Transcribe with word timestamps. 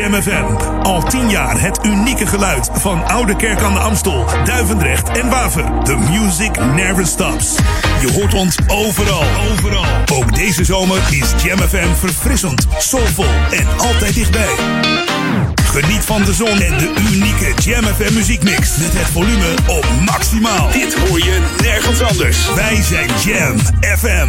Jam 0.00 0.22
FM. 0.22 0.44
Al 0.82 1.02
tien 1.02 1.30
jaar 1.30 1.60
het 1.60 1.78
unieke 1.84 2.26
geluid 2.26 2.70
van 2.72 3.06
Oude 3.06 3.36
Kerk 3.36 3.62
aan 3.62 3.72
de 3.72 3.78
Amstel, 3.78 4.24
Duivendrecht 4.44 5.08
en 5.08 5.28
Waver. 5.28 5.82
The 5.84 5.96
music 5.96 6.64
never 6.74 7.06
stops. 7.06 7.54
Je 8.00 8.12
hoort 8.12 8.34
ons 8.34 8.58
overal, 8.66 9.22
overal. 9.50 9.84
Ook 10.12 10.34
deze 10.34 10.64
zomer 10.64 10.96
is 11.10 11.42
Jam 11.42 11.58
FM 11.58 11.94
verfrissend, 11.94 12.66
soulvol 12.78 13.34
en 13.50 13.66
altijd 13.76 14.14
dichtbij. 14.14 14.54
Geniet 15.64 16.04
van 16.04 16.24
de 16.24 16.32
zon 16.32 16.60
en 16.60 16.78
de 16.78 16.92
unieke 17.12 17.54
Jam 17.62 17.84
FM 17.84 18.14
muziekmix. 18.14 18.76
Met 18.76 18.92
het 18.92 19.08
volume 19.08 19.54
op 19.66 19.86
maximaal. 20.04 20.70
Dit 20.72 20.94
hoor 20.94 21.18
je 21.18 21.40
nergens 21.62 22.02
anders. 22.02 22.54
Wij 22.54 22.82
zijn 22.82 23.08
Jam 23.24 23.58
FM. 23.98 24.28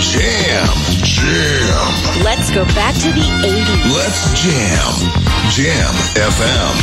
Jam, 0.00 0.66
jam. 1.02 2.24
Let's 2.24 2.50
go 2.50 2.64
back 2.74 2.94
to 2.94 3.08
the 3.12 3.26
80s. 3.42 3.94
Let's 3.94 4.42
jam. 4.42 4.92
Jam 5.50 5.94
FM. 6.14 6.76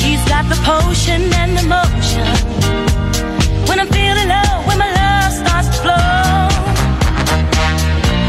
He's 0.00 0.24
got 0.28 0.48
the 0.48 0.56
potion 0.64 1.22
and 1.34 1.56
the 1.58 1.62
motion. 1.68 2.26
When 3.68 3.78
I'm 3.78 3.88
feeling 3.88 4.28
low, 4.28 4.52
when 4.66 4.78
my 4.78 4.90
love 5.00 5.32
starts 5.32 5.68
to 5.68 5.78
flow. 5.84 6.48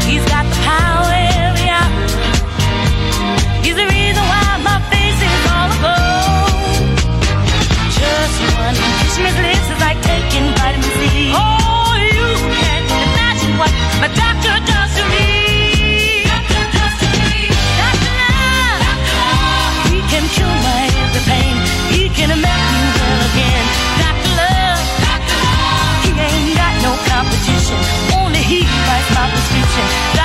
He's 0.08 0.24
got 0.28 0.44
the 0.44 0.58
power 0.60 1.08
every 1.40 1.68
hour. 1.72 1.92
He's 3.64 3.76
the 3.76 3.86
reason 3.86 4.22
why 4.32 4.60
my 4.62 4.78
face 4.92 5.20
is 5.24 5.44
all 5.48 5.68
aglow. 5.72 6.52
Just 7.96 8.36
one 8.60 8.76
kiss 8.76 9.16
from 9.16 9.24
his 9.24 9.38
lips 9.40 9.66
is 9.72 9.80
like 9.80 10.00
taking 10.02 10.44
vitamin 10.60 10.90
C. 11.00 11.32
Oh, 11.32 11.40
you 11.40 11.40
can't 11.40 11.40
imagine 11.40 11.61
my 14.02 14.08
doctor 14.08 14.54
does 14.66 14.94
me. 15.12 15.28
Doctor 16.26 16.64
does. 16.74 16.96
Doctor 17.80 18.12
love. 18.20 18.80
Doctor 18.88 19.16
love. 19.22 19.92
He 19.92 20.00
can 20.12 20.24
cure 20.34 20.56
my 20.66 20.84
pain. 21.28 21.56
He 21.94 22.02
can 22.08 22.30
make 22.34 22.64
me 22.74 22.82
well 22.98 23.22
again. 23.30 23.64
Doctor 24.02 24.32
love. 24.40 24.80
Doctor 25.06 25.38
love. 25.46 26.04
He 26.06 26.10
ain't 26.16 26.56
got 26.56 26.74
no 26.86 26.92
competition. 27.10 27.78
Only 28.18 28.42
he 28.42 28.60
writes 28.86 29.10
my 29.14 29.26
prescription. 29.30 30.21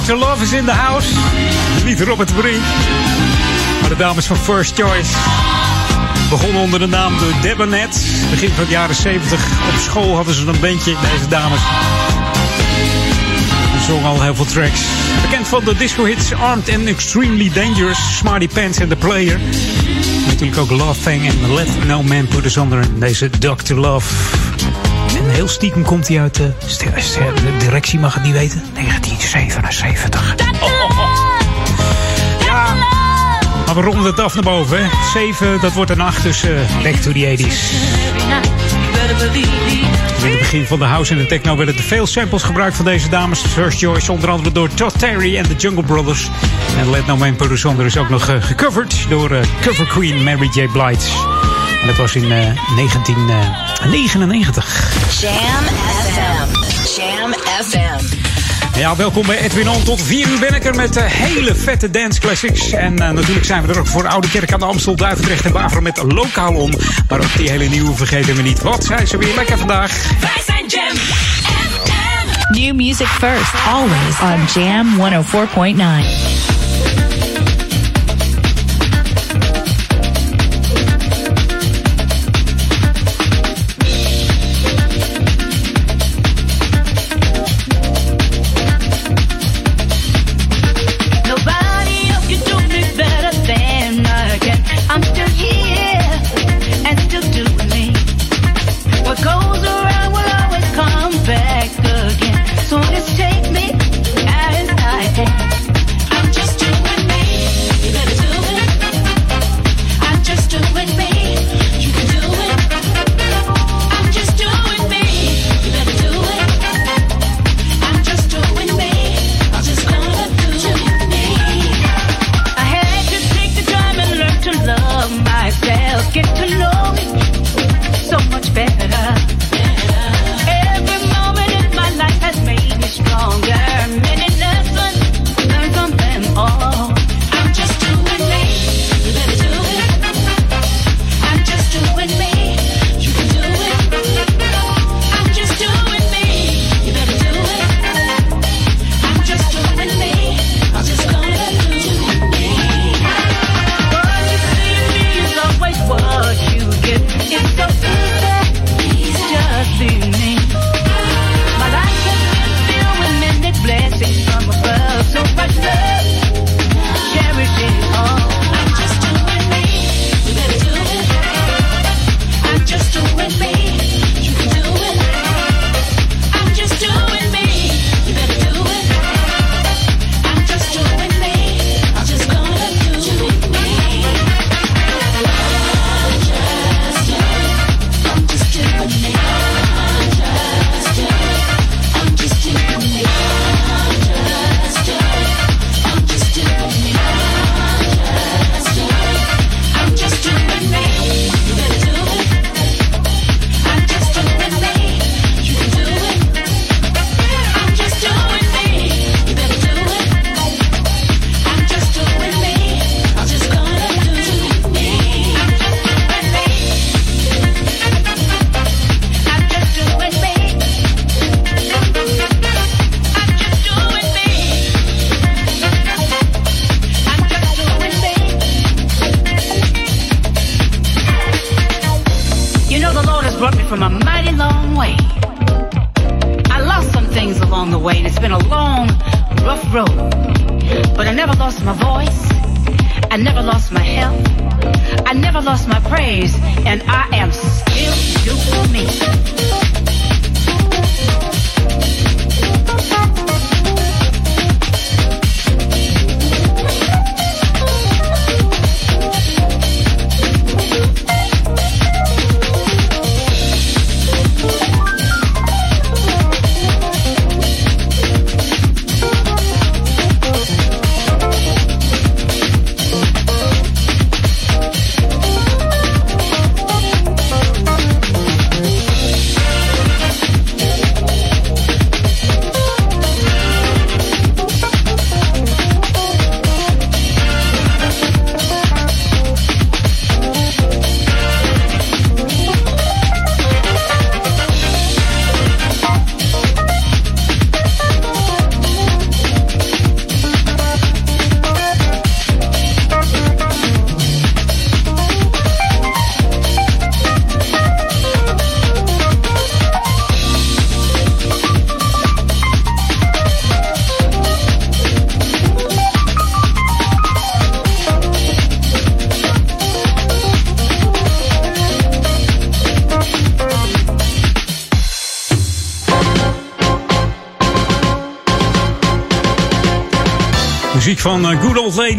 Dr. 0.00 0.16
Love 0.16 0.42
is 0.42 0.52
in 0.52 0.64
the 0.64 0.72
house. 0.72 1.08
Niet 1.84 2.00
Robert 2.00 2.36
Brink. 2.36 2.62
Maar 3.80 3.88
de 3.88 3.96
dames 3.96 4.26
van 4.26 4.36
First 4.36 4.74
Choice. 4.74 5.12
Begonnen 6.30 6.62
onder 6.62 6.78
de 6.78 6.86
naam 6.86 7.18
de 7.18 7.32
Debonet. 7.42 8.06
Begin 8.30 8.50
van 8.50 8.64
de 8.64 8.70
jaren 8.70 8.94
70. 8.94 9.40
Op 9.74 9.80
school 9.80 10.16
hadden 10.16 10.34
ze 10.34 10.46
een 10.46 10.60
bandje, 10.60 10.96
deze 11.12 11.28
dames. 11.28 11.60
Ze 13.78 13.84
zongen 13.86 14.08
al 14.08 14.22
heel 14.22 14.34
veel 14.34 14.44
tracks. 14.44 14.80
Bekend 15.22 15.48
van 15.48 15.64
de 15.64 15.76
disco-hits 15.76 16.34
Armed 16.34 16.74
and 16.74 16.86
Extremely 16.86 17.50
Dangerous, 17.54 18.16
Smarty 18.16 18.48
Pants 18.48 18.80
and 18.80 18.88
The 18.90 18.96
Player. 18.96 19.40
Natuurlijk 20.26 20.60
ook 20.60 20.70
Love 20.70 21.00
Thing 21.02 21.28
en 21.28 21.54
Let 21.54 21.86
No 21.86 22.02
Man 22.02 22.26
Put 22.26 22.44
Us 22.44 22.56
Under. 22.56 22.84
Deze 22.98 23.30
Dr. 23.30 23.74
Love. 23.74 24.14
Heel 25.40 25.48
stiekem 25.48 25.82
komt 25.82 26.08
hij 26.08 26.20
uit 26.20 26.34
de, 26.34 26.52
de 26.78 27.56
directie, 27.58 27.98
mag 27.98 28.14
het 28.14 28.22
niet 28.22 28.32
weten, 28.32 28.62
1977. 28.74 30.34
Ja, 32.44 32.74
maar 33.66 33.74
we 33.74 33.80
ronden 33.80 34.04
het 34.04 34.20
af 34.20 34.34
naar 34.34 34.42
boven. 34.42 34.78
Hè. 34.78 34.88
7, 35.12 35.60
dat 35.60 35.72
wordt 35.72 35.90
een 35.90 36.00
8, 36.00 36.22
dus 36.22 36.44
uh, 36.44 36.50
back 36.82 36.94
to 36.94 37.12
the 37.12 37.36
80s. 37.36 37.56
In 40.22 40.30
het 40.30 40.38
begin 40.38 40.66
van 40.66 40.78
de 40.78 40.84
house 40.84 41.12
en 41.12 41.18
de 41.18 41.26
techno 41.26 41.56
werden 41.56 41.76
er 41.76 41.82
veel 41.82 42.06
samples 42.06 42.42
gebruikt 42.42 42.76
van 42.76 42.84
deze 42.84 43.08
dames. 43.08 43.40
First 43.40 43.78
Choice, 43.78 44.12
onder 44.12 44.30
andere 44.30 44.52
door 44.52 44.68
Todd 44.74 44.98
Terry 44.98 45.36
en 45.36 45.44
de 45.48 45.54
Jungle 45.54 45.84
Brothers. 45.84 46.28
En 46.78 46.90
Let 46.90 47.06
No 47.06 47.16
Man 47.16 47.36
Under 47.64 47.86
is 47.86 47.96
ook 47.96 48.08
nog 48.08 48.30
uh, 48.30 48.42
gecoverd 48.42 49.06
door 49.08 49.30
uh, 49.30 49.40
cover 49.60 49.86
queen 49.86 50.22
Mary 50.22 50.50
J. 50.52 50.68
Blige. 50.72 51.29
Dat 51.90 51.98
was 51.98 52.14
in 52.14 52.28
1999. 52.28 54.92
Jam 55.20 55.34
FM. 55.34 56.48
Jam 57.00 57.34
FM. 57.64 58.04
Ja, 58.78 58.96
welkom 58.96 59.26
bij 59.26 59.38
Edwin 59.38 59.68
On. 59.68 59.82
Tot 59.82 60.02
4 60.02 60.28
uur 60.28 60.38
ben 60.38 60.54
ik 60.54 60.64
er 60.64 60.74
met 60.74 60.96
uh, 60.96 61.02
hele 61.06 61.54
vette 61.54 61.90
dance 61.90 62.20
classics. 62.20 62.70
En 62.70 62.92
uh, 62.92 63.10
natuurlijk 63.10 63.46
zijn 63.46 63.66
we 63.66 63.72
er 63.72 63.78
ook 63.78 63.86
voor 63.86 64.06
Oude 64.06 64.30
Kerk 64.30 64.52
aan 64.52 64.58
de 64.58 64.64
Amstel, 64.64 64.96
Duivendrecht 64.96 65.44
en 65.44 65.52
Baveren 65.52 65.82
met 65.82 66.02
Lokaal 66.02 66.54
On. 66.54 66.74
Maar 67.08 67.18
ook 67.18 67.36
die 67.36 67.50
hele 67.50 67.68
nieuwe 67.68 67.94
vergeten 67.94 68.36
we 68.36 68.42
niet. 68.42 68.62
Wat 68.62 68.84
zijn 68.84 69.06
ze 69.06 69.18
weer 69.18 69.34
lekker 69.34 69.58
vandaag? 69.58 69.92
Wij 70.20 70.42
zijn 70.46 70.66
Jam 70.66 70.96
FM. 70.96 72.60
New 72.60 72.74
music 72.74 73.06
first, 73.06 73.54
always 73.68 74.20
on 74.20 74.62
Jam 74.62 74.96
104.9. 74.96 76.39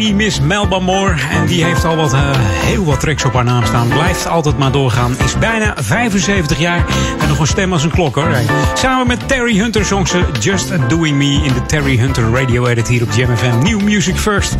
lady 0.02 0.14
Miss 0.14 0.40
Melba 0.40 0.78
Moore. 0.78 1.14
En 1.30 1.46
die 1.46 1.64
heeft 1.64 1.84
al 1.84 1.96
wat, 1.96 2.14
uh, 2.14 2.20
heel 2.34 2.84
wat 2.84 3.00
tracks 3.00 3.24
op 3.24 3.32
haar 3.32 3.44
naam 3.44 3.64
staan. 3.64 3.88
Blijft 3.88 4.26
altijd 4.26 4.58
maar 4.58 4.72
doorgaan. 4.72 5.16
Is 5.24 5.38
bijna 5.38 5.74
75 5.76 6.58
jaar. 6.58 6.84
En 7.20 7.28
nog 7.28 7.38
een 7.38 7.46
stem 7.46 7.72
als 7.72 7.84
een 7.84 7.90
klok 7.90 8.14
hoor. 8.14 8.36
Samen 8.74 9.06
met 9.06 9.28
Terry 9.28 9.58
Hunter 9.58 9.84
zong 9.84 10.08
ze 10.08 10.24
Just 10.40 10.88
Doing 10.88 11.16
Me 11.16 11.40
in 11.44 11.52
de 11.52 11.66
Terry 11.66 11.98
Hunter 11.98 12.30
Radio 12.32 12.66
Edit 12.66 12.88
hier 12.88 13.02
op 13.02 13.12
Jam 13.12 13.36
FM. 13.36 13.58
New 13.62 13.80
Music 13.80 14.16
First. 14.16 14.56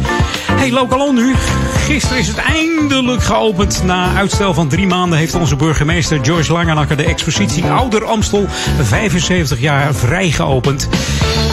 Hey, 0.63 0.73
lokaal 0.73 1.13
nu. 1.13 1.35
Gisteren 1.75 2.19
is 2.19 2.29
het 2.29 2.37
eindelijk 2.37 3.23
geopend. 3.23 3.83
Na 3.85 4.15
uitstel 4.15 4.55
van 4.55 4.69
drie 4.69 4.87
maanden 4.87 5.19
heeft 5.19 5.35
onze 5.35 5.57
burgemeester 5.57 6.19
George 6.23 6.53
Langenakker 6.53 6.97
de 6.97 7.05
expositie 7.05 7.65
Ouder 7.65 8.05
Amstel 8.05 8.47
75 8.83 9.61
jaar 9.61 9.95
vrij 9.95 10.31
geopend. 10.31 10.89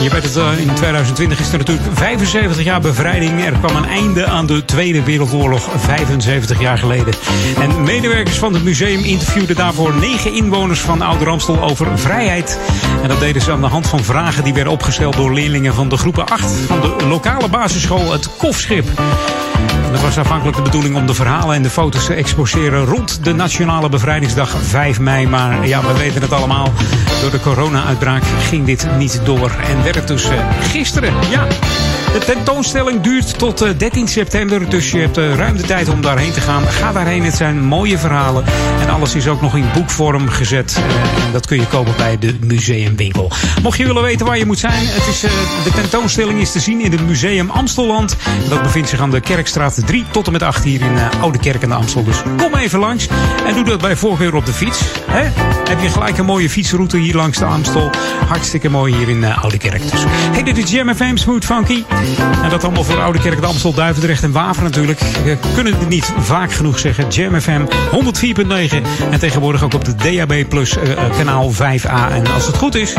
Je 0.02 0.10
weet 0.10 0.24
het, 0.24 0.36
uh, 0.36 0.60
in 0.60 0.74
2020 0.74 1.40
is 1.40 1.52
er 1.52 1.58
natuurlijk 1.58 1.88
75 1.94 2.64
jaar 2.64 2.82
bevrijding. 2.82 3.46
Er 3.46 3.52
kwam 3.52 3.76
een 3.76 3.90
einde 3.90 4.26
aan 4.26 4.46
de 4.46 4.66
Tweede 4.66 5.04
Wereldoorlog 5.04 5.70
75 5.78 6.60
jaar 6.60 6.78
geleden. 6.78 7.14
En 7.60 7.84
medewerkers 7.84 8.38
van 8.38 8.54
het 8.54 8.64
museum 8.64 9.04
interviewden 9.04 9.56
daarvoor 9.56 9.94
negen 9.94 10.34
inwoners 10.34 10.80
van 10.80 11.02
Ouder 11.02 11.30
Amstel 11.30 11.62
over 11.62 12.00
vrijheid. 12.00 12.60
En 13.02 13.08
dat 13.08 13.20
deden 13.20 13.42
ze 13.42 13.52
aan 13.52 13.62
de 13.62 13.68
hand 13.68 13.88
van 13.88 14.04
vragen 14.04 14.44
die 14.44 14.54
werden 14.54 14.74
opgesteld 14.74 15.16
door 15.16 15.34
leerlingen 15.34 15.74
van 15.74 15.90
de 15.90 15.98
groepen 15.98 16.26
8 16.26 16.52
van 16.52 16.82
de 16.82 17.06
lokale 17.08 17.48
basisschool 17.48 18.12
Het 18.12 18.38
Kofschip. 18.38 18.99
Dat 19.92 20.02
was 20.02 20.18
afhankelijk 20.18 20.58
de 20.58 20.64
bedoeling 20.64 20.96
om 20.96 21.08
de 21.08 21.14
verhalen 21.14 21.56
en 21.56 21.62
de 21.62 21.70
foto's 21.70 22.06
te 22.06 22.14
exposeren 22.14 22.86
rond 22.86 23.24
de 23.24 23.34
Nationale 23.34 23.90
Bevrijdingsdag 23.90 24.56
5 24.62 25.00
mei. 25.00 25.28
Maar 25.28 25.68
ja, 25.68 25.82
we 25.82 25.98
weten 25.98 26.22
het 26.22 26.34
allemaal. 26.34 26.74
Door 27.22 27.32
de 27.32 27.40
corona-uitbraak 27.40 28.24
ging 28.24 28.66
dit 28.66 28.88
niet 28.98 29.22
door. 29.24 29.52
En 29.70 29.84
werd 29.84 29.96
het 29.96 30.08
dus 30.08 30.26
uh, 30.26 30.32
gisteren. 30.62 31.14
Ja, 31.30 31.48
de 32.14 32.20
tentoonstelling 32.26 33.02
duurt 33.02 33.38
tot 33.38 33.64
uh, 33.64 33.70
13 33.78 34.08
september. 34.08 34.70
Dus 34.70 34.92
je 34.92 35.00
hebt 35.00 35.18
uh, 35.18 35.36
ruim 35.36 35.58
de 35.58 35.64
tijd 35.64 35.90
om 35.90 36.02
daarheen 36.02 36.32
te 36.32 36.42
gaan. 36.42 36.64
Ga 36.64 36.92
daarheen. 36.92 37.24
Het 37.24 37.36
zijn 37.36 37.64
mooie 37.64 37.98
verhalen. 37.98 38.44
En 38.82 38.90
alles 38.90 39.16
is 39.16 39.28
ook 39.28 39.42
nog 39.42 39.56
in 39.56 39.66
boekvorm 39.74 40.30
gezet. 40.30 40.82
en 41.26 41.32
dat 41.32 41.46
kun 41.46 41.60
je 41.60 41.68
kopen 41.68 41.94
bij 41.98 42.18
de 42.20 42.38
museumwinkel. 42.40 43.32
Mocht 43.62 43.78
je 43.78 43.86
willen 43.86 44.02
weten 44.02 44.26
waar 44.26 44.38
je 44.38 44.46
moet 44.46 44.60
zijn. 44.60 44.86
Het 44.86 45.08
is, 45.08 45.20
de 45.64 45.72
tentoonstelling 45.74 46.40
is 46.40 46.52
te 46.52 46.60
zien 46.60 46.82
in 46.82 46.92
het 46.92 47.08
Museum 47.08 47.50
Amstelland. 47.50 48.16
Dat 48.50 48.62
bevindt 48.62 48.90
zich 48.90 49.00
aan 49.00 49.12
de 49.12 49.20
Kerkstraat 49.20 49.82
3 49.86 50.06
tot 50.12 50.26
en 50.26 50.32
met 50.32 50.44
8 50.44 50.64
hier 50.64 50.82
in 50.82 50.98
Oude 51.22 51.40
Kerk 51.40 51.62
en 51.62 51.70
de 51.70 51.76
Amstel. 51.76 52.04
Dus 52.04 52.22
kom 52.38 52.56
even 52.56 52.80
langs. 52.80 53.08
En 53.46 53.54
doe 53.54 53.64
dat 53.64 53.82
bij 53.82 53.96
voorkeur 53.96 54.36
op 54.36 54.46
de 54.46 54.54
fiets. 54.54 54.82
Heb 55.70 55.82
je 55.82 55.90
gelijk 55.90 56.18
een 56.18 56.26
mooie 56.26 56.50
fietsroute 56.50 56.98
hier 56.98 57.16
langs 57.16 57.38
de 57.38 57.46
Amstel. 57.46 57.92
Hartstikke 58.28 58.70
mooi 58.70 58.96
hier 58.96 59.10
in 59.10 59.26
Oude 59.26 59.58
Kerk. 59.58 59.92
Dus 59.92 60.04
hey, 60.08 60.44
dit 60.44 60.58
is 60.58 60.72
Jam 60.72 60.96
FM 60.96 61.16
Smooth 61.16 61.46
Funky. 61.46 61.84
En 62.44 62.50
dat 62.50 62.64
allemaal 62.64 62.84
voor 62.84 63.02
Oude 63.02 63.20
Kerk, 63.20 63.44
Amstel, 63.44 63.74
Duivendrecht 63.74 64.24
en 64.24 64.32
Waver 64.32 64.64
natuurlijk. 64.64 65.00
We 65.00 65.38
kunnen 65.54 65.80
het 65.80 65.90
niet 65.90 66.14
vaak 66.20 66.52
genoeg 66.52 66.80
zeggen. 66.80 67.08
Jam 67.08 67.42
FM 67.42 67.62
104.9. 67.66 68.76
En 69.12 69.20
tegenwoordig 69.20 69.64
ook 69.64 69.74
op 69.74 69.86
de 69.86 69.96
DAB 69.96 70.50
Plus 70.50 70.78
uh, 70.78 71.18
kanaal 71.18 71.54
5A. 71.54 72.12
En 72.12 72.28
als 72.34 72.46
het 72.46 72.58
goed 72.58 72.76
is, 72.76 72.94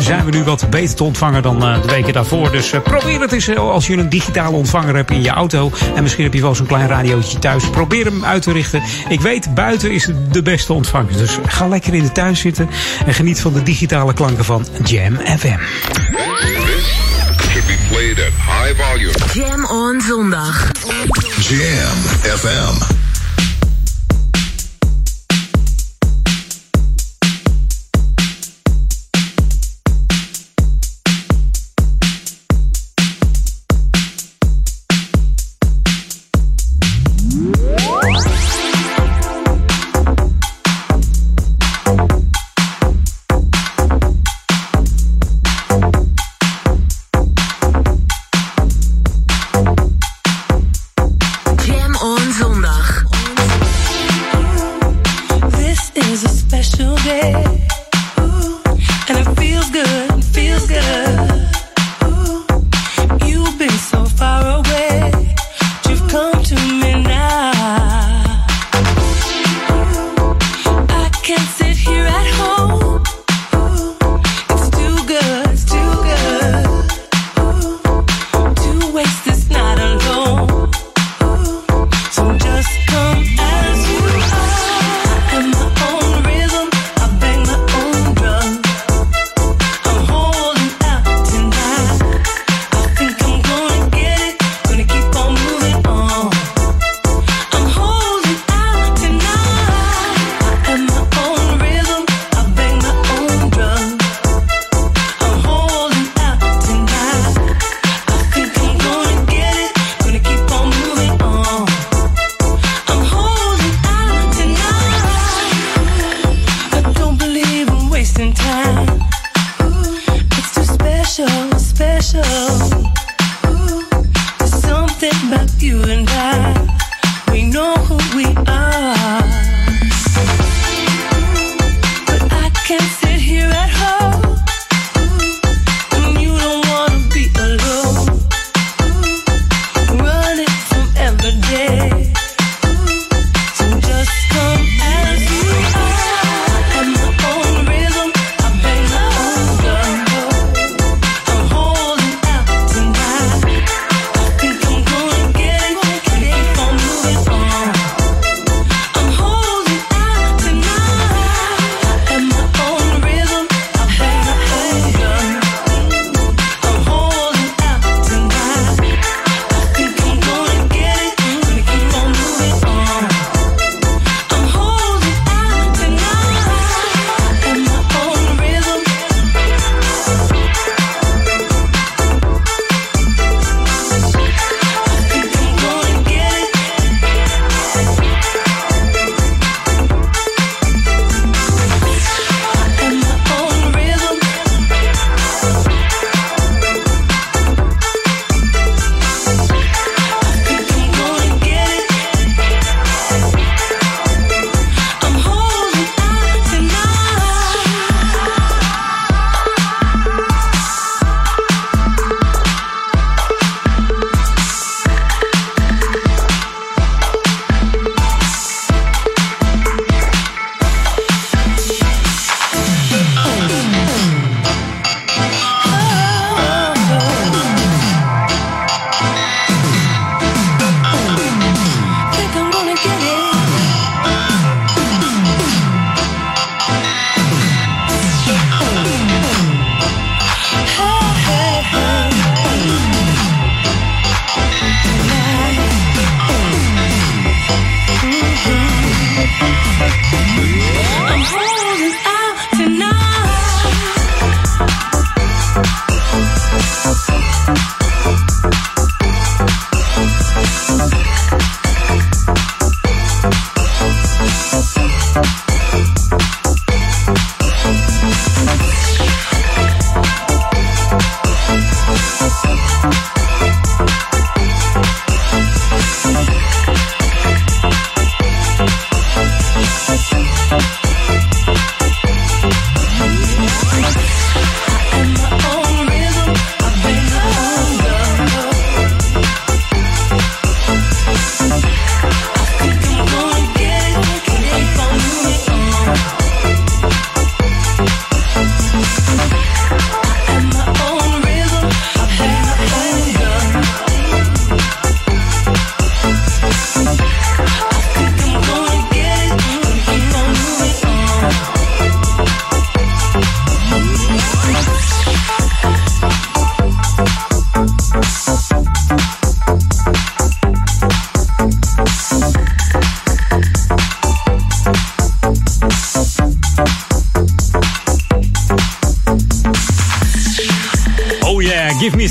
zijn 0.00 0.24
we 0.24 0.30
nu 0.30 0.42
wat 0.42 0.70
beter 0.70 0.96
te 0.96 1.04
ontvangen 1.04 1.42
dan 1.42 1.60
de 1.60 1.80
weken 1.86 2.12
daarvoor. 2.12 2.50
Dus 2.50 2.72
probeer 2.84 3.20
het 3.20 3.32
eens 3.32 3.56
als 3.56 3.86
je 3.86 3.96
een 3.96 4.08
digitale 4.08 4.56
ontvanger 4.56 4.94
hebt 4.94 5.10
in 5.10 5.22
je 5.22 5.30
auto. 5.30 5.70
En 5.94 6.02
misschien 6.02 6.24
heb 6.24 6.34
je 6.34 6.40
wel 6.40 6.54
zo'n 6.54 6.66
klein 6.66 6.88
radiootje 6.88 7.38
thuis. 7.38 7.70
Probeer 7.70 8.04
hem 8.04 8.24
uit 8.24 8.42
te 8.42 8.52
richten. 8.52 8.82
Ik 9.08 9.20
weet, 9.20 9.54
buiten 9.54 9.90
is 9.90 10.08
de 10.30 10.42
beste 10.42 10.72
ontvanger. 10.72 11.16
Dus 11.16 11.38
ga 11.46 11.68
lekker 11.68 11.94
in 11.94 12.02
de 12.02 12.12
tuin 12.12 12.36
zitten. 12.36 12.68
En 13.06 13.14
geniet 13.14 13.40
van 13.40 13.52
de 13.52 13.62
digitale 13.62 14.12
klanken 14.12 14.44
van 14.44 14.66
Jam 14.84 15.16
FM. 15.38 15.58
Should 17.62 17.68
be 17.68 17.88
played 17.88 18.18
at 18.18 18.32
high 18.32 18.72
volume. 18.74 19.14
Jam 19.32 19.64
on 19.66 20.00
zondag. 20.00 20.54
Jam 21.40 21.96
FM. 22.22 23.01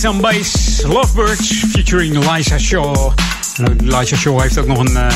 On 0.08 0.22
Bass, 0.22 0.82
Lovebirds, 0.84 1.64
featuring 1.72 2.18
Liza 2.18 2.58
Shaw. 2.58 3.12
En 3.56 3.78
Liza 3.84 4.16
Shaw 4.16 4.42
heeft 4.42 4.58
ook 4.58 4.68
nog 4.68 4.80
een, 4.80 4.92
uh, 4.92 5.08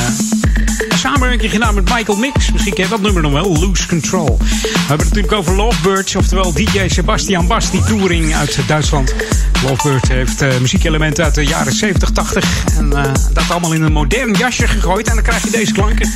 samenwerking 0.96 1.50
gedaan 1.50 1.74
met 1.74 1.94
Michael 1.94 2.18
Mix. 2.18 2.52
Misschien 2.52 2.74
ken 2.74 2.84
je 2.84 2.90
dat 2.90 3.00
nummer 3.00 3.22
nog 3.22 3.32
wel, 3.32 3.58
Lose 3.58 3.86
Control. 3.86 4.38
We 4.38 4.68
hebben 4.72 5.06
het 5.06 5.14
natuurlijk 5.14 5.32
over 5.32 5.56
Lovebirds, 5.56 6.16
oftewel 6.16 6.52
DJ 6.52 6.88
Sebastian 6.88 7.46
Basti 7.46 7.80
Touring 7.80 8.34
uit 8.34 8.58
Duitsland. 8.66 9.14
Lovebird 9.62 10.08
heeft 10.08 10.42
uh, 10.42 10.58
muziekelementen 10.58 11.24
uit 11.24 11.34
de 11.34 11.44
jaren 11.44 11.72
70, 11.72 12.10
80. 12.10 12.64
En 12.76 12.86
uh, 12.86 13.02
dat 13.32 13.50
allemaal 13.50 13.72
in 13.72 13.82
een 13.82 13.92
modern 13.92 14.32
jasje 14.32 14.66
gegooid. 14.66 15.08
En 15.08 15.14
dan 15.14 15.24
krijg 15.24 15.44
je 15.44 15.50
deze 15.50 15.72
klanken. 15.72 16.10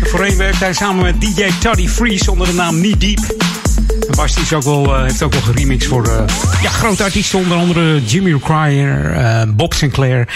En 0.00 0.08
voorheen 0.08 0.36
werkt 0.36 0.60
hij 0.60 0.72
samen 0.72 1.04
met 1.04 1.20
DJ 1.20 1.50
Toddy 1.60 1.88
Freeze 1.88 2.30
onder 2.30 2.46
de 2.46 2.54
naam 2.54 2.76
Knee 2.76 2.96
Deep. 2.96 3.45
Basti 4.14 4.40
is 4.40 4.52
ook 4.52 4.62
wel, 4.62 4.84
uh, 4.84 5.02
heeft 5.02 5.22
ook 5.22 5.32
wel 5.32 5.42
geremixed 5.42 5.88
voor 5.88 6.06
uh, 6.06 6.22
ja, 6.62 6.70
grote 6.70 7.02
artiesten. 7.02 7.38
Onder 7.38 7.56
andere 7.56 8.04
Jimmy 8.04 8.38
Cryer, 8.38 9.16
uh, 9.16 9.42
Bob 9.48 9.74
Sinclair, 9.74 10.28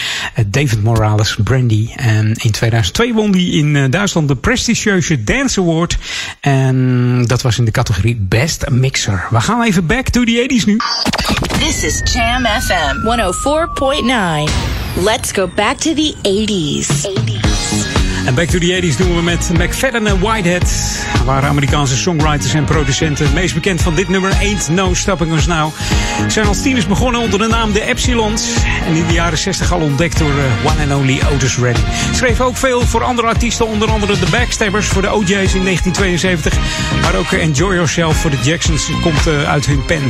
David 0.46 0.82
Morales, 0.82 1.36
Brandy. 1.44 1.88
En 1.96 2.34
in 2.34 2.50
2002 2.50 3.14
won 3.14 3.30
hij 3.30 3.44
in 3.44 3.90
Duitsland 3.90 4.28
de 4.28 4.36
prestigieuze 4.36 5.24
Dance 5.24 5.60
Award. 5.60 5.98
En 6.40 7.24
dat 7.26 7.42
was 7.42 7.58
in 7.58 7.64
de 7.64 7.70
categorie 7.70 8.16
Best 8.16 8.68
Mixer. 8.68 9.26
We 9.30 9.40
gaan 9.40 9.62
even 9.62 9.86
back 9.86 10.08
to 10.08 10.24
the 10.24 10.48
80s 10.50 10.64
nu. 10.64 10.76
This 11.58 11.82
is 11.82 12.12
Jam 12.12 12.44
FM 12.44 12.96
104.9. 12.96 14.52
Let's 15.04 15.32
go 15.32 15.48
back 15.54 15.76
to 15.76 15.94
the 15.94 16.14
80s. 16.22 17.06
80s. 17.06 17.49
En 18.26 18.34
Back 18.34 18.48
to 18.48 18.58
the 18.58 18.80
80s 18.82 18.96
doen 18.96 19.16
we 19.16 19.22
met 19.22 19.50
McFadden 19.58 20.06
en 20.06 20.20
Whitehead. 20.20 21.04
Waren 21.24 21.48
Amerikaanse 21.48 21.96
songwriters 21.96 22.54
en 22.54 22.64
producenten. 22.64 23.32
Meest 23.34 23.54
bekend 23.54 23.82
van 23.82 23.94
dit 23.94 24.08
nummer 24.08 24.32
Ain't 24.40 24.68
No 24.68 24.94
Stopping 24.94 25.32
Us 25.32 25.46
Now. 25.46 25.72
Zijn 26.28 26.46
als 26.46 26.62
tieners 26.62 26.86
begonnen 26.86 27.20
onder 27.20 27.38
de 27.38 27.46
naam 27.46 27.72
de 27.72 27.84
Epsilons. 27.84 28.48
En 28.86 28.94
in 28.94 29.06
de 29.06 29.12
jaren 29.12 29.38
60 29.38 29.72
al 29.72 29.80
ontdekt 29.80 30.18
door 30.18 30.30
uh, 30.30 30.72
one 30.72 30.82
and 30.82 31.00
only 31.00 31.20
Otis 31.32 31.58
Redding. 31.58 31.86
Schreef 32.14 32.40
ook 32.40 32.56
veel 32.56 32.80
voor 32.80 33.04
andere 33.04 33.28
artiesten. 33.28 33.66
Onder 33.66 33.90
andere 33.90 34.18
de 34.18 34.30
Backstabbers 34.30 34.86
voor 34.86 35.02
de 35.02 35.12
OJ's 35.12 35.54
in 35.54 35.64
1972. 35.64 36.58
Maar 37.02 37.14
ook 37.14 37.32
Enjoy 37.32 37.72
Yourself 37.72 38.16
voor 38.16 38.30
de 38.30 38.38
Jacksons 38.42 38.90
komt 39.02 39.26
uh, 39.26 39.48
uit 39.48 39.66
hun 39.66 39.84
pen. 39.84 40.02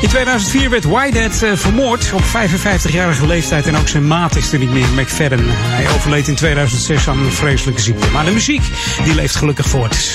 In 0.00 0.08
2004 0.08 0.70
werd 0.70 0.84
Whitehead 0.84 1.42
uh, 1.42 1.52
vermoord 1.54 2.12
op 2.12 2.22
55-jarige 2.22 3.26
leeftijd. 3.26 3.66
En 3.66 3.76
ook 3.76 3.88
zijn 3.88 4.06
maat 4.06 4.36
is 4.36 4.52
er 4.52 4.58
niet 4.58 4.70
meer, 4.70 4.86
McFadden. 4.94 5.44
Hij 5.46 5.88
overleed 5.94 6.28
in 6.28 6.34
2006 6.34 7.08
aan 7.08 7.18
een 7.18 7.32
vreselijke 7.32 7.80
ziekte. 7.80 8.10
Maar 8.10 8.24
de 8.24 8.30
muziek, 8.30 8.62
die 9.04 9.14
leeft 9.14 9.36
gelukkig 9.36 9.66
voort. 9.66 10.14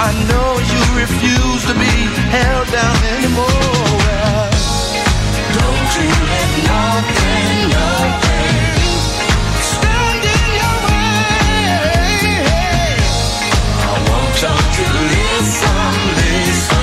I 0.00 0.12
know 0.30 0.50
you 0.72 0.82
refuse 0.96 1.62
to 1.66 1.74
be 1.74 1.94
held 2.30 2.68
down 2.70 2.96
anymore. 3.16 3.46
Well, 4.04 4.50
don't 5.58 5.90
you 5.98 6.06
let 6.30 6.50
nothing, 6.70 7.68
nothing 7.74 8.78
stand 9.60 10.22
in 10.38 10.48
your 10.60 10.76
way. 10.86 12.22
I 13.82 13.94
want 14.08 14.38
you 14.78 14.86
to 14.86 15.02
listen, 15.10 15.92
listen 16.14 16.77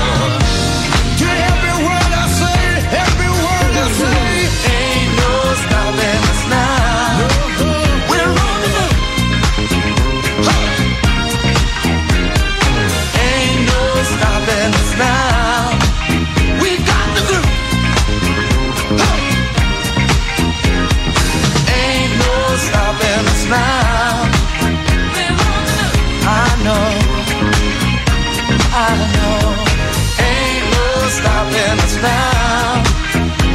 now. 32.01 32.83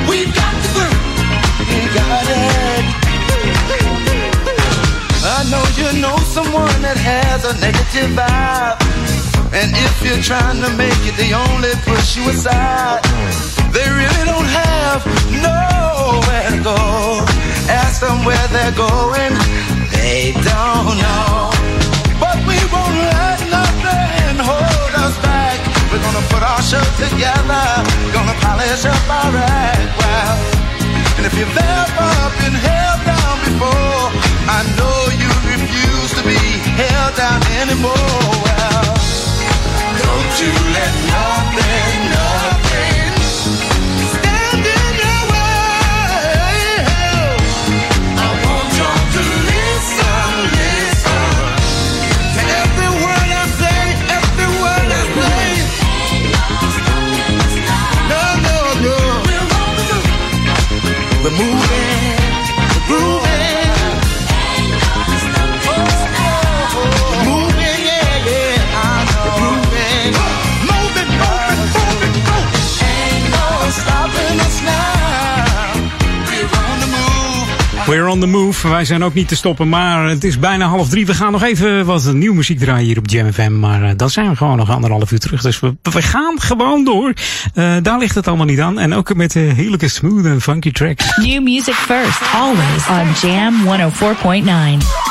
We 0.08 0.24
got. 0.32 0.54
We 1.68 1.80
got 1.92 2.26
it. 2.28 2.84
I 5.22 5.44
know 5.50 5.64
you 5.76 6.00
know 6.00 6.16
someone 6.36 6.80
that 6.82 6.96
has 6.96 7.44
a 7.44 7.54
negative 7.60 8.10
vibe. 8.16 8.80
And 9.52 9.70
if 9.74 10.02
you're 10.02 10.22
trying 10.22 10.62
to 10.62 10.70
make 10.76 11.00
it, 11.04 11.16
they 11.16 11.34
only 11.34 11.74
push 11.84 12.16
you 12.16 12.30
aside. 12.30 13.02
They 13.74 13.86
really 13.88 14.24
don't 14.24 14.46
have 14.46 15.04
nowhere 15.30 16.50
to 16.54 16.60
go. 16.62 16.78
Ask 17.68 18.00
them 18.00 18.24
where 18.24 18.46
they're 18.48 18.76
going, 18.78 19.32
they 19.92 20.32
don't 20.32 20.98
know. 20.98 21.59
Gonna 26.20 26.32
put 26.32 26.42
our 26.42 26.62
show 26.62 26.82
together, 26.98 27.64
gonna 28.12 28.34
polish 28.40 28.84
up 28.84 29.08
our 29.08 29.36
act 29.36 29.92
well. 29.98 30.38
And 31.16 31.26
if 31.26 31.34
you've 31.38 31.56
ever 31.56 32.10
been 32.40 32.56
held 32.68 33.00
down 33.06 33.36
before, 33.48 34.04
I 34.48 34.60
know 34.76 34.98
you 35.20 35.28
refuse 35.48 36.12
to 36.18 36.22
be 36.22 36.40
held 36.80 37.16
down 37.16 37.40
anymore. 37.62 38.20
Well, 38.44 38.94
don't 40.02 40.32
you 40.42 40.52
let 40.76 40.92
nothing, 41.08 42.10
nothing 42.16 43.79
We're 61.30 61.38
moving, 61.38 61.79
We're 77.90 78.08
on 78.08 78.20
the 78.20 78.26
move. 78.26 78.68
Wij 78.68 78.84
zijn 78.84 79.04
ook 79.04 79.14
niet 79.14 79.28
te 79.28 79.36
stoppen, 79.36 79.68
maar 79.68 80.08
het 80.08 80.24
is 80.24 80.38
bijna 80.38 80.66
half 80.66 80.88
drie. 80.88 81.06
We 81.06 81.14
gaan 81.14 81.32
nog 81.32 81.42
even 81.42 81.84
wat 81.84 82.12
nieuwe 82.12 82.36
muziek 82.36 82.58
draaien 82.58 82.86
hier 82.86 82.98
op 82.98 83.10
Jam 83.10 83.32
FM. 83.32 83.58
Maar 83.58 83.82
uh, 83.82 83.90
dan 83.96 84.10
zijn 84.10 84.30
we 84.30 84.36
gewoon 84.36 84.56
nog 84.56 84.70
anderhalf 84.70 85.12
uur 85.12 85.18
terug. 85.18 85.42
Dus 85.42 85.60
we, 85.60 85.76
gaan 85.82 86.40
gewoon 86.40 86.84
door. 86.84 87.12
Uh, 87.54 87.76
daar 87.82 87.98
ligt 87.98 88.14
het 88.14 88.28
allemaal 88.28 88.46
niet 88.46 88.60
aan. 88.60 88.78
En 88.78 88.94
ook 88.94 89.14
met 89.14 89.32
de 89.32 89.38
heerlijke 89.38 89.88
smooth 89.88 90.24
en 90.24 90.40
funky 90.40 90.72
tracks. 90.72 91.16
New 91.16 91.42
music 91.42 91.74
first, 91.74 92.20
always 92.34 92.88
on 92.88 93.28
Jam 93.28 93.54
104.9. 93.64 95.09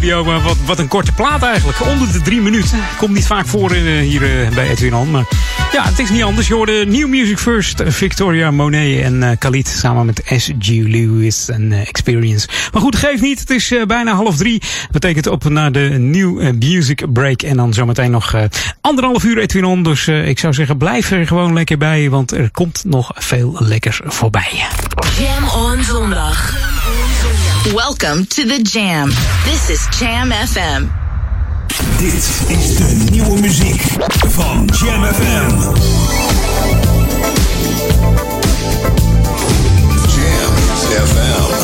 maar 0.00 0.40
wat, 0.40 0.56
wat 0.66 0.78
een 0.78 0.88
korte 0.88 1.12
plaat 1.12 1.42
eigenlijk. 1.42 1.86
Onder 1.86 2.12
de 2.12 2.22
drie 2.22 2.40
minuten. 2.40 2.78
Komt 2.98 3.14
niet 3.14 3.26
vaak 3.26 3.46
voor 3.46 3.70
eh, 3.70 3.98
hier 3.98 4.22
eh, 4.22 4.54
bij 4.54 4.70
Edwin. 4.70 5.10
Maar 5.10 5.24
ja, 5.72 5.84
het 5.84 5.98
is 5.98 6.10
niet 6.10 6.22
anders. 6.22 6.46
Je 6.46 6.54
hoorde 6.54 6.84
New 6.86 7.08
Music 7.08 7.38
First, 7.38 7.82
Victoria 7.86 8.50
Monet 8.50 9.02
en 9.02 9.22
eh, 9.22 9.38
Khalid 9.38 9.68
samen 9.68 10.06
met 10.06 10.22
S.G. 10.36 10.68
Lewis 10.68 11.48
en 11.48 11.72
Experience. 11.72 12.48
Maar 12.72 12.82
goed, 12.82 12.96
geeft 12.96 13.22
niet. 13.22 13.40
Het 13.40 13.50
is 13.50 13.74
bijna 13.86 14.14
half 14.14 14.36
drie. 14.36 14.62
Betekent 14.90 15.26
op 15.26 15.48
naar 15.48 15.72
de 15.72 15.88
New 15.98 16.52
Music 16.52 17.12
Break. 17.12 17.42
En 17.42 17.56
dan 17.56 17.74
zometeen 17.74 18.10
nog 18.10 18.34
anderhalf 18.80 19.24
uur 19.24 19.38
Edwin 19.38 19.64
On. 19.64 19.82
Dus 19.82 20.08
ik 20.08 20.38
zou 20.38 20.52
zeggen, 20.52 20.76
blijf 20.76 21.10
er 21.10 21.26
gewoon 21.26 21.52
lekker 21.52 21.78
bij. 21.78 22.10
Want 22.10 22.32
er 22.32 22.50
komt 22.50 22.84
nog 22.84 23.10
veel 23.14 23.56
lekkers 23.58 24.00
voorbij. 24.04 24.64
Jam 25.18 25.48
on 25.48 25.82
zondag. 25.82 26.54
Welcome 27.74 28.26
to 28.26 28.44
the 28.44 28.62
Jam. 28.62 29.08
This 29.44 29.70
is 29.70 29.86
Jam 29.98 30.30
FM. 30.30 30.86
Dit 31.98 32.12
is 32.48 32.76
de 32.76 33.04
nieuwe 33.10 33.40
muziek 33.40 33.82
van 34.28 34.70
Jam 34.72 35.04
FM. 35.04 35.50
Jam 40.14 40.54
FM. 41.04 41.55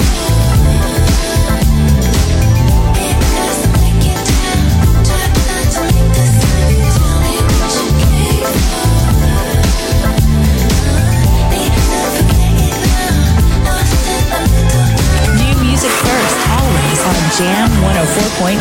Jam 17.39 17.71
104.9. 17.81 18.61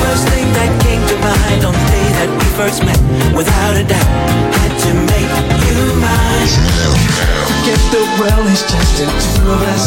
First 0.00 0.24
thing 0.32 0.48
that 0.56 0.72
came 0.80 1.04
to 1.04 1.16
mind 1.20 1.68
on 1.68 1.76
the 1.76 1.86
day 1.92 2.08
that 2.16 2.32
we 2.32 2.46
first 2.56 2.80
met, 2.80 2.96
without 3.36 3.76
a 3.76 3.84
doubt, 3.84 4.08
had 4.56 4.72
to 4.72 4.92
make 5.12 5.28
you 5.68 5.76
mine. 6.00 6.48
Forget 7.44 7.76
the 7.92 8.08
world 8.16 8.48
is 8.48 8.64
just 8.64 9.04
the 9.04 9.04
two 9.04 9.52
of 9.52 9.60
us. 9.68 9.84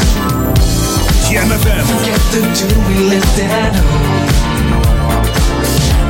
Jam 1.26 1.50
FM. 1.50 1.82
Forget 1.90 2.22
the 2.30 2.46
two 2.54 2.70
we 2.86 3.10
lived 3.10 3.42
at 3.42 3.74
home. 3.74 4.30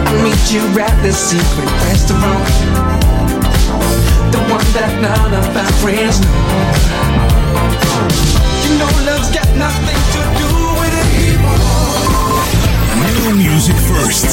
I 0.05 0.13
meet 0.27 0.43
you 0.51 0.67
at 0.75 0.91
the 1.07 1.15
secret 1.15 1.71
restaurant, 1.87 2.51
the 4.35 4.43
one 4.51 4.67
that 4.75 4.91
none 4.99 5.31
of 5.39 5.55
our 5.55 5.71
friends 5.79 6.19
know. 6.19 7.15
Know 8.77 8.91
love's 9.05 9.29
got 9.31 9.47
nothing 9.55 10.01
to 10.15 10.21
do 10.37 10.49
with 10.79 10.93
it. 10.99 11.07
New 13.23 13.35
music 13.37 13.77
first. 13.77 14.25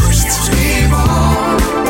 first. 0.00 1.85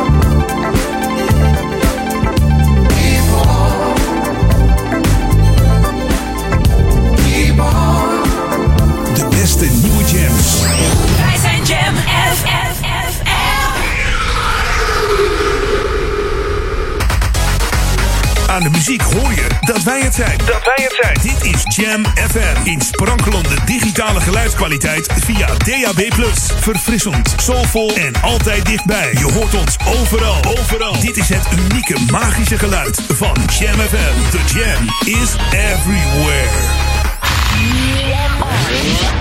Aan 18.56 18.62
de 18.62 18.70
muziek 18.70 19.02
hoor 19.02 19.32
je 19.32 19.46
dat 19.60 19.82
wij 19.82 20.00
het 20.00 20.14
zijn. 20.14 20.38
Dat 20.38 20.64
wij 20.64 20.84
het 20.84 20.98
zijn. 21.02 21.18
Dit 21.22 21.54
is 21.54 21.62
Jam 21.76 22.04
FM. 22.04 22.64
In 22.64 22.80
sprankelende 22.80 23.56
digitale 23.64 24.20
geluidskwaliteit 24.20 25.08
via 25.24 25.46
DAB+. 25.46 26.24
Verfrissend, 26.60 27.34
soulvol 27.36 27.96
en 27.96 28.22
altijd 28.22 28.66
dichtbij. 28.66 29.10
Je 29.12 29.32
hoort 29.32 29.54
ons 29.54 29.76
overal. 29.86 30.44
Overal. 30.44 31.00
Dit 31.00 31.16
is 31.16 31.28
het 31.28 31.46
unieke 31.58 31.96
magische 32.10 32.58
geluid 32.58 33.00
van 33.08 33.36
Jam 33.58 33.78
FM. 33.78 34.30
The 34.30 34.40
Jam 34.54 35.14
is 35.20 35.34
everywhere. 35.50 36.84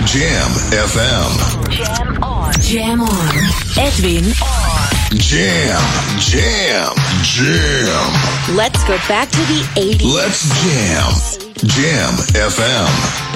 Jam 0.04 0.50
FM. 0.88 1.32
Jam 1.70 2.22
on. 2.22 2.52
Jam 2.60 3.00
on. 3.00 3.28
Edwin 3.76 4.24
on. 4.24 5.18
Jam. 5.18 5.82
Jam. 6.18 6.94
Jam. 7.22 8.54
Let's 8.54 8.75
go 8.86 8.96
back 9.08 9.28
to 9.30 9.38
the 9.38 9.62
80s. 9.74 10.14
Let's 10.14 10.46
jam. 10.62 11.12
Jam 11.66 12.14
FM. 12.34 13.35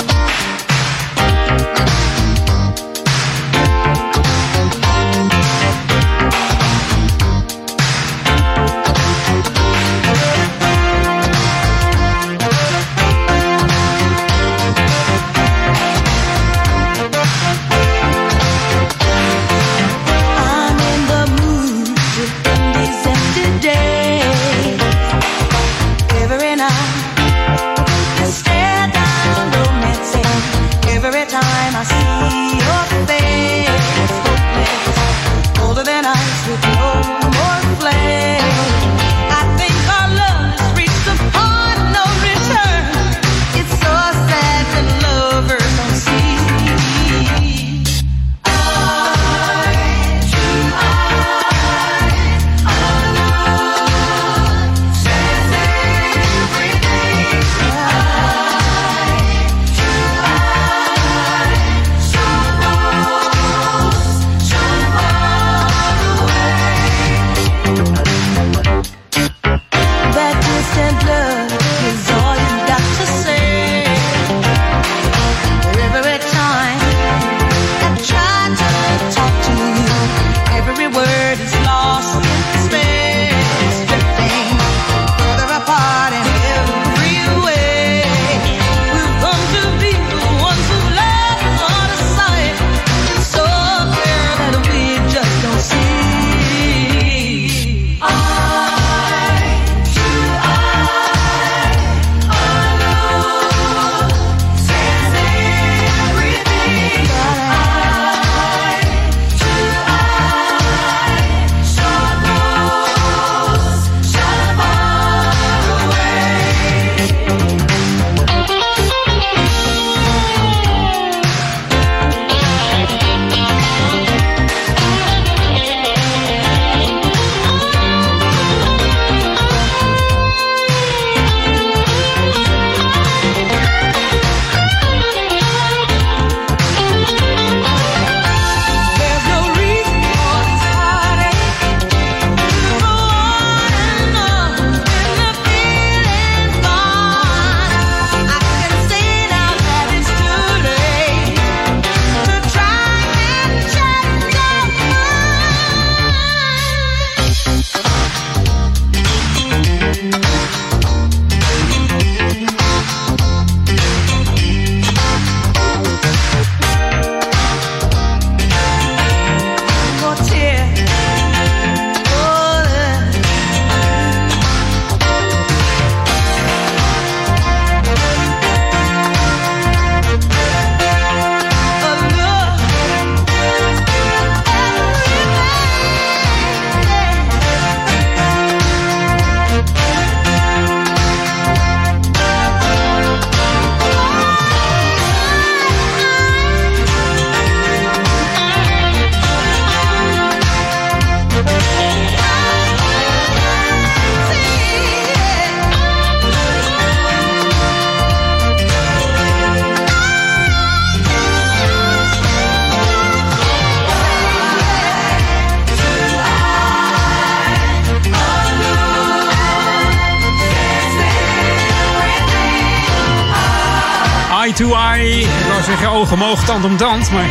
Oog, 226.18 226.44
tand 226.44 226.64
om 226.64 226.76
tand. 226.76 227.10
Maar 227.10 227.28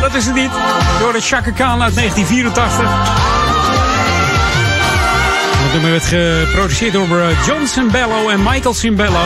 dat 0.00 0.14
is 0.14 0.26
het 0.26 0.34
niet. 0.34 0.50
Door 1.00 1.12
de 1.12 1.20
Chaka 1.20 1.50
Khan 1.50 1.82
uit 1.82 1.94
1984. 1.94 2.88
Het 5.62 5.72
nummer 5.72 5.90
werd 5.90 6.04
geproduceerd 6.04 6.92
door 6.92 7.18
eh, 7.18 7.46
John 7.46 7.66
Cimbello 7.66 8.28
en 8.28 8.42
Michael 8.42 8.74
Cimbello. 8.74 9.24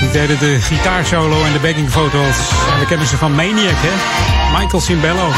Die 0.00 0.10
deden 0.10 0.38
de 0.38 0.60
gitaarsolo 0.60 1.44
en 1.44 1.52
de 1.52 1.58
backingfoto's. 1.58 2.36
En 2.72 2.78
we 2.78 2.86
kennen 2.86 3.06
ze 3.06 3.16
van 3.16 3.34
Maniac, 3.34 3.76
hè? 3.76 4.58
Michael 4.58 4.82
Cimbello. 4.82 5.30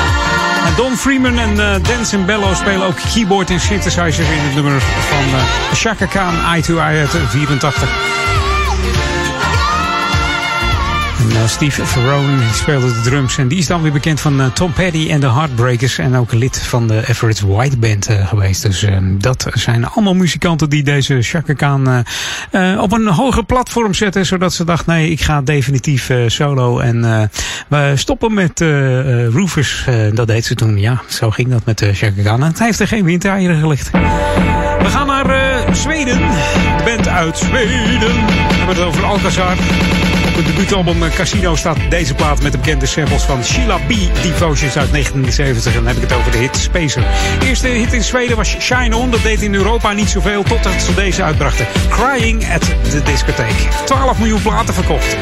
Don 0.76 0.96
Freeman 0.96 1.38
en 1.38 1.56
uh, 1.56 1.74
Dan 1.82 2.06
Cimbello 2.06 2.54
spelen 2.54 2.86
ook 2.86 2.96
keyboard 3.12 3.50
en 3.50 3.60
synthesizers 3.60 4.28
in 4.28 4.38
het 4.38 4.54
nummer 4.54 4.80
van 4.80 5.24
uh, 5.92 6.08
Khan, 6.08 6.34
Eye 6.44 6.62
to 6.62 6.78
Eye 6.78 6.98
uit 6.98 7.10
84. 7.28 8.23
Steve 11.48 11.86
Verone 11.86 12.38
die 12.38 12.54
speelde 12.54 12.86
de 12.86 13.00
drums. 13.00 13.38
En 13.38 13.48
die 13.48 13.58
is 13.58 13.66
dan 13.66 13.82
weer 13.82 13.92
bekend 13.92 14.20
van 14.20 14.40
uh, 14.40 14.46
Tom 14.46 14.72
Petty 14.72 15.10
en 15.10 15.20
de 15.20 15.30
Heartbreakers. 15.30 15.98
En 15.98 16.16
ook 16.16 16.32
lid 16.32 16.62
van 16.62 16.88
de 16.88 17.08
Everett 17.08 17.40
White 17.40 17.76
Band 17.76 18.10
uh, 18.10 18.26
geweest. 18.28 18.62
Dus 18.62 18.82
uh, 18.82 18.96
dat 19.18 19.46
zijn 19.52 19.86
allemaal 19.86 20.14
muzikanten 20.14 20.70
die 20.70 20.82
deze 20.82 21.22
Chaka 21.22 21.52
Khan 21.52 22.04
op 22.78 22.92
een 22.92 23.06
hoger 23.06 23.44
platform 23.44 23.94
zetten. 23.94 24.26
Zodat 24.26 24.52
ze 24.52 24.64
dacht, 24.64 24.86
nee, 24.86 25.10
ik 25.10 25.20
ga 25.20 25.42
definitief 25.42 26.10
solo. 26.26 26.78
En 26.78 27.30
we 27.68 27.92
stoppen 27.94 28.34
met 28.34 28.60
Roofers. 29.32 29.84
dat 30.12 30.26
deed 30.26 30.44
ze 30.44 30.54
toen. 30.54 30.78
Ja, 30.78 31.02
zo 31.08 31.30
ging 31.30 31.50
dat 31.50 31.64
met 31.64 31.90
Chaka 31.92 32.22
Khan. 32.22 32.42
En 32.42 32.48
het 32.48 32.58
heeft 32.58 32.80
er 32.80 32.88
geen 32.88 33.04
windeieren 33.04 33.60
gelegd. 33.60 33.90
We 33.90 34.88
gaan 34.90 35.06
naar 35.06 35.74
Zweden. 35.76 36.18
De 36.18 36.82
band 36.84 37.08
uit 37.08 37.38
Zweden. 37.38 38.14
We 38.26 38.54
hebben 38.54 38.76
het 38.76 38.84
over 38.84 39.04
Alcazar. 39.04 39.56
Op 40.34 40.44
het 40.44 40.48
debuutalbum 40.48 41.10
Casino 41.10 41.56
staat 41.56 41.76
deze 41.88 42.14
plaat 42.14 42.42
met 42.42 42.52
de 42.52 42.58
bekende 42.58 42.86
samples 42.86 43.22
van 43.22 43.44
Sheila 43.44 43.76
B. 43.76 43.88
Devotions 44.22 44.76
uit 44.76 44.90
1970. 44.90 45.74
En 45.74 45.78
dan 45.78 45.86
heb 45.86 45.96
ik 45.96 46.02
het 46.02 46.18
over 46.18 46.30
de 46.30 46.38
hit 46.38 46.56
Spacer. 46.56 47.04
Eerste 47.44 47.68
hit 47.68 47.92
in 47.92 48.02
Zweden 48.02 48.36
was 48.36 48.56
Shine 48.58 48.96
On. 48.96 49.10
Dat 49.10 49.22
deed 49.22 49.42
in 49.42 49.54
Europa 49.54 49.92
niet 49.92 50.08
zoveel 50.08 50.42
totdat 50.42 50.82
ze 50.82 50.94
deze 50.94 51.22
uitbrachten. 51.22 51.66
Crying 51.88 52.52
at 52.52 52.62
the 52.90 53.02
Discotheek. 53.02 53.68
12 53.84 54.18
miljoen 54.18 54.42
platen 54.42 54.74
verkocht. 54.74 55.16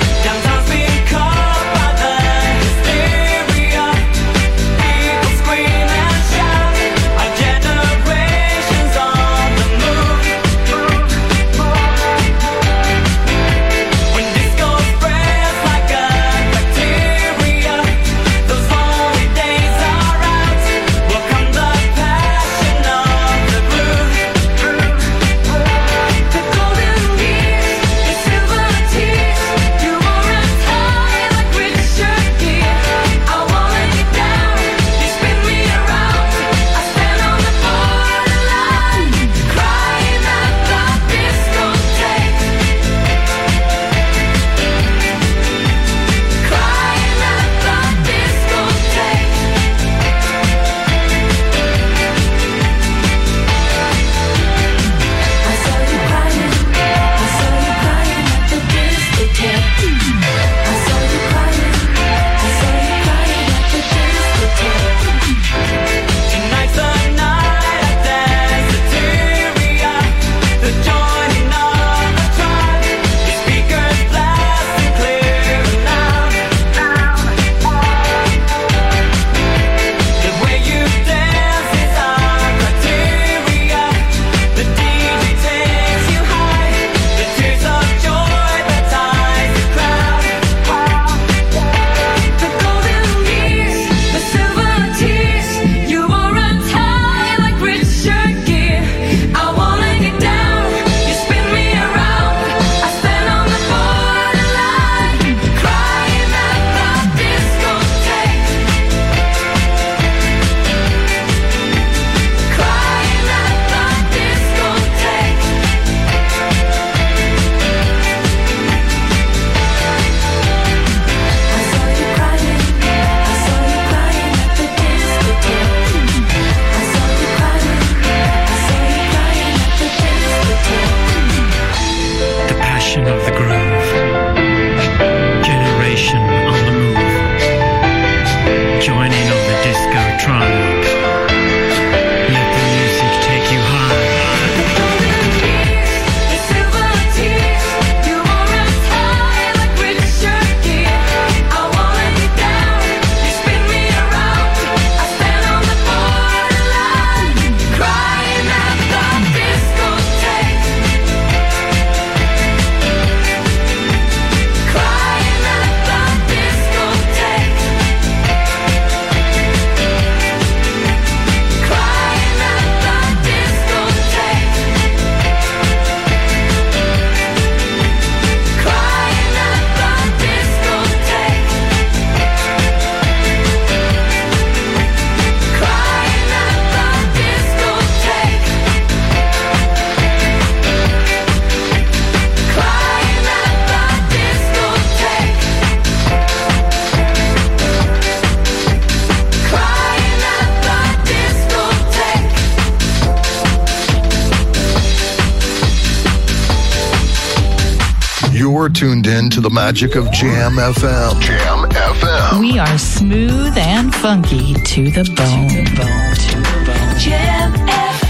Tuned 208.83 209.07
in 209.07 209.31
to 209.31 209.41
the 209.41 209.49
magic 209.49 209.95
of 209.95 210.11
Jam 210.11 210.55
FM. 210.55 211.21
Jam 211.21 211.71
FM. 211.71 212.41
We 212.41 212.59
are 212.59 212.77
smooth 212.77 213.57
and 213.57 213.95
funky 213.95 214.55
to 214.55 214.91
the 214.91 215.05
bone. 215.05 215.49
To 215.51 215.63
the 215.63 215.71
bone. 215.79 216.17
To 216.17 216.37
the 216.51 216.65
bone. 216.67 216.99
Jam 216.99 217.53
FM. 217.53 218.03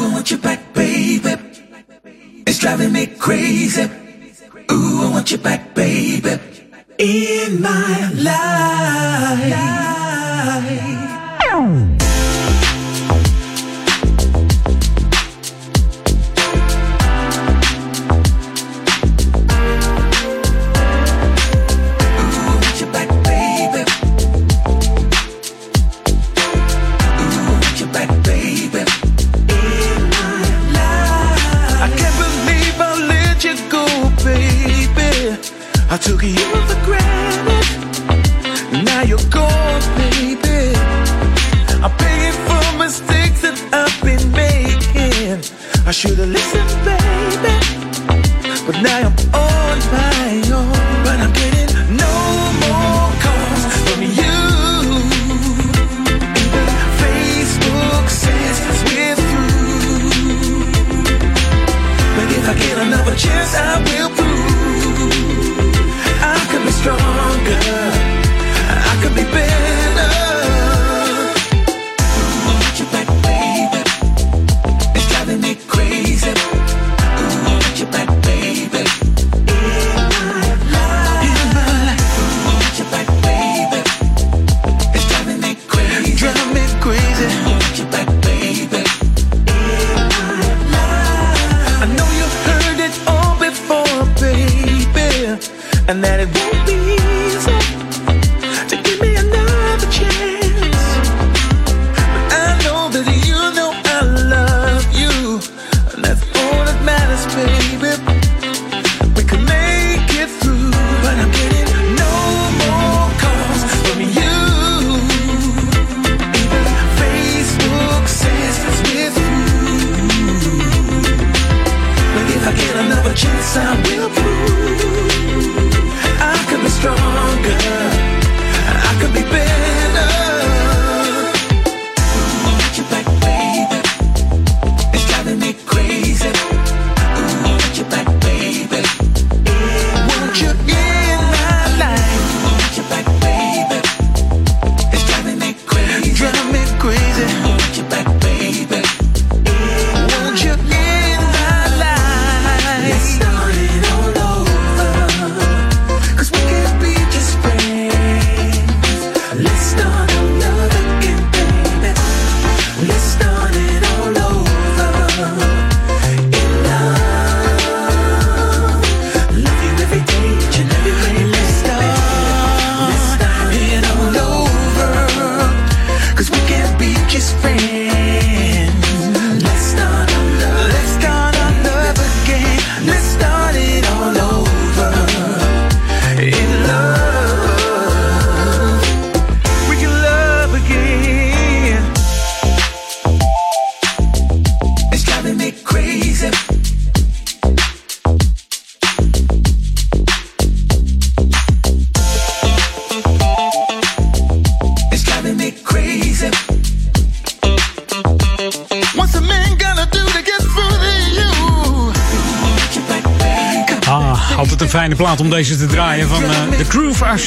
I 0.00 0.10
want 0.14 0.30
you 0.30 0.38
back, 0.38 0.72
baby. 0.72 1.34
It's 2.46 2.58
driving 2.58 2.94
me 2.94 3.06
crazy. 3.06 3.86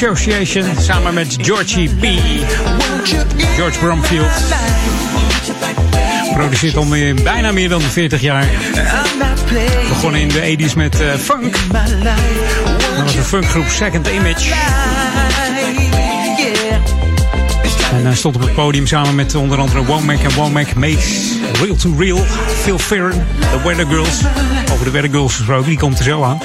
Association. 0.01 0.65
Samen 0.79 1.13
met 1.13 1.37
Georgie 1.41 1.89
B. 1.89 2.03
George 3.55 3.79
Bromfield. 3.79 4.31
Produceert 6.33 6.75
al 6.75 6.85
meer, 6.85 7.15
bijna 7.23 7.51
meer 7.51 7.69
dan 7.69 7.81
40 7.81 8.21
jaar. 8.21 8.47
Begonnen 9.89 10.21
in 10.21 10.27
de 10.27 10.69
80s 10.69 10.75
met 10.75 11.01
eh, 11.01 11.13
funk. 11.13 11.57
Dat 12.95 13.03
was 13.03 13.15
de 13.15 13.21
funkgroep 13.21 13.67
Second 13.67 14.07
Image. 14.07 14.53
En 17.91 18.05
hij 18.05 18.15
stond 18.15 18.35
op 18.35 18.41
het 18.41 18.53
podium 18.53 18.87
samen 18.87 19.15
met 19.15 19.35
onder 19.35 19.57
andere 19.57 19.85
Womack 19.85 20.19
en 20.19 20.33
Womack 20.33 20.75
Mates. 20.75 21.37
Real 21.61 21.75
to 21.75 21.95
Real, 21.97 22.25
Phil 22.61 22.79
Ferren, 22.79 23.27
The 23.39 23.61
Weather 23.63 23.85
Girls. 23.87 24.21
Over 24.71 24.85
de 24.85 24.91
Weather 24.91 25.09
Girls 25.09 25.35
gesproken, 25.35 25.69
die 25.69 25.79
komt 25.79 25.97
er 25.97 26.03
zo 26.03 26.23
aan. 26.23 26.39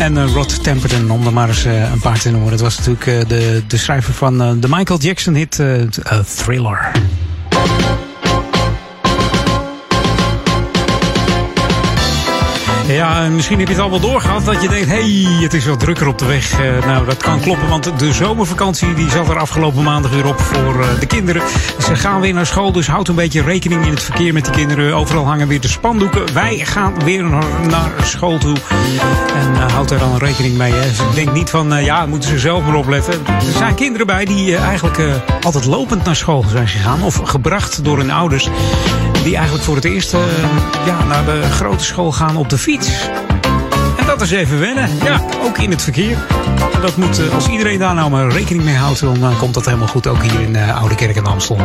En 0.00 0.16
eh, 0.16 0.32
Rod 0.32 0.62
Temperton, 0.62 1.10
om 1.10 1.26
er 1.26 1.32
maar 1.32 1.48
eens 1.48 1.64
eh, 1.64 1.92
een 1.92 2.00
paar 2.00 2.20
te 2.20 2.30
noemen. 2.30 2.50
Dat 2.50 2.60
was 2.60 2.76
natuurlijk 2.76 3.06
eh, 3.06 3.28
de, 3.28 3.62
de 3.66 3.76
schrijver 3.76 4.14
van 4.14 4.60
de 4.60 4.68
Michael 4.68 4.98
Jackson 4.98 5.34
hit 5.34 5.62
Thriller. 6.36 6.90
Ja, 12.92 13.24
en 13.24 13.34
misschien 13.34 13.58
heb 13.58 13.68
je 13.68 13.74
het 13.74 13.82
al 13.82 13.90
wel 13.90 14.00
doorgehad 14.00 14.44
dat 14.44 14.62
je 14.62 14.68
denkt, 14.68 14.88
hey, 14.88 15.26
het 15.40 15.54
is 15.54 15.66
wat 15.66 15.80
drukker 15.80 16.06
op 16.06 16.18
de 16.18 16.26
weg. 16.26 16.60
Eh, 16.60 16.86
nou, 16.86 17.06
dat 17.06 17.16
kan 17.16 17.40
kloppen, 17.40 17.68
want 17.68 17.98
de 17.98 18.12
zomervakantie 18.12 18.94
die 18.94 19.10
zat 19.10 19.28
er 19.28 19.38
afgelopen 19.38 19.82
maandag 19.82 20.10
weer 20.10 20.26
op 20.26 20.40
voor 20.40 20.80
eh, 20.80 21.00
de 21.00 21.06
kinderen. 21.06 21.42
Ze 21.78 21.96
gaan 21.96 22.20
weer 22.20 22.34
naar 22.34 22.46
school, 22.46 22.72
dus 22.72 22.86
houd 22.86 23.08
een 23.08 23.14
beetje 23.14 23.42
rekening 23.42 23.84
in 23.84 23.90
het 23.90 24.02
verkeer 24.02 24.32
met 24.32 24.44
die 24.44 24.54
kinderen. 24.54 24.94
Overal 24.94 25.24
hangen 25.24 25.48
weer 25.48 25.60
de 25.60 25.68
spandoeken. 25.68 26.32
Wij 26.32 26.58
gaan 26.58 27.04
weer 27.04 27.22
naar, 27.68 27.90
school 28.02 28.38
toe. 28.38 28.56
En 29.34 29.54
eh, 29.54 29.72
houd 29.72 29.88
daar 29.88 29.98
dan 29.98 30.16
rekening 30.16 30.56
mee. 30.56 30.72
Hè. 30.72 30.88
Dus 30.88 30.98
ik 30.98 31.14
denk 31.14 31.32
niet 31.32 31.50
van, 31.50 31.84
ja, 31.84 32.06
moeten 32.06 32.28
ze 32.28 32.38
zelf 32.38 32.64
maar 32.64 32.74
opletten. 32.74 33.26
Er 33.26 33.56
zijn 33.56 33.74
kinderen 33.74 34.06
bij 34.06 34.24
die 34.24 34.56
eigenlijk 34.56 34.98
altijd 35.42 35.64
lopend 35.64 36.04
naar 36.04 36.16
school 36.16 36.44
zijn 36.48 36.68
gegaan. 36.68 37.02
Of 37.02 37.20
gebracht 37.24 37.84
door 37.84 37.98
hun 37.98 38.10
ouders. 38.10 38.48
Die 39.22 39.34
eigenlijk 39.34 39.64
voor 39.64 39.74
het 39.74 39.84
eerst 39.84 40.14
ja, 40.86 41.04
naar 41.04 41.24
de 41.24 41.42
grote 41.50 41.84
school 41.84 42.12
gaan 42.12 42.36
op 42.36 42.48
de 42.48 42.58
fiets. 42.58 42.79
En 43.96 44.06
dat 44.06 44.20
is 44.20 44.30
even 44.30 44.60
wennen. 44.60 44.88
Ja, 45.04 45.20
ook 45.42 45.58
in 45.58 45.70
het 45.70 45.82
verkeer. 45.82 46.18
Dat 46.80 46.96
moet, 46.96 47.18
eh, 47.18 47.34
als 47.34 47.48
iedereen 47.48 47.78
daar 47.78 47.94
nou 47.94 48.10
maar 48.10 48.28
rekening 48.28 48.64
mee 48.64 48.74
houdt, 48.74 49.00
dan 49.00 49.36
komt 49.38 49.54
dat 49.54 49.64
helemaal 49.64 49.88
goed. 49.88 50.06
Ook 50.06 50.22
hier 50.22 50.40
in 50.40 50.56
eh, 50.56 50.80
Oude 50.80 50.94
Kerk 50.94 51.16
en 51.16 51.26
Amstel. 51.26 51.56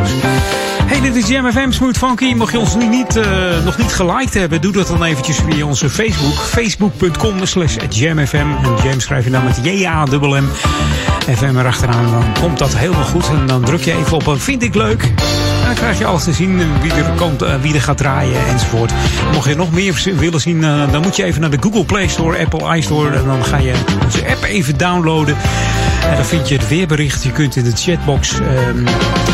Hey, 0.84 1.00
dit 1.00 1.16
is 1.16 1.28
Jam 1.28 1.52
FM 1.52 1.70
Smooth 1.70 1.98
Funky. 1.98 2.34
Mocht 2.34 2.52
je 2.52 2.58
ons 2.58 2.74
niet, 2.74 3.16
eh, 3.16 3.24
nog 3.64 3.78
niet 3.78 3.92
geliked 3.92 4.34
hebben, 4.34 4.60
doe 4.60 4.72
dat 4.72 4.86
dan 4.86 5.02
eventjes 5.02 5.36
via 5.48 5.66
onze 5.66 5.90
Facebook. 5.90 6.34
Facebook.com 6.34 7.46
slash 7.46 7.76
jamfm. 7.88 8.36
En 8.36 8.76
Jam 8.84 9.00
schrijf 9.00 9.24
je 9.24 9.30
dan 9.30 9.44
met 9.44 9.58
J-A-M-M. 9.62 10.44
FM 11.36 11.58
erachteraan, 11.58 12.10
dan 12.10 12.24
komt 12.40 12.58
dat 12.58 12.76
helemaal 12.76 13.04
goed. 13.04 13.28
En 13.28 13.46
dan 13.46 13.62
druk 13.62 13.80
je 13.80 13.92
even 13.92 14.12
op 14.12 14.26
een 14.26 14.40
vind 14.40 14.62
ik 14.62 14.74
leuk. 14.74 15.12
Dan 15.66 15.74
krijg 15.74 15.98
je 15.98 16.04
alles 16.04 16.24
te 16.24 16.32
zien, 16.32 16.80
wie 16.80 16.92
er, 16.92 17.04
komt, 17.16 17.42
eh, 17.42 17.54
wie 17.60 17.74
er 17.74 17.82
gaat 17.82 17.96
draaien 17.96 18.46
enzovoort. 18.46 18.92
Mocht 19.32 19.48
je 19.48 19.56
nog 19.56 19.72
meer 19.72 20.12
willen 20.16 20.40
zien, 20.40 20.64
eh, 20.64 20.92
dan 20.92 21.02
moet 21.02 21.16
je 21.16 21.24
even 21.24 21.40
naar 21.40 21.50
de 21.50 21.58
Google 21.60 21.84
Play 21.84 22.08
Store, 22.08 22.38
Apple 22.38 22.76
iStore. 22.76 23.16
En 23.16 23.24
dan 23.24 23.44
ga 23.44 23.56
je 23.56 23.72
onze 24.04 24.26
app 24.28 24.42
even 24.42 24.78
downloaden. 24.78 25.36
En 26.10 26.16
dan 26.16 26.24
vind 26.24 26.48
je 26.48 26.56
het 26.56 26.68
weerbericht. 26.68 27.22
Je 27.22 27.32
kunt 27.32 27.56
in 27.56 27.64
de 27.64 27.72
chatbox 27.74 28.32
ehm, 28.32 28.86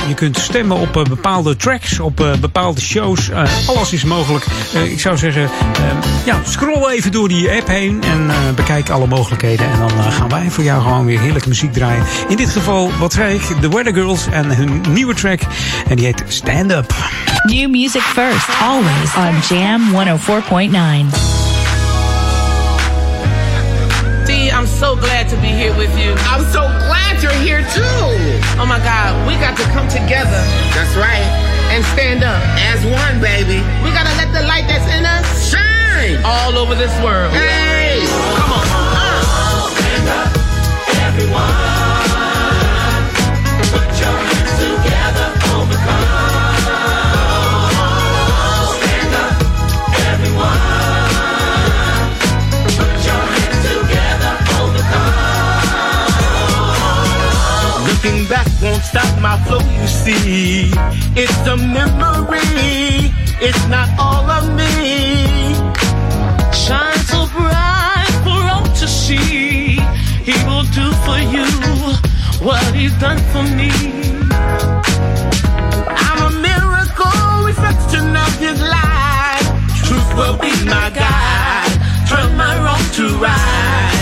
je 0.09 0.15
kunt 0.15 0.39
stemmen 0.39 0.77
op 0.77 0.97
eh, 0.97 1.05
bepaalde 1.05 1.57
tracks, 1.57 2.01
op 2.01 2.37
bepaalde 2.41 2.81
shows. 2.81 3.31
Alles 3.67 3.93
is 3.93 4.05
mogelijk. 4.05 4.45
Ik 4.85 5.01
zou 5.01 5.17
zeggen, 5.17 5.43
ehm, 5.43 5.97
ja, 6.25 6.41
scroll 6.45 6.91
even 6.91 7.13
door 7.13 7.29
die 7.29 7.51
app 7.51 7.67
heen 7.67 8.03
en 8.03 8.31
bekijk 8.55 8.91
alle 8.91 9.07
mogelijkheden. 9.07 9.67
En 9.67 9.79
dan 9.79 10.13
gaan 10.13 10.29
wij 10.29 10.51
voor 10.51 10.65
jou 10.65 10.83
gewoon 10.83 11.05
weer 11.05 11.21
heerlijke 11.21 11.49
muziek 11.49 11.73
draaien. 11.73 12.05
In 12.29 12.37
dit 12.37 12.51
geval, 12.51 12.91
wat 12.99 13.13
zei 13.13 13.35
ik? 13.35 13.43
The 13.61 13.69
Weather 13.69 13.95
Girls 13.95 14.27
en 14.27 14.57
hun 14.57 14.81
nieuwe 14.89 15.15
track. 15.15 15.41
En 15.89 15.97
die 15.97 16.05
heet 16.05 16.22
Stand 16.29 16.73
Up. 16.73 16.87
New 17.47 17.69
music 17.69 18.03
first, 18.03 18.49
always 18.63 19.17
on 19.17 19.41
Jam 19.43 19.93
104.9. 19.93 20.73
Dee, 24.27 24.51
I'm 24.51 24.67
so 24.67 24.95
glad 24.97 25.29
to 25.31 25.37
be 25.37 25.49
here 25.49 25.77
with 25.77 25.91
you. 25.99 26.15
I'm 26.31 26.45
so 26.53 26.63
glad 26.87 27.23
you're 27.23 27.33
here 27.43 27.63
too. 27.75 27.83
Oh 28.61 28.67
my 28.67 28.79
God, 28.79 29.27
we 29.27 29.35
got 29.35 29.57
to 29.57 29.65
come 29.75 29.89
together. 29.89 30.43
That's 30.75 30.95
right. 30.97 31.27
And 31.75 31.85
stand 31.87 32.23
up 32.23 32.43
as 32.61 32.85
one, 32.85 33.21
baby. 33.21 33.59
We 33.83 33.91
gotta 33.91 34.15
let 34.17 34.33
the 34.33 34.47
light 34.47 34.67
that's 34.69 34.87
in 34.93 35.05
us 35.05 35.51
shine 35.51 36.23
all 36.25 36.57
over 36.59 36.75
this 36.75 36.93
world. 37.03 37.33
Hey, 37.33 38.05
come 38.37 38.53
on. 38.53 38.67
stand 39.75 40.09
up, 40.09 40.31
everyone. 41.09 41.82
Won't 58.63 58.83
stop 58.83 59.21
my 59.21 59.37
flow, 59.45 59.59
you 59.59 59.87
see. 59.89 60.71
It's 61.17 61.47
a 61.49 61.57
memory, 61.57 63.11
it's 63.41 63.67
not 63.67 63.89
all 63.99 64.31
of 64.31 64.45
me. 64.55 65.55
Shine 66.55 67.03
so 67.11 67.27
bright 67.35 68.13
for 68.23 68.41
all 68.53 68.67
to 68.81 68.87
see. 68.87 69.81
He 70.29 70.35
will 70.47 70.67
do 70.81 70.87
for 71.05 71.19
you 71.35 71.49
what 72.47 72.63
he's 72.75 72.95
done 73.01 73.19
for 73.33 73.43
me. 73.43 73.73
I'm 76.07 76.21
a 76.29 76.33
miracle, 76.49 77.45
reflection 77.45 78.17
of 78.17 78.33
his 78.39 78.61
light. 78.61 79.47
Truth 79.87 80.11
will 80.17 80.39
be 80.39 80.53
my 80.65 80.89
guide, 80.91 81.73
turn 82.09 82.37
my 82.37 82.55
wrong 82.63 82.85
to 82.95 83.09
right. 83.19 84.02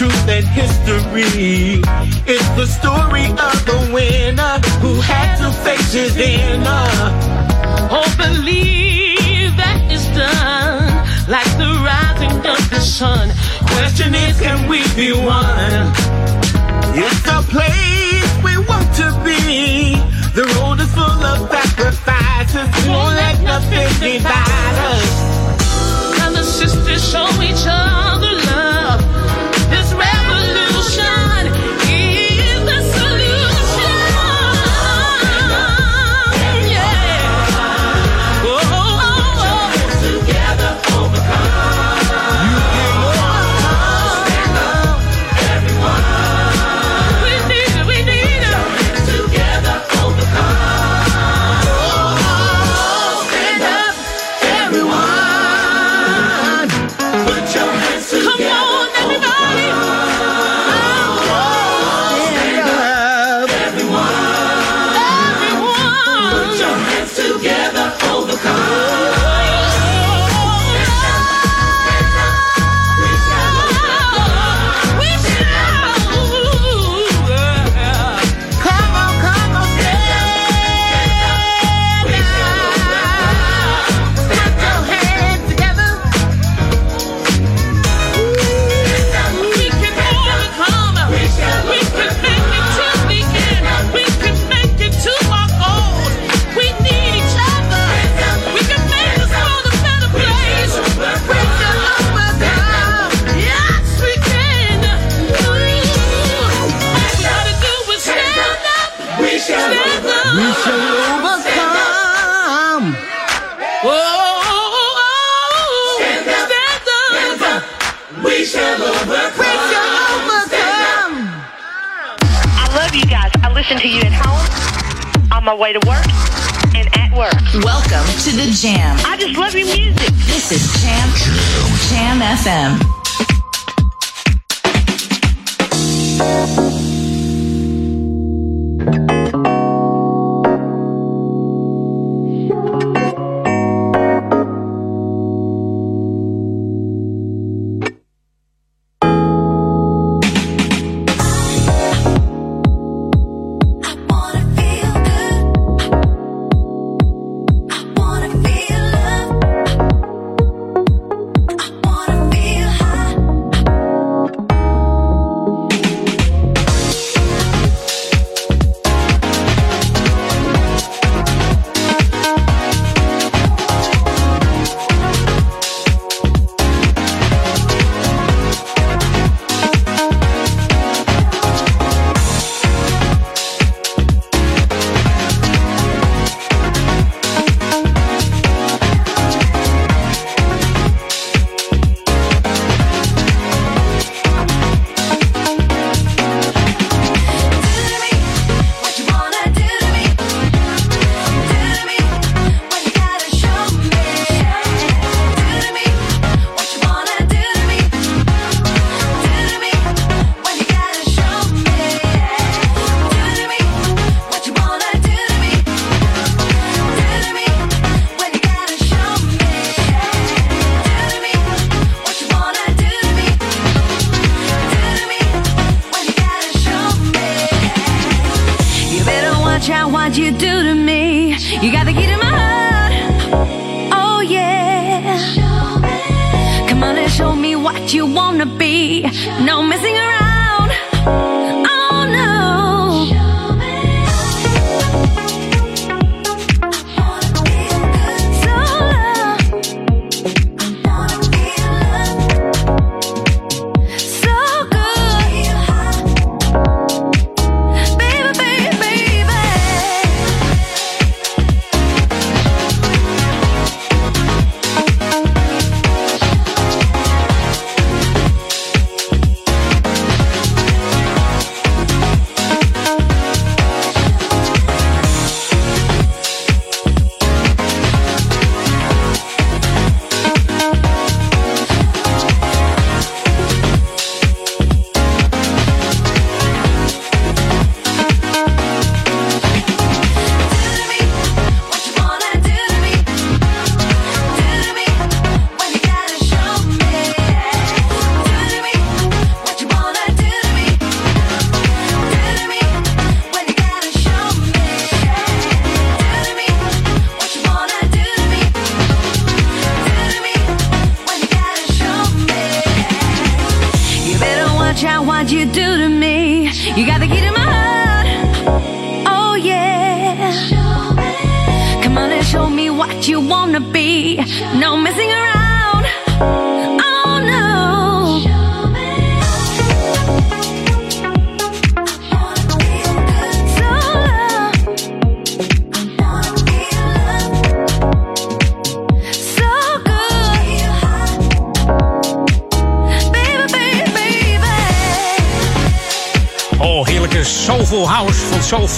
Truth 0.00 0.28
and 0.28 0.46
history. 0.48 1.82
It's 2.24 2.48
the 2.56 2.64
story 2.64 3.26
of 3.36 3.56
the 3.68 3.78
winner 3.92 4.56
who 4.80 4.98
had 4.98 5.36
to 5.42 5.52
face 5.60 5.92
his 5.92 6.16
inner. 6.16 6.88
Oh, 7.92 8.08
believe 8.16 9.52
that 9.60 9.76
it's 9.92 10.08
done 10.16 10.88
like 11.28 11.52
the 11.60 11.68
rising 11.84 12.32
of 12.32 12.62
the 12.70 12.80
sun. 12.80 13.28
Question 13.76 14.14
is, 14.14 14.40
can 14.40 14.70
we 14.70 14.80
be 14.96 15.12
one? 15.12 15.92
It's 16.96 17.26
a 17.28 17.44
place 17.52 18.30
we 18.40 18.56
want 18.56 18.88
to 19.04 19.08
be. 19.20 20.00
The 20.32 20.48
road 20.56 20.80
is 20.80 20.90
full 20.96 21.20
of 21.32 21.38
sacrifices. 21.52 22.68
Won't 22.88 23.16
let 23.20 23.36
nothing 23.44 23.90
divide 24.00 24.78
us. 24.96 26.16
Brothers, 26.16 26.48
sisters, 26.48 27.04
show 27.04 27.28
each 27.42 27.66
other 27.68 28.09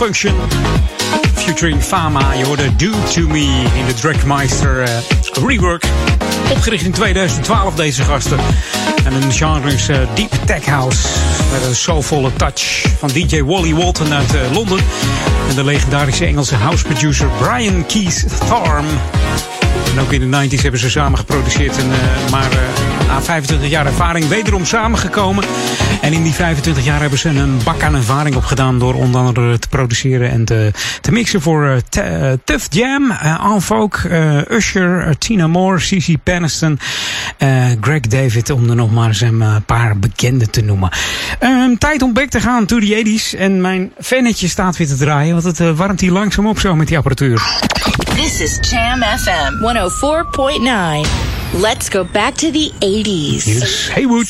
Function. 0.02 0.34
Featuring 1.34 1.82
Fama. 1.82 2.32
Je 2.32 2.44
hoorde 2.44 2.76
Do 2.76 2.90
To 3.14 3.26
Me 3.26 3.64
in 3.74 3.86
de 3.86 3.94
Dragmeister 3.94 4.82
eh, 4.82 4.90
rework. 5.46 5.84
Opgericht 6.50 6.84
in 6.84 6.92
2012 6.92 7.74
deze 7.74 8.02
gasten. 8.02 8.38
En 9.04 9.12
een 9.12 9.32
genre 9.32 9.70
eh, 9.70 9.98
Deep 10.14 10.32
Tech 10.46 10.64
House. 10.66 11.08
Met 11.52 11.66
een 11.66 11.74
soulvolle 11.74 12.32
touch 12.36 12.84
van 12.98 13.08
DJ 13.08 13.42
Wally 13.42 13.74
Walton 13.74 14.14
uit 14.14 14.34
eh, 14.34 14.52
Londen. 14.52 14.78
En 15.48 15.54
de 15.54 15.64
legendarische 15.64 16.24
Engelse 16.24 16.54
house 16.54 16.84
producer 16.84 17.28
Brian 17.38 17.86
Keys 17.86 18.24
Tharm. 18.48 18.86
En 19.92 20.00
ook 20.00 20.12
in 20.12 20.30
de 20.30 20.48
90s 20.48 20.62
hebben 20.62 20.80
ze 20.80 20.90
samen 20.90 21.18
geproduceerd. 21.18 21.78
En, 21.78 21.90
maar 22.30 22.48
na 23.06 23.22
25 23.22 23.68
jaar 23.68 23.86
ervaring 23.86 24.28
wederom 24.28 24.64
samengekomen. 24.64 25.44
En 26.02 26.12
in 26.12 26.22
die 26.22 26.32
25 26.32 26.84
jaar 26.84 27.00
hebben 27.00 27.18
ze 27.18 27.28
een 27.28 27.60
bak 27.64 27.82
aan 27.82 27.94
ervaring 27.94 28.36
opgedaan. 28.36 28.78
Door 28.78 28.94
onder 28.94 29.20
andere 29.20 29.58
te 29.58 29.68
produceren 29.68 30.30
en 30.30 30.44
te, 30.44 30.70
mixen 31.10 31.40
voor 31.42 31.66
eh, 31.66 31.76
T- 31.88 31.96
eh, 31.96 32.32
Tough 32.44 32.66
Jam, 32.70 33.10
uh, 33.10 33.56
eh, 34.10 34.50
Usher, 34.50 35.06
eh, 35.06 35.14
Tina 35.18 35.46
Moore, 35.46 35.78
Cici 35.78 36.18
Peniston, 36.18 36.78
eh, 37.38 37.48
Greg 37.80 38.00
David. 38.00 38.50
Om 38.50 38.70
er 38.70 38.76
nog 38.76 38.92
maar 38.92 39.08
eens 39.08 39.20
een 39.20 39.42
eh, 39.42 39.56
paar 39.66 39.98
bekenden 39.98 40.50
te 40.50 40.60
noemen. 40.62 40.90
Ehm, 41.38 41.74
tijd 41.78 42.02
om 42.02 42.12
back 42.12 42.28
te 42.28 42.40
gaan 42.40 42.66
to 42.66 42.78
the 42.78 42.86
80s. 42.86 43.38
En 43.38 43.60
mijn 43.60 43.92
fannetje 44.00 44.48
staat 44.48 44.76
weer 44.76 44.86
te 44.88 44.96
draaien. 44.96 45.32
Want 45.32 45.44
het 45.44 45.60
eh, 45.60 45.70
warmt 45.70 46.00
hier 46.00 46.12
langzaam 46.12 46.46
op 46.46 46.60
zo 46.60 46.74
met 46.74 46.88
die 46.88 46.96
apparatuur. 46.96 47.42
This 48.14 48.40
is 48.40 48.70
Jam 48.70 49.02
FM 49.02 49.52
104.9. 49.60 51.31
Let's 51.54 51.90
go 51.90 52.02
back 52.02 52.34
to 52.36 52.50
the 52.50 52.70
80s. 52.80 53.44
Hier 53.44 53.62
is 53.62 53.88
Haywood. 53.90 54.26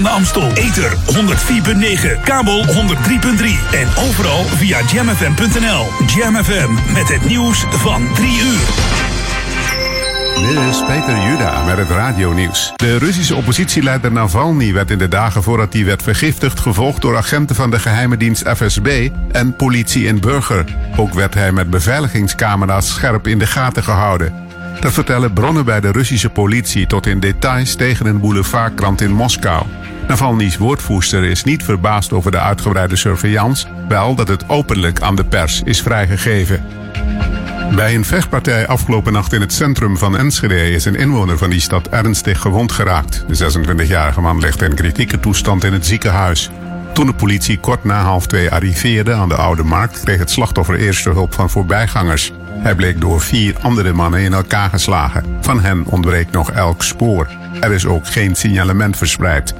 Aan 0.00 0.06
de 0.06 0.12
Amstel. 0.12 0.52
Ether 0.52 0.96
104.9, 2.16 2.22
kabel 2.24 2.64
103.3 2.66 2.72
en 3.72 3.88
overal 4.08 4.44
via 4.44 4.78
jamfm.nl. 4.92 5.86
Jam 6.06 6.44
FM 6.44 6.92
met 6.92 7.08
het 7.08 7.24
nieuws 7.24 7.64
van 7.68 8.08
3 8.14 8.40
uur. 8.40 8.68
Dit 10.48 10.58
is 10.70 10.84
Peter 10.86 11.22
Juda 11.28 11.64
met 11.64 11.76
het 11.76 11.88
radionieuws. 11.88 12.72
De 12.76 12.96
Russische 12.96 13.34
oppositieleider 13.34 14.12
Navalny 14.12 14.72
werd 14.72 14.90
in 14.90 14.98
de 14.98 15.08
dagen 15.08 15.42
voordat 15.42 15.72
hij 15.72 15.84
werd 15.84 16.02
vergiftigd 16.02 16.60
gevolgd 16.60 17.02
door 17.02 17.16
agenten 17.16 17.56
van 17.56 17.70
de 17.70 17.78
geheime 17.78 18.16
dienst 18.16 18.48
FSB 18.48 19.08
en 19.32 19.56
politie 19.56 20.08
en 20.08 20.20
burger. 20.20 20.64
Ook 20.96 21.14
werd 21.14 21.34
hij 21.34 21.52
met 21.52 21.70
beveiligingscamera's 21.70 22.88
scherp 22.88 23.26
in 23.26 23.38
de 23.38 23.46
gaten 23.46 23.82
gehouden. 23.82 24.48
Dat 24.80 24.92
vertellen 24.92 25.32
bronnen 25.32 25.64
bij 25.64 25.80
de 25.80 25.92
Russische 25.92 26.30
politie 26.30 26.86
tot 26.86 27.06
in 27.06 27.20
details 27.20 27.74
tegen 27.74 28.06
een 28.06 28.20
boulevardkrant 28.20 29.00
in 29.00 29.12
Moskou. 29.12 29.64
Navalny's 30.10 30.56
woordvoerster 30.56 31.24
is 31.24 31.44
niet 31.44 31.64
verbaasd 31.64 32.12
over 32.12 32.30
de 32.30 32.38
uitgebreide 32.40 32.96
surveillance, 32.96 33.66
wel 33.88 34.14
dat 34.14 34.28
het 34.28 34.48
openlijk 34.48 35.00
aan 35.00 35.16
de 35.16 35.24
pers 35.24 35.62
is 35.64 35.82
vrijgegeven. 35.82 36.64
Bij 37.74 37.94
een 37.94 38.04
vechtpartij 38.04 38.66
afgelopen 38.66 39.12
nacht 39.12 39.32
in 39.32 39.40
het 39.40 39.52
centrum 39.52 39.96
van 39.96 40.16
Enschede 40.16 40.70
is 40.70 40.84
een 40.84 40.94
inwoner 40.94 41.38
van 41.38 41.50
die 41.50 41.60
stad 41.60 41.88
ernstig 41.88 42.40
gewond 42.40 42.72
geraakt. 42.72 43.24
De 43.28 43.52
26-jarige 43.52 44.20
man 44.20 44.38
ligt 44.38 44.62
in 44.62 44.74
kritieke 44.74 45.20
toestand 45.20 45.64
in 45.64 45.72
het 45.72 45.86
ziekenhuis. 45.86 46.50
Toen 46.92 47.06
de 47.06 47.14
politie 47.14 47.58
kort 47.58 47.84
na 47.84 48.02
half 48.02 48.26
twee 48.26 48.50
arriveerde 48.50 49.12
aan 49.12 49.28
de 49.28 49.36
Oude 49.36 49.62
Markt, 49.62 50.00
kreeg 50.00 50.18
het 50.18 50.30
slachtoffer 50.30 50.74
eerste 50.74 51.10
hulp 51.10 51.34
van 51.34 51.50
voorbijgangers. 51.50 52.32
Hij 52.50 52.74
bleek 52.74 53.00
door 53.00 53.20
vier 53.20 53.56
andere 53.62 53.92
mannen 53.92 54.20
in 54.20 54.32
elkaar 54.32 54.70
geslagen. 54.70 55.24
Van 55.40 55.60
hen 55.60 55.84
ontbreekt 55.86 56.32
nog 56.32 56.50
elk 56.50 56.82
spoor. 56.82 57.28
Er 57.60 57.72
is 57.72 57.86
ook 57.86 58.06
geen 58.06 58.34
signalement 58.34 58.96
verspreid. 58.96 59.54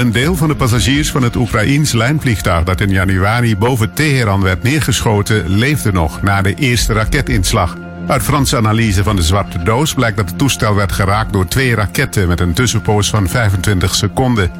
Een 0.00 0.12
deel 0.12 0.36
van 0.36 0.48
de 0.48 0.56
passagiers 0.56 1.10
van 1.10 1.22
het 1.22 1.36
Oekraïens 1.36 1.92
lijnvliegtuig 1.92 2.64
dat 2.64 2.80
in 2.80 2.90
januari 2.90 3.56
boven 3.56 3.92
Teheran 3.92 4.42
werd 4.42 4.62
neergeschoten, 4.62 5.48
leefde 5.48 5.92
nog 5.92 6.22
na 6.22 6.42
de 6.42 6.54
eerste 6.54 6.92
raketinslag. 6.92 7.76
Uit 8.06 8.22
Franse 8.22 8.56
analyse 8.56 9.02
van 9.02 9.16
de 9.16 9.22
zwarte 9.22 9.62
doos 9.62 9.94
blijkt 9.94 10.16
dat 10.16 10.28
het 10.28 10.38
toestel 10.38 10.74
werd 10.74 10.92
geraakt 10.92 11.32
door 11.32 11.46
twee 11.46 11.74
raketten 11.74 12.28
met 12.28 12.40
een 12.40 12.52
tussenpoos 12.52 13.10
van 13.10 13.28
25 13.28 13.94
seconden. 13.94 14.50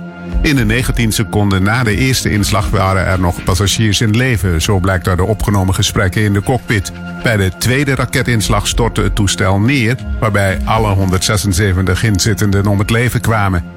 In 0.42 0.56
de 0.56 0.64
19 0.64 1.12
seconden 1.12 1.62
na 1.62 1.82
de 1.82 1.96
eerste 1.96 2.30
inslag 2.30 2.70
waren 2.70 3.06
er 3.06 3.20
nog 3.20 3.44
passagiers 3.44 4.00
in 4.00 4.16
leven, 4.16 4.62
zo 4.62 4.78
blijkt 4.78 5.08
uit 5.08 5.18
de 5.18 5.24
opgenomen 5.24 5.74
gesprekken 5.74 6.22
in 6.22 6.32
de 6.32 6.42
cockpit. 6.42 6.92
Bij 7.22 7.36
de 7.36 7.52
tweede 7.58 7.94
raketinslag 7.94 8.66
stortte 8.66 9.02
het 9.02 9.14
toestel 9.14 9.60
neer, 9.60 9.96
waarbij 10.20 10.58
alle 10.64 10.88
176 10.88 12.02
inzittenden 12.02 12.66
om 12.66 12.78
het 12.78 12.90
leven 12.90 13.20
kwamen. 13.20 13.73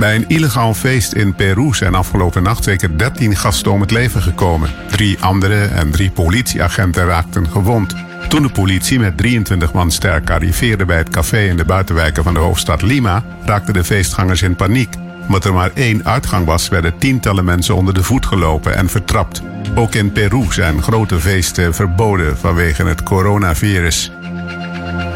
Bij 0.00 0.14
een 0.14 0.28
illegaal 0.28 0.74
feest 0.74 1.12
in 1.12 1.34
Peru 1.34 1.74
zijn 1.74 1.94
afgelopen 1.94 2.42
nacht 2.42 2.64
zeker 2.64 2.98
13 2.98 3.36
gasten 3.36 3.72
om 3.72 3.80
het 3.80 3.90
leven 3.90 4.22
gekomen. 4.22 4.70
Drie 4.88 5.20
andere 5.20 5.64
en 5.64 5.90
drie 5.90 6.10
politieagenten 6.10 7.06
raakten 7.06 7.48
gewond. 7.48 7.94
Toen 8.28 8.42
de 8.42 8.48
politie 8.48 8.98
met 8.98 9.16
23 9.16 9.72
man 9.72 9.90
sterk 9.90 10.30
arriveerde 10.30 10.84
bij 10.84 10.96
het 10.96 11.08
café 11.08 11.38
in 11.38 11.56
de 11.56 11.64
buitenwijken 11.64 12.22
van 12.22 12.34
de 12.34 12.40
hoofdstad 12.40 12.82
Lima, 12.82 13.24
raakten 13.44 13.74
de 13.74 13.84
feestgangers 13.84 14.42
in 14.42 14.56
paniek. 14.56 14.94
Omdat 15.26 15.44
er 15.44 15.52
maar 15.52 15.70
één 15.74 16.04
uitgang 16.04 16.46
was, 16.46 16.68
werden 16.68 16.98
tientallen 16.98 17.44
mensen 17.44 17.76
onder 17.76 17.94
de 17.94 18.02
voet 18.02 18.26
gelopen 18.26 18.76
en 18.76 18.88
vertrapt. 18.88 19.42
Ook 19.74 19.94
in 19.94 20.12
Peru 20.12 20.52
zijn 20.52 20.82
grote 20.82 21.20
feesten 21.20 21.74
verboden 21.74 22.38
vanwege 22.38 22.84
het 22.84 23.02
coronavirus. 23.02 24.12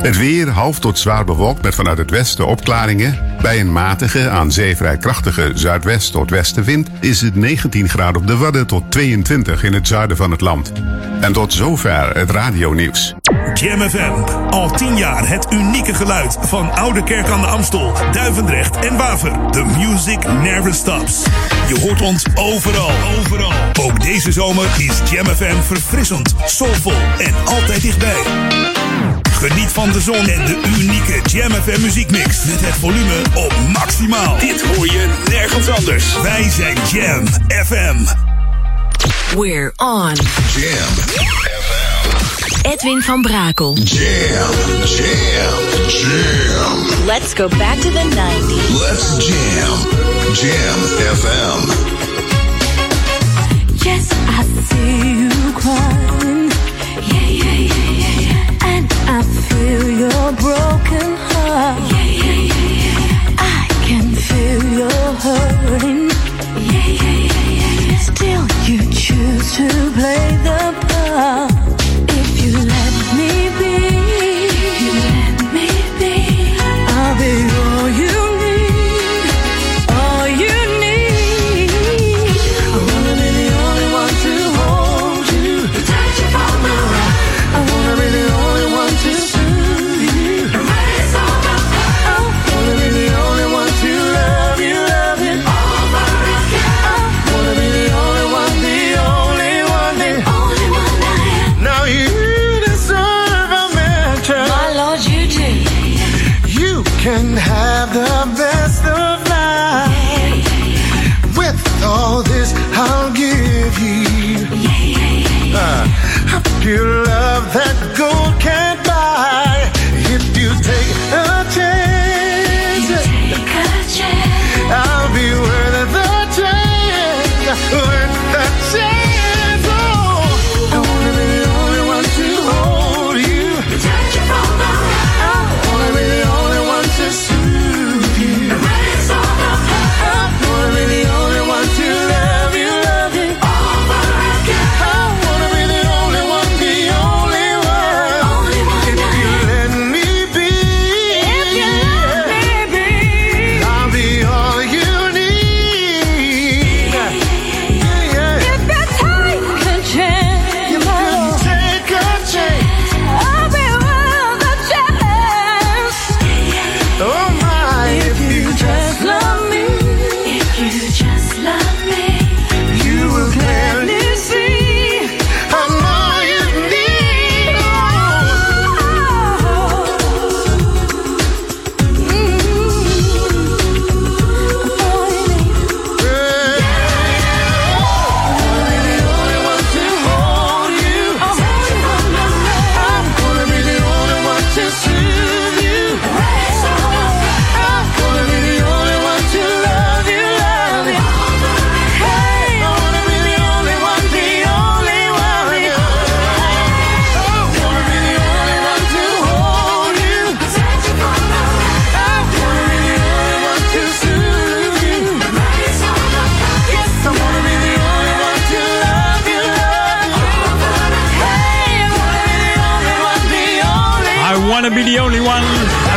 Het 0.02 0.18
weer 0.18 0.48
half 0.48 0.78
tot 0.78 0.98
zwaar 0.98 1.24
bewolkt 1.24 1.62
met 1.62 1.74
vanuit 1.74 1.98
het 1.98 2.10
westen 2.10 2.46
opklaringen. 2.46 3.23
Bij 3.44 3.60
een 3.60 3.72
matige, 3.72 4.28
aan 4.28 4.52
zee 4.52 4.76
vrij 4.76 4.96
krachtige 4.96 5.50
zuidwest 5.54 6.12
tot 6.12 6.30
westenwind 6.30 6.88
is 7.00 7.20
het 7.20 7.34
19 7.34 7.88
graden 7.88 8.20
op 8.20 8.26
de 8.26 8.36
Wadden 8.36 8.66
tot 8.66 8.90
22 8.90 9.62
in 9.62 9.72
het 9.72 9.88
zuiden 9.88 10.16
van 10.16 10.30
het 10.30 10.40
land. 10.40 10.72
En 11.20 11.32
tot 11.32 11.52
zover 11.52 12.16
het 12.16 12.30
radionieuws. 12.30 13.14
Jam 13.54 13.80
FM. 13.80 14.12
Al 14.50 14.70
10 14.70 14.96
jaar 14.96 15.28
het 15.28 15.46
unieke 15.52 15.94
geluid 15.94 16.36
van 16.40 16.72
Oude 16.72 17.02
Kerk 17.02 17.28
aan 17.28 17.40
de 17.40 17.46
Amstel, 17.46 17.92
Duivendrecht 18.12 18.76
en 18.76 18.96
Waver. 18.96 19.50
The 19.50 19.64
music 19.64 20.32
never 20.42 20.74
stops. 20.74 21.22
Je 21.68 21.80
hoort 21.80 22.00
ons 22.00 22.26
overal. 22.34 22.90
Overal. 23.18 23.52
Ook 23.80 24.02
deze 24.02 24.32
zomer 24.32 24.66
is 24.78 25.10
Jam 25.10 25.26
FM 25.26 25.62
verfrissend, 25.62 26.34
soulvol 26.44 27.00
en 27.18 27.34
altijd 27.44 27.82
dichtbij. 27.82 28.83
Geniet 29.48 29.72
van 29.72 29.92
de 29.92 30.00
zon 30.00 30.28
en 30.28 30.46
de 30.46 30.60
unieke 30.78 31.20
Jam 31.24 31.52
FM 31.52 31.80
muziekmix. 31.80 32.44
Met 32.44 32.60
het 32.60 32.74
volume 32.74 33.22
op 33.34 33.52
maximaal. 33.72 34.38
Dit 34.38 34.62
hoor 34.62 34.86
je 34.86 35.08
nergens 35.30 35.68
anders. 35.68 36.04
Wij 36.22 36.50
zijn 36.50 36.76
Jam 36.92 37.26
FM. 37.64 37.96
We're 39.36 39.72
on. 39.76 40.12
Jam. 40.56 40.92
Edwin 42.72 43.02
van 43.02 43.22
Brakel. 43.22 43.74
Jam. 43.74 44.50
Jam. 44.84 45.58
Jam. 45.88 47.06
Let's 47.06 47.34
go 47.34 47.48
back 47.48 47.76
to 47.80 47.90
the 47.90 48.06
90s. 48.08 48.80
Let's 48.80 49.26
jam. 49.26 49.78
Jam 50.32 50.80
FM. 51.16 51.70
Yes, 53.74 54.08
I 54.28 54.44
see 54.68 55.18
you 55.18 55.52
crying. 55.54 55.93
Your 60.24 60.32
broken 60.36 61.16
heart. 61.28 61.92
Yeah, 61.92 62.04
yeah, 62.04 62.40
yeah, 62.50 62.76
yeah. 62.84 63.36
I 63.38 63.66
can 63.86 64.06
feel 64.26 64.62
your 64.80 65.06
hurting. 65.24 66.08
Yeah, 66.72 66.86
yeah, 67.02 67.16
yeah, 67.28 67.50
yeah, 67.60 67.88
yeah. 67.88 67.98
Still, 68.08 68.44
you 68.64 68.78
choose 68.90 69.46
to 69.56 69.68
play 69.92 70.24
the 70.46 70.60
part. 70.88 71.53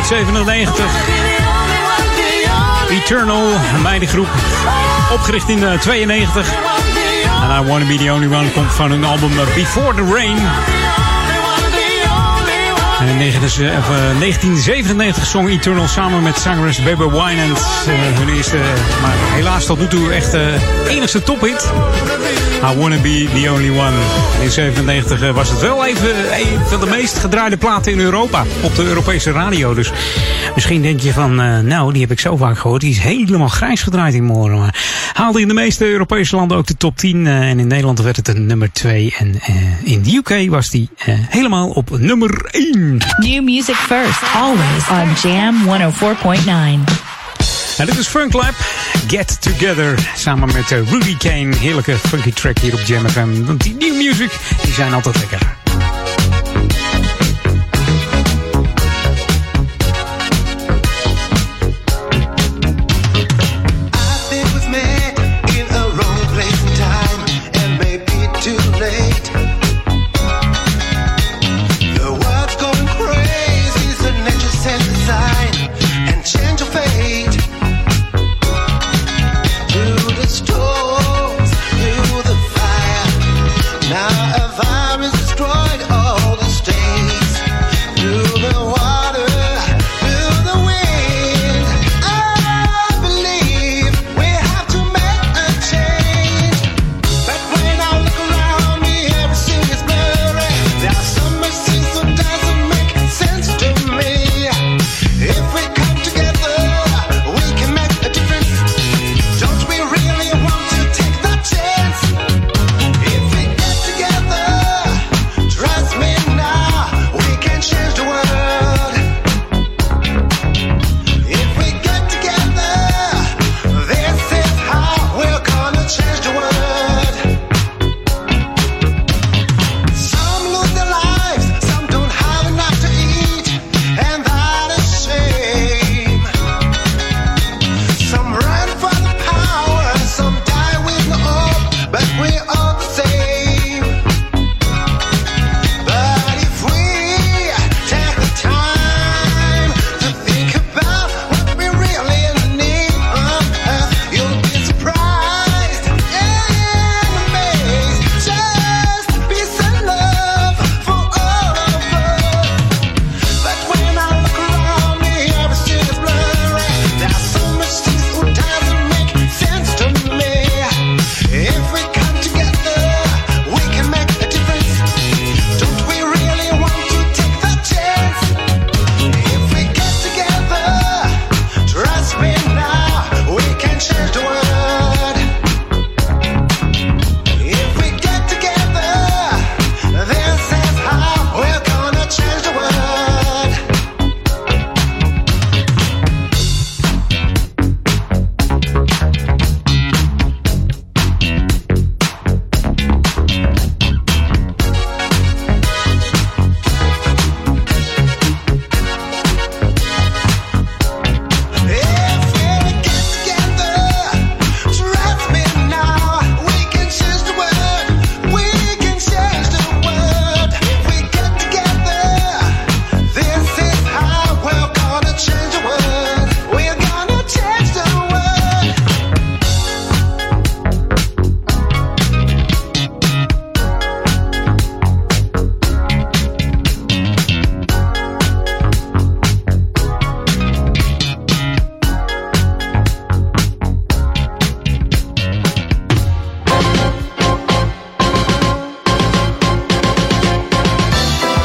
1997. 0.09 0.85
Eternal, 2.89 3.53
een 3.75 3.81
meidengroep. 3.81 4.27
Opgericht 5.13 5.49
in 5.49 5.63
eh, 5.63 5.79
92. 5.79 6.53
En 7.41 7.63
I 7.63 7.67
Wanna 7.67 7.85
Be 7.85 7.97
The 7.97 8.11
Only 8.11 8.35
One 8.35 8.51
komt 8.51 8.73
van 8.73 8.91
hun 8.91 9.03
album 9.03 9.31
eh, 9.31 9.55
Before 9.55 9.95
The 9.95 10.13
Rain. 10.13 10.37
En 12.99 13.07
in 13.07 13.17
1997 13.17 15.23
eh, 15.23 15.29
zong 15.29 15.49
Eternal 15.49 15.87
samen 15.87 16.23
met 16.23 16.37
zangeres 16.37 16.83
Bebe 16.83 17.09
en 17.87 18.13
hun 18.13 18.29
eerste, 18.35 18.57
maar 19.01 19.15
helaas 19.33 19.65
tot 19.65 19.79
nu 19.79 19.87
toe 19.87 20.13
echt 20.13 20.33
enigste 20.87 21.23
tophit. 21.23 21.71
I 22.63 22.77
Wanna 22.77 23.01
Be 23.01 23.27
The 23.33 23.51
Only 23.51 23.69
One. 23.69 23.95
In 24.41 24.51
97 24.51 25.31
was 25.31 25.49
het 25.49 25.59
wel 25.59 25.85
even 25.85 26.39
een 26.39 26.65
van 26.65 26.79
de 26.79 26.85
meest 26.85 27.17
gedraaide 27.17 27.57
platen 27.57 27.91
in 27.91 27.99
Europa. 27.99 28.45
Op 28.63 28.75
de 28.75 28.83
Europese 28.83 29.31
radio. 29.31 29.73
Dus 29.73 29.91
misschien 30.55 30.81
denk 30.81 30.99
je 30.99 31.13
van, 31.13 31.41
uh, 31.41 31.59
nou, 31.59 31.91
die 31.91 32.01
heb 32.01 32.11
ik 32.11 32.19
zo 32.19 32.35
vaak 32.35 32.57
gehoord. 32.57 32.81
Die 32.81 32.91
is 32.91 32.99
helemaal 32.99 33.47
grijs 33.47 33.83
gedraaid 33.83 34.13
in 34.13 34.23
morgen. 34.23 34.59
Maar 34.59 34.75
haalde 35.13 35.41
in 35.41 35.47
de 35.47 35.53
meeste 35.53 35.85
Europese 35.85 36.35
landen 36.35 36.57
ook 36.57 36.67
de 36.67 36.77
top 36.77 36.97
10. 36.97 37.27
en 37.27 37.59
in 37.59 37.67
Nederland 37.67 38.01
werd 38.01 38.15
het 38.15 38.27
een 38.27 38.45
nummer 38.45 38.71
2. 38.71 39.15
En 39.17 39.39
in 39.83 40.01
de 40.01 40.15
UK 40.15 40.49
was 40.49 40.69
die 40.69 40.89
helemaal 41.07 41.69
op 41.69 41.99
nummer 41.99 42.45
1. 42.51 42.97
New 43.17 43.43
music 43.43 43.75
first, 43.75 44.21
always 44.35 44.89
on 44.89 45.29
Jam 45.29 45.55
104.9. 45.65 47.06
En 47.77 47.85
dit 47.85 47.97
is 47.97 48.07
Funk 48.07 48.33
Lab, 48.33 48.53
Get 49.07 49.41
Together, 49.41 49.99
samen 50.15 50.47
met 50.53 50.71
uh, 50.71 50.91
Rudy 50.91 51.17
Kane. 51.17 51.55
Heerlijke 51.55 51.97
funky 51.97 52.31
track 52.31 52.59
hier 52.59 52.73
op 52.73 52.79
Jam 52.79 53.09
FM. 53.09 53.45
Want 53.45 53.63
die 53.63 53.75
new 53.75 53.95
music, 53.95 54.31
die 54.63 54.73
zijn 54.73 54.93
altijd 54.93 55.15
lekker. 55.17 55.66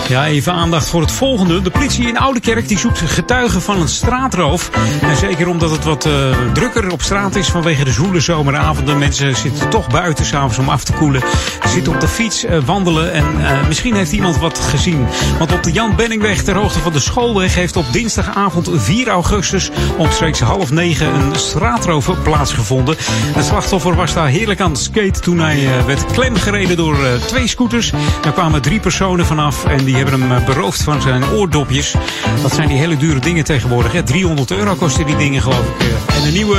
Even 0.08 0.52
aandacht 0.52 0.88
voor 0.88 1.00
het 1.00 1.12
volgende. 1.12 1.62
De 1.62 1.70
politie 1.70 2.08
in 2.08 2.18
Oudekerk 2.18 2.68
die 2.68 2.78
zoekt 2.78 2.98
getuigen 2.98 3.62
van 3.62 3.80
een 3.80 3.88
straatroof. 3.88 4.70
En 5.02 5.16
zeker 5.16 5.48
omdat 5.48 5.70
het 5.70 5.84
wat 5.84 6.06
uh, 6.06 6.12
drukker 6.52 6.92
op 6.92 7.02
straat 7.02 7.34
is 7.34 7.48
vanwege 7.48 7.84
de 7.84 7.90
zoele 7.90 8.20
zomeravonden. 8.20 8.98
Mensen 8.98 9.36
zitten 9.36 9.68
toch 9.68 9.88
buiten 9.88 10.24
s'avonds 10.24 10.58
om 10.58 10.68
af 10.68 10.84
te 10.84 10.92
koelen. 10.92 11.22
Zitten 11.66 11.94
op 11.94 12.00
de 12.00 12.08
fiets, 12.08 12.44
uh, 12.44 12.58
wandelen 12.64 13.12
en 13.12 13.24
uh, 13.38 13.66
misschien 13.66 13.94
heeft 13.94 14.12
iemand 14.12 14.38
wat 14.38 14.58
gezien. 14.58 15.06
Want 15.38 15.52
op 15.52 15.62
de 15.62 15.72
Jan 15.72 15.96
Benningweg 15.96 16.42
ter 16.42 16.56
hoogte 16.56 16.78
van 16.78 16.92
de 16.92 17.00
schoolweg 17.00 17.54
heeft 17.54 17.76
op 17.76 17.92
dinsdagavond 17.92 18.70
4 18.72 19.08
augustus 19.08 19.70
omstreeks 19.96 20.40
half 20.40 20.70
negen 20.70 21.14
een 21.14 21.34
straatroof 21.34 22.22
plaatsgevonden. 22.22 22.96
Het 23.10 23.44
slachtoffer 23.44 23.94
was 23.94 24.14
daar 24.14 24.28
heerlijk 24.28 24.60
aan 24.60 24.70
het 24.70 24.80
skaten 24.80 25.22
toen 25.22 25.38
hij 25.38 25.68
werd 25.86 26.06
klemgereden 26.06 26.76
door 26.76 26.96
twee 27.26 27.46
scooters. 27.46 27.92
Er 28.24 28.32
kwamen 28.32 28.62
drie 28.62 28.80
personen 28.80 29.26
vanaf 29.26 29.64
en 29.64 29.84
die 29.84 29.96
hebben 30.02 30.20
hem 30.28 30.38
eh, 30.38 30.44
beroofd 30.44 30.82
van 30.82 31.00
zijn 31.02 31.24
oordopjes. 31.30 31.94
Dat 32.42 32.54
zijn 32.54 32.68
die 32.68 32.78
hele 32.78 32.96
dure 32.96 33.20
dingen 33.20 33.44
tegenwoordig. 33.44 33.92
Hè? 33.92 34.02
300 34.02 34.50
euro 34.50 34.74
kosten 34.74 35.06
die 35.06 35.16
dingen, 35.16 35.42
geloof 35.42 35.58
ik. 35.78 35.86
eh. 35.86 36.16
En 36.16 36.22
de 36.22 36.30
nieuwe 36.30 36.58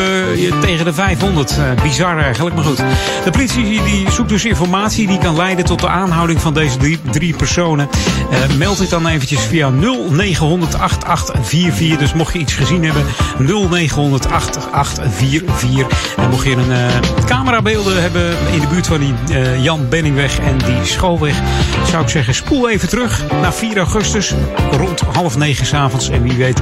eh, 0.52 0.60
tegen 0.60 0.86
de 0.86 0.94
500. 0.94 1.58
Eh, 1.58 1.84
bizar 1.84 2.18
eigenlijk, 2.18 2.56
maar 2.56 2.64
goed. 2.64 2.78
De 3.24 3.32
politie 3.32 3.64
die 3.84 4.12
zoekt 4.12 4.30
dus 4.30 4.46
informatie 4.46 5.08
die 5.08 5.18
kan 5.18 5.36
leiden 5.36 5.66
tot 5.66 5.80
de 5.80 5.88
aanhouding 5.88 6.41
van 6.41 6.54
deze 6.54 6.78
drie, 6.78 7.00
drie 7.12 7.36
personen. 7.36 7.89
Meld 8.58 8.78
dit 8.78 8.89
dan 8.89 9.08
eventjes 9.08 9.41
via 9.41 9.70
0900 9.70 10.76
8844. 10.76 11.98
Dus 11.98 12.14
mocht 12.14 12.34
je 12.34 12.39
iets 12.39 12.54
gezien 12.54 12.84
hebben, 12.84 13.06
0900 13.38 14.32
8844. 14.32 16.16
En 16.18 16.30
mocht 16.30 16.46
je 16.46 16.52
een 16.52 16.72
eh, 16.72 17.26
camerabeelden 17.26 18.02
hebben 18.02 18.36
in 18.52 18.60
de 18.60 18.68
buurt 18.68 18.88
van 18.88 19.00
die 19.00 19.14
Jan 19.62 19.89
Benningweg 19.89 20.39
en 20.39 20.58
die 20.58 20.84
schoolweg, 20.86 21.36
zou 21.89 22.04
ik 22.04 22.10
zeggen, 22.10 22.36
spoel 22.36 22.70
even 22.70 22.89
terug 22.89 23.22
naar 23.41 23.53
4 23.53 23.78
augustus 23.78 24.34
rond 24.71 24.99
half 24.99 25.38
negen 25.38 25.65
s'avonds. 25.65 26.09
En 26.09 26.24
wie 26.24 26.38
weet 26.38 26.61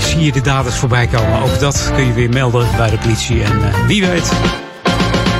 zie 0.00 0.20
je 0.20 0.32
de 0.32 0.40
daders 0.40 0.76
voorbij 0.76 1.06
komen. 1.06 1.42
Ook 1.42 1.58
dat 1.60 1.90
kun 1.94 2.06
je 2.06 2.12
weer 2.12 2.30
melden 2.30 2.68
bij 2.76 2.90
de 2.90 2.98
politie. 2.98 3.42
En 3.42 3.64
eh, 3.64 3.86
wie 3.86 4.06
weet 4.06 4.32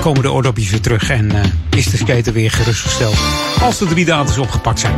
komen 0.05 0.23
de 0.23 0.33
oordopjes 0.33 0.71
weer 0.71 0.81
terug 0.81 1.11
en 1.11 1.31
eh, 1.31 1.79
is 1.79 1.91
de 1.91 1.97
skater 1.97 2.33
weer 2.33 2.51
gerustgesteld. 2.51 3.17
Als 3.61 3.79
de 3.79 3.87
drie 3.87 4.05
daders 4.05 4.39
opgepakt 4.39 4.81
zijn. 4.81 4.95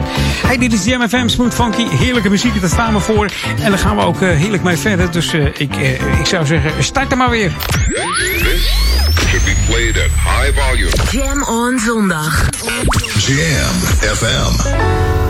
Hey, 0.46 0.58
dit 0.58 0.72
is 0.72 0.84
Jam 0.84 1.08
FM, 1.08 1.28
Smooth 1.28 1.54
Funky. 1.54 1.88
Heerlijke 1.88 2.28
muziek, 2.28 2.60
daar 2.60 2.70
staan 2.70 2.92
we 2.92 3.00
voor. 3.00 3.30
En 3.62 3.70
daar 3.70 3.78
gaan 3.78 3.96
we 3.96 4.02
ook 4.02 4.22
eh, 4.22 4.28
heerlijk 4.28 4.62
mee 4.62 4.76
verder. 4.76 5.10
Dus 5.10 5.32
eh, 5.32 5.44
ik, 5.44 5.76
ik 6.18 6.26
zou 6.26 6.46
zeggen, 6.46 6.84
start 6.84 7.10
er 7.10 7.16
maar 7.16 7.30
weer. 7.30 7.52
Should 9.28 9.44
be 9.44 9.54
played 9.66 9.96
at 9.96 10.10
high 10.12 10.60
volume. 10.60 10.90
Jam 11.10 11.42
on 11.42 11.78
zondag. 11.78 12.48
Jam 13.26 13.74
FM. 14.14 15.25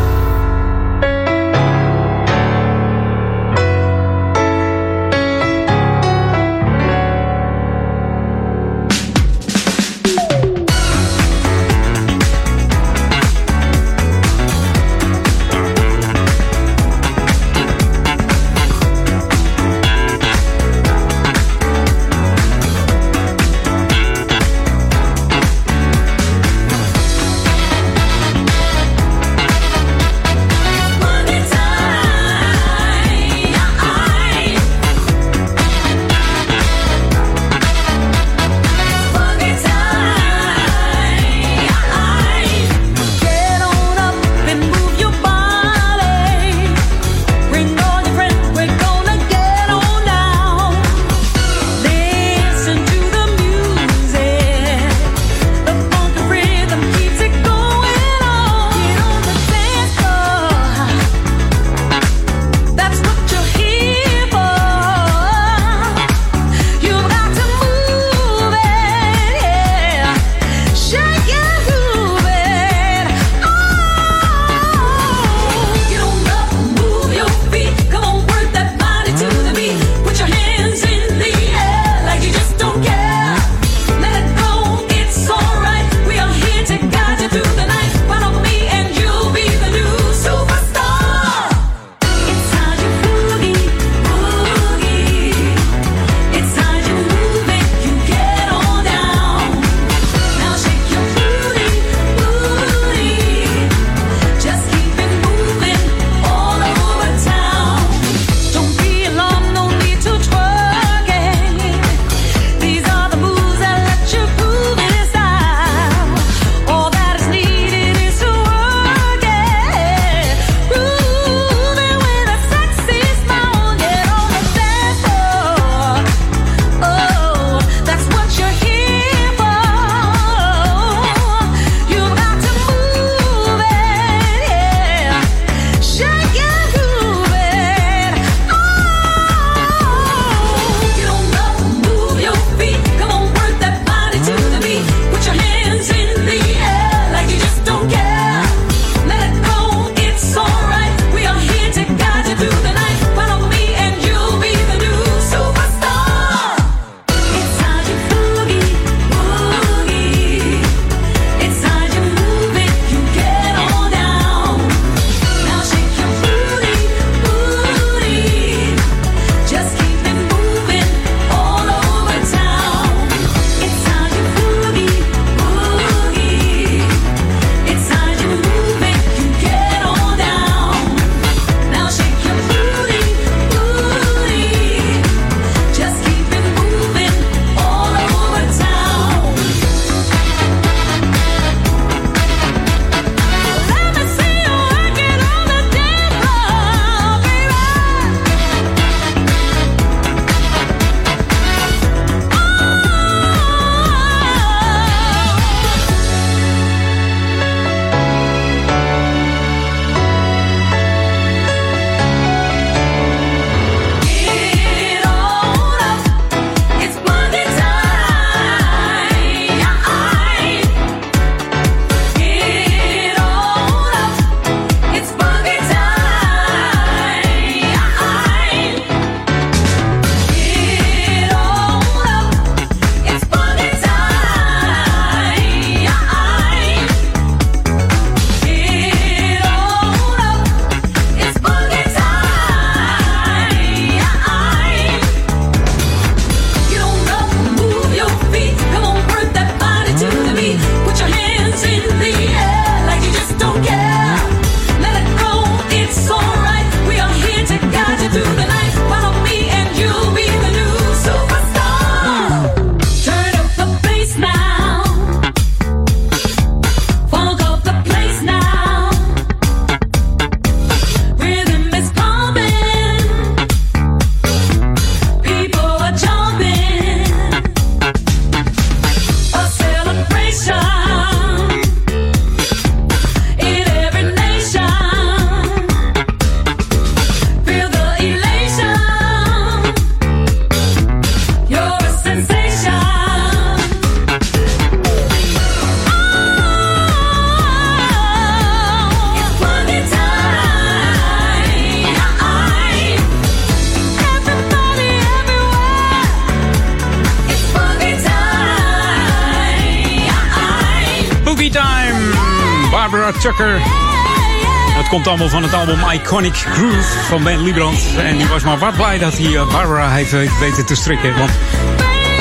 Iconic 315.97 316.35
Groove 316.35 316.98
van 317.09 317.23
Ben 317.23 317.43
Liebrand. 317.43 317.78
En 317.98 318.16
die 318.16 318.27
was 318.27 318.43
maar 318.43 318.59
wat 318.59 318.77
blij 318.77 318.98
dat 318.98 319.18
hij 319.18 319.36
eh, 319.36 319.52
Barbara 319.52 319.90
heeft 319.90 320.10
weten 320.40 320.66
te 320.66 320.74
strikken. 320.74 321.18
Want 321.18 321.31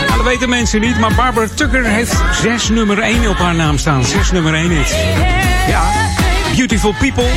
ja, 0.08 0.16
dat 0.16 0.26
weten 0.26 0.50
mensen 0.50 0.82
niet, 0.82 1.00
maar 1.00 1.14
Barbara 1.16 1.48
Tucker 1.54 1.86
heeft 1.86 2.16
zes 2.42 2.70
nummer 2.70 3.00
1 3.00 3.30
op 3.30 3.38
haar 3.38 3.56
naam 3.56 3.78
staan. 3.78 4.04
Zes 4.04 4.32
nummer 4.32 4.54
1 4.54 4.70
hits. 4.70 4.94
Ja, 5.68 5.84
Beautiful 6.56 6.96
People. 7.00 7.30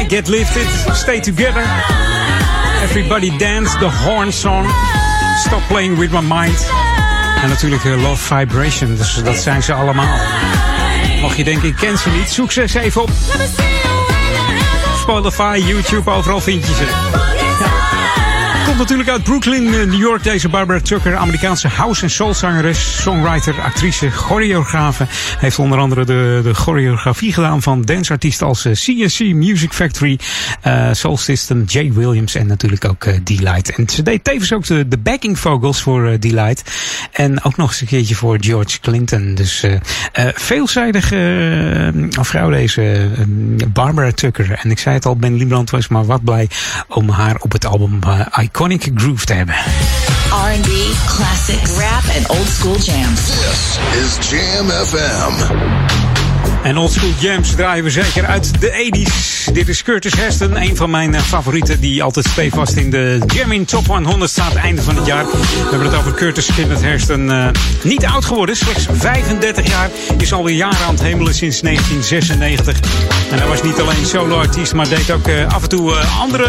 I 0.00 0.04
Get 0.08 0.28
Lifted. 0.28 0.96
Stay 0.96 1.20
Together. 1.20 1.64
Everybody 2.82 3.36
Dance. 3.36 3.78
The 3.78 3.90
Horn 4.04 4.32
Song. 4.32 4.66
Stop 5.46 5.62
Playing 5.68 5.98
With 5.98 6.10
My 6.10 6.20
Mind. 6.20 6.70
En 7.42 7.48
natuurlijk 7.48 7.84
eh, 7.84 8.02
Love 8.02 8.34
Vibration. 8.34 8.96
Dus 8.96 9.20
dat 9.24 9.36
zijn 9.36 9.62
ze 9.62 9.72
allemaal. 9.72 10.18
Mocht 11.20 11.36
je 11.36 11.44
denken, 11.44 11.68
ik 11.68 11.76
ken 11.76 11.98
ze 11.98 12.10
niet, 12.10 12.28
zoek 12.28 12.52
ze 12.52 12.60
eens 12.60 12.74
even 12.74 13.02
op. 13.02 13.10
Spotify, 15.08 15.58
YouTube, 15.66 16.10
overal 16.10 16.40
vind 16.40 16.66
je. 16.66 17.37
Natuurlijk 18.78 19.08
uit 19.08 19.22
Brooklyn, 19.22 19.66
eh, 19.66 19.72
New 19.72 20.00
York. 20.00 20.22
Deze 20.22 20.48
Barbara 20.48 20.80
Tucker, 20.80 21.16
Amerikaanse 21.16 21.68
house- 21.68 22.02
en 22.02 22.10
soulzangeres, 22.10 23.02
songwriter, 23.02 23.60
actrice, 23.60 24.10
choreografe. 24.10 25.06
Heeft 25.38 25.58
onder 25.58 25.78
andere 25.78 26.04
de, 26.04 26.40
de 26.42 26.54
choreografie 26.54 27.32
gedaan 27.32 27.62
van 27.62 27.82
danceartiesten 27.82 28.46
als 28.46 28.64
eh, 28.64 28.72
CSC, 28.72 29.20
Music 29.20 29.72
Factory, 29.72 30.18
eh, 30.60 30.88
Soul 30.92 31.16
System, 31.16 31.64
Jay 31.64 31.92
Williams 31.92 32.34
en 32.34 32.46
natuurlijk 32.46 32.84
ook 32.84 33.04
eh, 33.04 33.14
Delight. 33.24 33.74
En 33.74 33.88
ze 33.88 34.02
deed 34.02 34.24
tevens 34.24 34.52
ook 34.52 34.66
de, 34.66 34.98
backing 35.02 35.38
vocals 35.38 35.82
voor 35.82 36.08
eh, 36.08 36.18
Delight. 36.20 36.70
En 37.12 37.44
ook 37.44 37.56
nog 37.56 37.68
eens 37.68 37.80
een 37.80 37.86
keertje 37.86 38.14
voor 38.14 38.36
George 38.40 38.80
Clinton. 38.80 39.34
Dus 39.34 39.62
eh 39.62 39.74
eh, 40.18 40.26
veelzijdige 40.34 41.16
eh, 42.16 42.22
vrouw 42.24 42.50
deze 42.50 42.82
eh, 42.82 43.66
Barbara 43.72 44.10
Tucker. 44.10 44.58
En 44.62 44.70
ik 44.70 44.78
zei 44.78 44.94
het 44.94 45.06
al, 45.06 45.16
Ben 45.16 45.34
Liebrand 45.34 45.70
was 45.70 45.88
maar 45.88 46.06
wat 46.06 46.24
blij 46.24 46.48
om 46.88 47.08
haar 47.08 47.36
op 47.40 47.52
het 47.52 47.66
album 47.66 47.98
eh, 48.02 48.20
Iconic 48.68 48.90
Groove 48.94 49.24
te 49.24 49.32
hebben. 49.32 49.54
R&B, 50.30 50.92
classics, 51.06 51.76
rap, 51.76 52.04
and 52.16 52.30
old 52.30 52.46
school 52.46 52.76
jams. 52.76 53.26
This 53.26 53.78
is 53.94 54.28
Jam 54.28 54.68
FM. 54.68 56.27
En 56.62 56.76
oldschool 56.76 57.12
jams 57.18 57.54
draaien 57.54 57.84
we 57.84 57.90
zeker 57.90 58.26
uit 58.26 58.60
de 58.60 58.70
80s. 58.70 59.52
Dit 59.52 59.68
is 59.68 59.82
Curtis 59.82 60.14
Heston, 60.16 60.56
een 60.56 60.76
van 60.76 60.90
mijn 60.90 61.14
eh, 61.14 61.20
favorieten 61.20 61.80
die 61.80 62.02
altijd 62.02 62.26
stevast 62.26 62.72
in 62.72 62.90
de 62.90 63.18
Jamming 63.26 63.68
Top 63.68 63.86
100 63.86 64.30
staat 64.30 64.54
einde 64.54 64.82
van 64.82 64.96
het 64.96 65.06
jaar. 65.06 65.24
We 65.26 65.66
hebben 65.70 65.88
het 65.88 65.96
over 65.96 66.14
Curtis 66.14 66.54
Kenneth 66.54 66.82
Heston. 66.82 67.30
eh, 67.30 67.48
niet 67.82 68.04
oud 68.04 68.24
geworden, 68.24 68.56
slechts 68.56 68.86
35 68.92 69.68
jaar. 69.68 69.90
Is 70.18 70.32
alweer 70.32 70.54
jaren 70.54 70.86
aan 70.86 70.94
het 70.94 71.02
hemelen 71.02 71.34
sinds 71.34 71.60
1996. 71.60 72.80
En 73.30 73.38
hij 73.38 73.48
was 73.48 73.62
niet 73.62 73.80
alleen 73.80 74.06
solo-artiest, 74.06 74.74
maar 74.74 74.88
deed 74.88 75.10
ook 75.10 75.26
eh, 75.26 75.54
af 75.54 75.62
en 75.62 75.68
toe 75.68 75.94
andere 75.94 76.48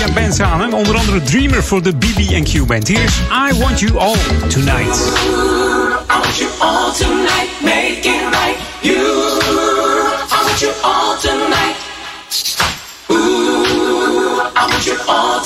ja, 0.00 0.12
bands 0.14 0.40
aan. 0.40 0.74
Onder 0.74 0.96
andere 0.96 1.22
Dreamer 1.22 1.64
voor 1.64 1.82
de 1.82 1.92
BB&Q 1.96 2.66
Band. 2.66 2.88
Hier 2.88 3.02
is 3.02 3.18
I 3.50 3.58
Want 3.58 3.80
You 3.80 3.98
All 3.98 4.16
Tonight. 4.48 4.96
I 6.10 6.18
want 6.22 6.36
you 6.38 6.50
all 6.58 6.92
tonight, 6.92 7.60
make 7.62 7.98
it 8.02 8.22
right. 8.30 8.69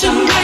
You 0.03 0.11
all 0.11 0.44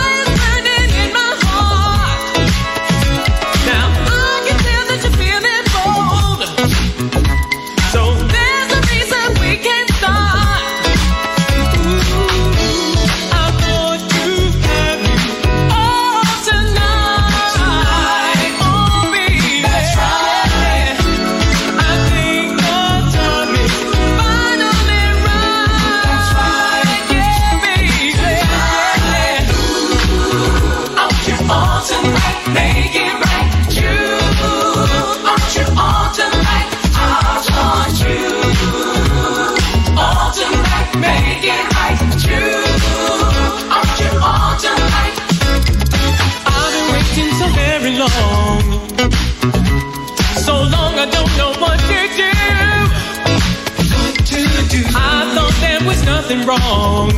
nothing 56.31 56.47
wrong. 56.47 57.09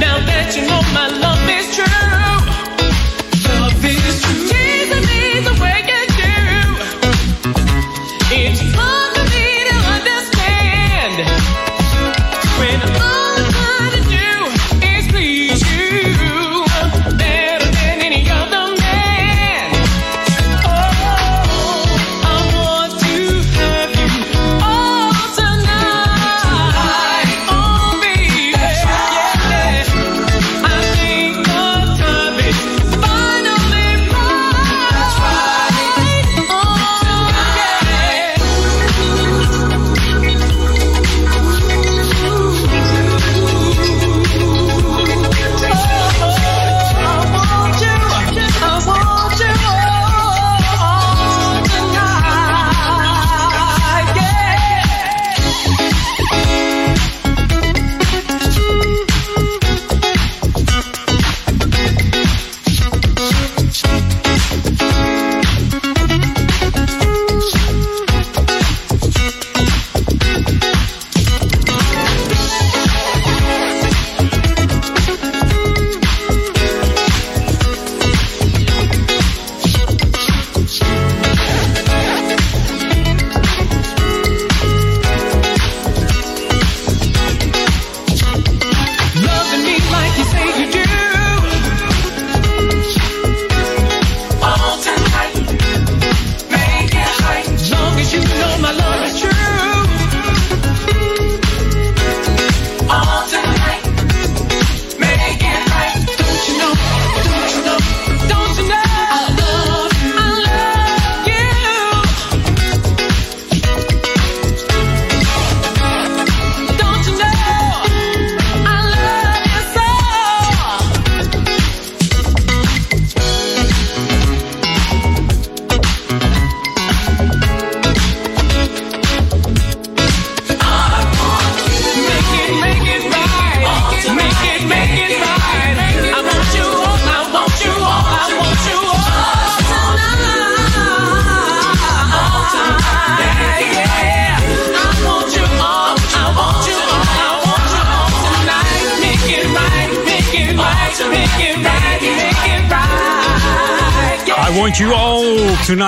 Now 0.00 0.18
that 0.26 0.54
you 0.56 0.66
know 0.66 0.82
my 0.92 1.08
love 1.20 1.48
is 1.48 1.76
true. 1.76 2.17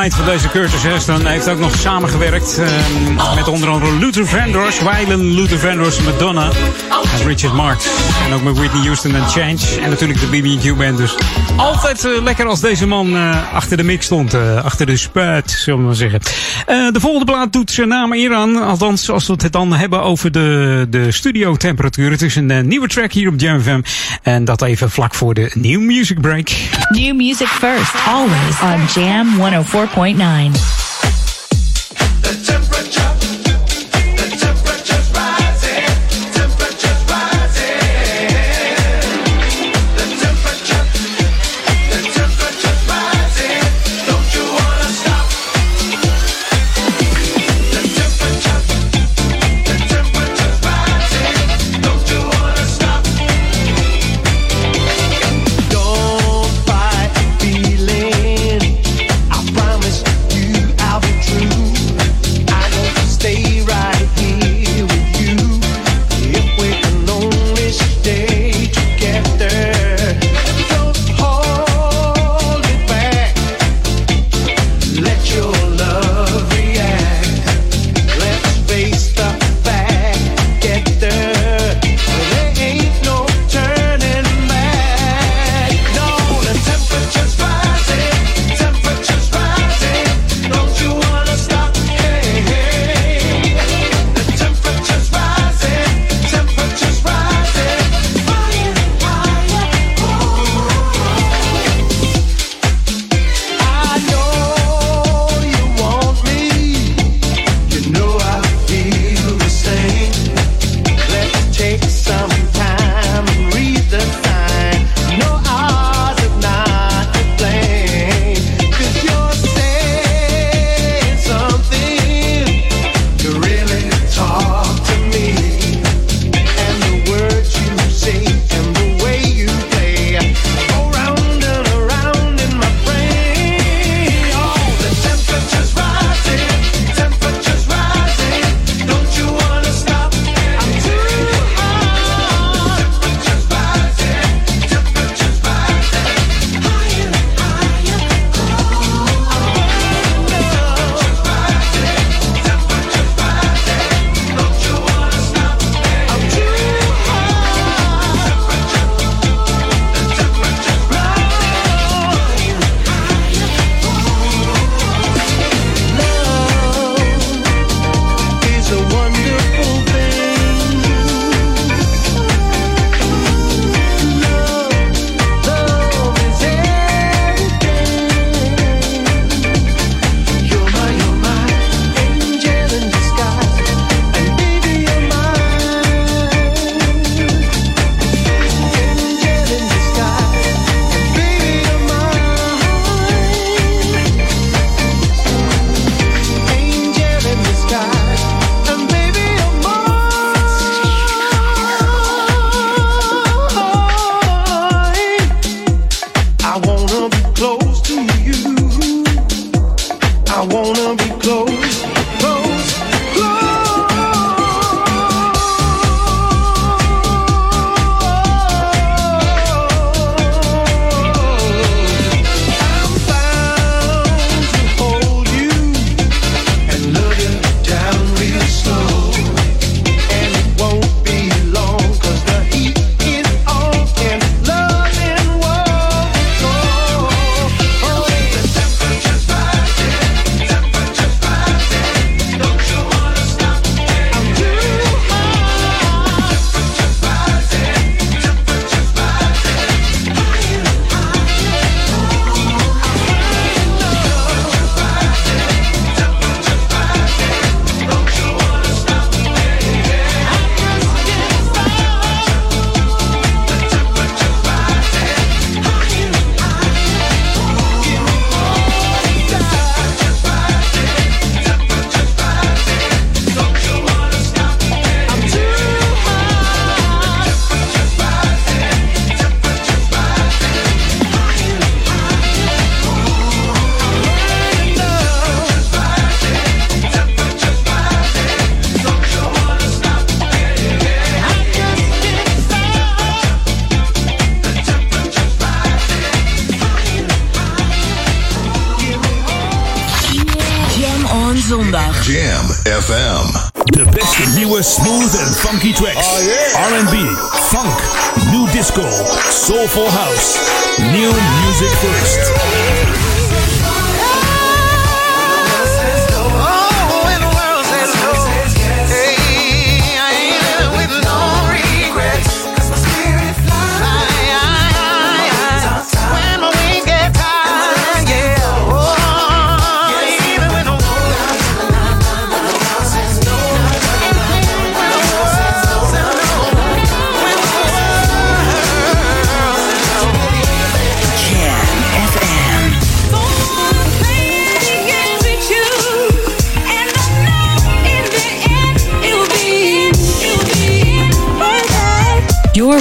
All 0.01 0.05
Tonight 0.05 0.20
van 0.25 0.29
deze 0.29 0.49
Curtis 0.49 0.83
Heston. 0.83 1.27
Heeft 1.27 1.49
ook 1.49 1.59
nog 1.59 1.77
samengewerkt 1.77 2.59
uh, 2.59 3.35
met 3.35 3.49
onder 3.49 3.69
andere 3.69 3.99
Luther 3.99 4.27
Vandross, 4.27 4.79
Wylan 4.79 5.35
Luther 5.35 5.59
Vandross, 5.59 6.01
Madonna 6.01 6.51
en 7.19 7.27
Richard 7.27 7.53
Marx. 7.53 7.87
En 8.27 8.33
ook 8.33 8.43
met 8.43 8.59
Whitney 8.59 8.83
Houston 8.83 9.15
en 9.15 9.29
Change. 9.29 9.81
En 9.83 9.91
natuurlijk 9.91 10.21
de 10.21 10.27
BB&Q 10.27 10.77
Band. 10.77 10.97
Dus 10.97 11.15
altijd 11.57 12.05
uh, 12.05 12.23
lekker 12.23 12.47
als 12.47 12.61
deze 12.61 12.87
man 12.87 13.17
uh, 13.17 13.55
achter 13.55 13.77
de 13.77 13.83
mix 13.83 14.05
stond. 14.05 14.35
achter 14.63 14.87
de 14.87 14.97
spuit, 14.97 15.51
zullen 15.51 15.81
we 15.81 15.87
maar 15.87 15.95
zeggen. 15.95 16.21
de 16.67 17.01
volgende 17.01 17.33
plaat 17.33 17.53
doet 17.53 17.71
zijn 17.71 17.89
naam 17.89 18.13
eer 18.13 18.35
aan. 18.35 18.63
Althans, 18.63 19.11
als 19.11 19.27
we 19.27 19.35
het 19.37 19.53
dan 19.53 19.73
hebben 19.73 20.03
over 20.03 20.33
de, 20.33 20.87
de 20.91 21.13
studiotemperatuur. 21.13 22.11
Het 22.11 22.23
is 22.23 22.37
een 22.37 22.69
nieuwe 22.69 22.89
track 22.89 23.13
hier 23.13 23.29
op 23.29 23.41
Jam 23.41 23.61
FM. 23.61 23.81
En 24.23 24.45
dat 24.45 24.63
even 24.63 24.91
vlak 24.91 25.15
voor 25.15 25.35
de 25.35 25.51
New 25.55 25.81
Music 25.81 26.21
Break. 26.21 26.51
New 26.89 27.17
music 27.17 27.49
first, 27.49 27.95
always 28.07 28.61
on 28.63 29.03
Jam 29.03 29.29
104.9. 29.39 30.20
Nine. 30.21 30.80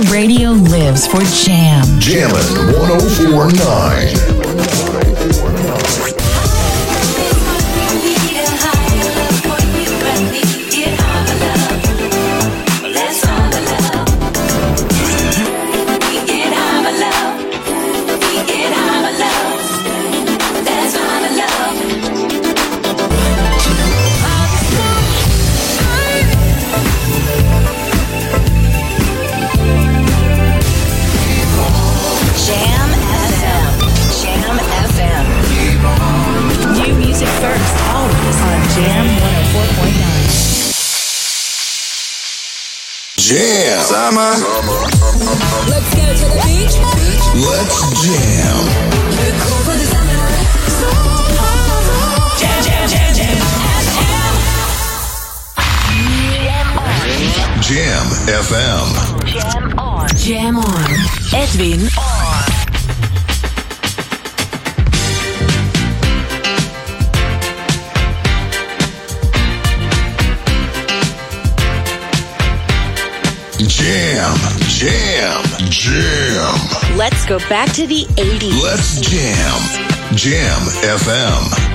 Radio 0.07 0.51
lives 0.51 1.05
for 1.05 1.19
Jam. 1.43 1.83
Jammin' 1.99 2.35
1049. 2.79 4.38
Jam 60.49 60.57
on. 60.57 60.91
Edwin 61.31 61.81
on. 61.95 62.49
Jam, 73.67 74.37
jam, 74.65 75.43
jam. 75.69 76.97
Let's 76.97 77.27
go 77.27 77.37
back 77.47 77.71
to 77.73 77.85
the 77.85 78.05
80s. 78.15 78.63
Let's 78.63 79.01
jam. 79.01 80.15
Jam 80.15 80.61
FM. 80.97 81.68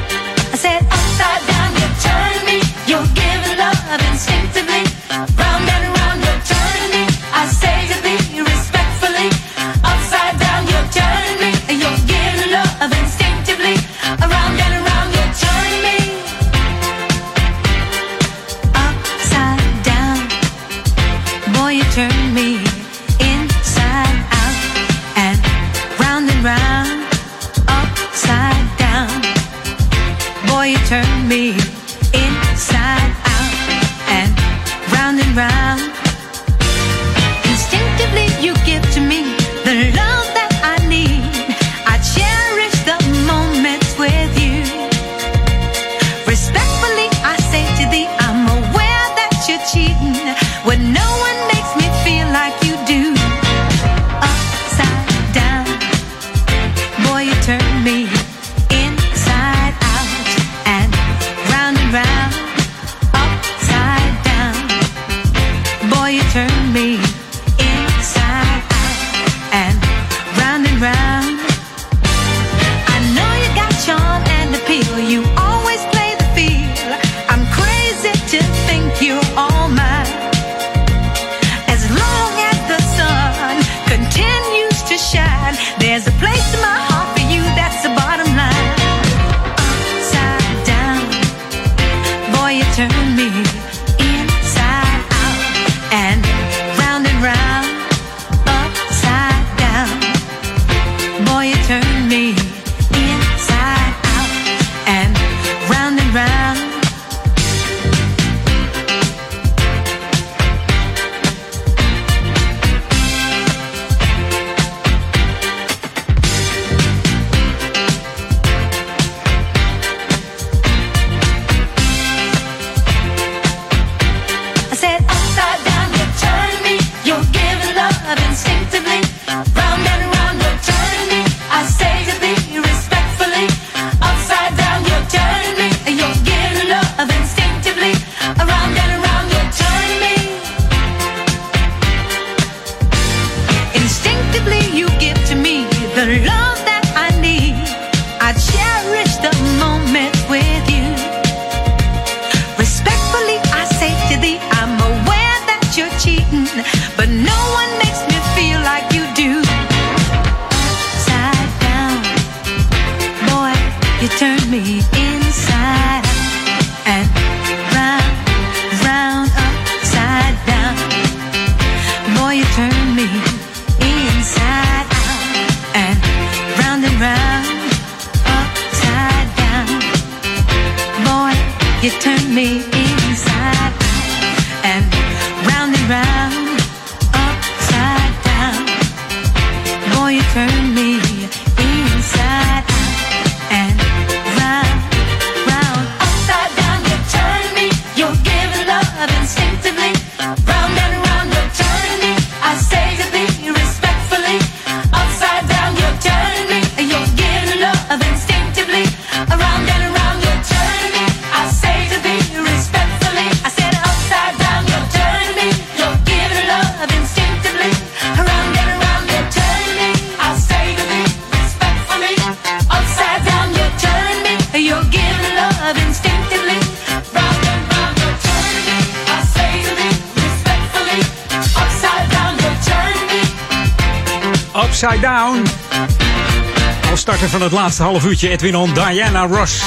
Het 237.45 237.53
laatste 237.53 237.83
half 237.83 238.05
uurtje 238.05 238.29
Edwin 238.29 238.57
on 238.57 238.73
Diana 238.75 239.27
Ross. 239.27 239.63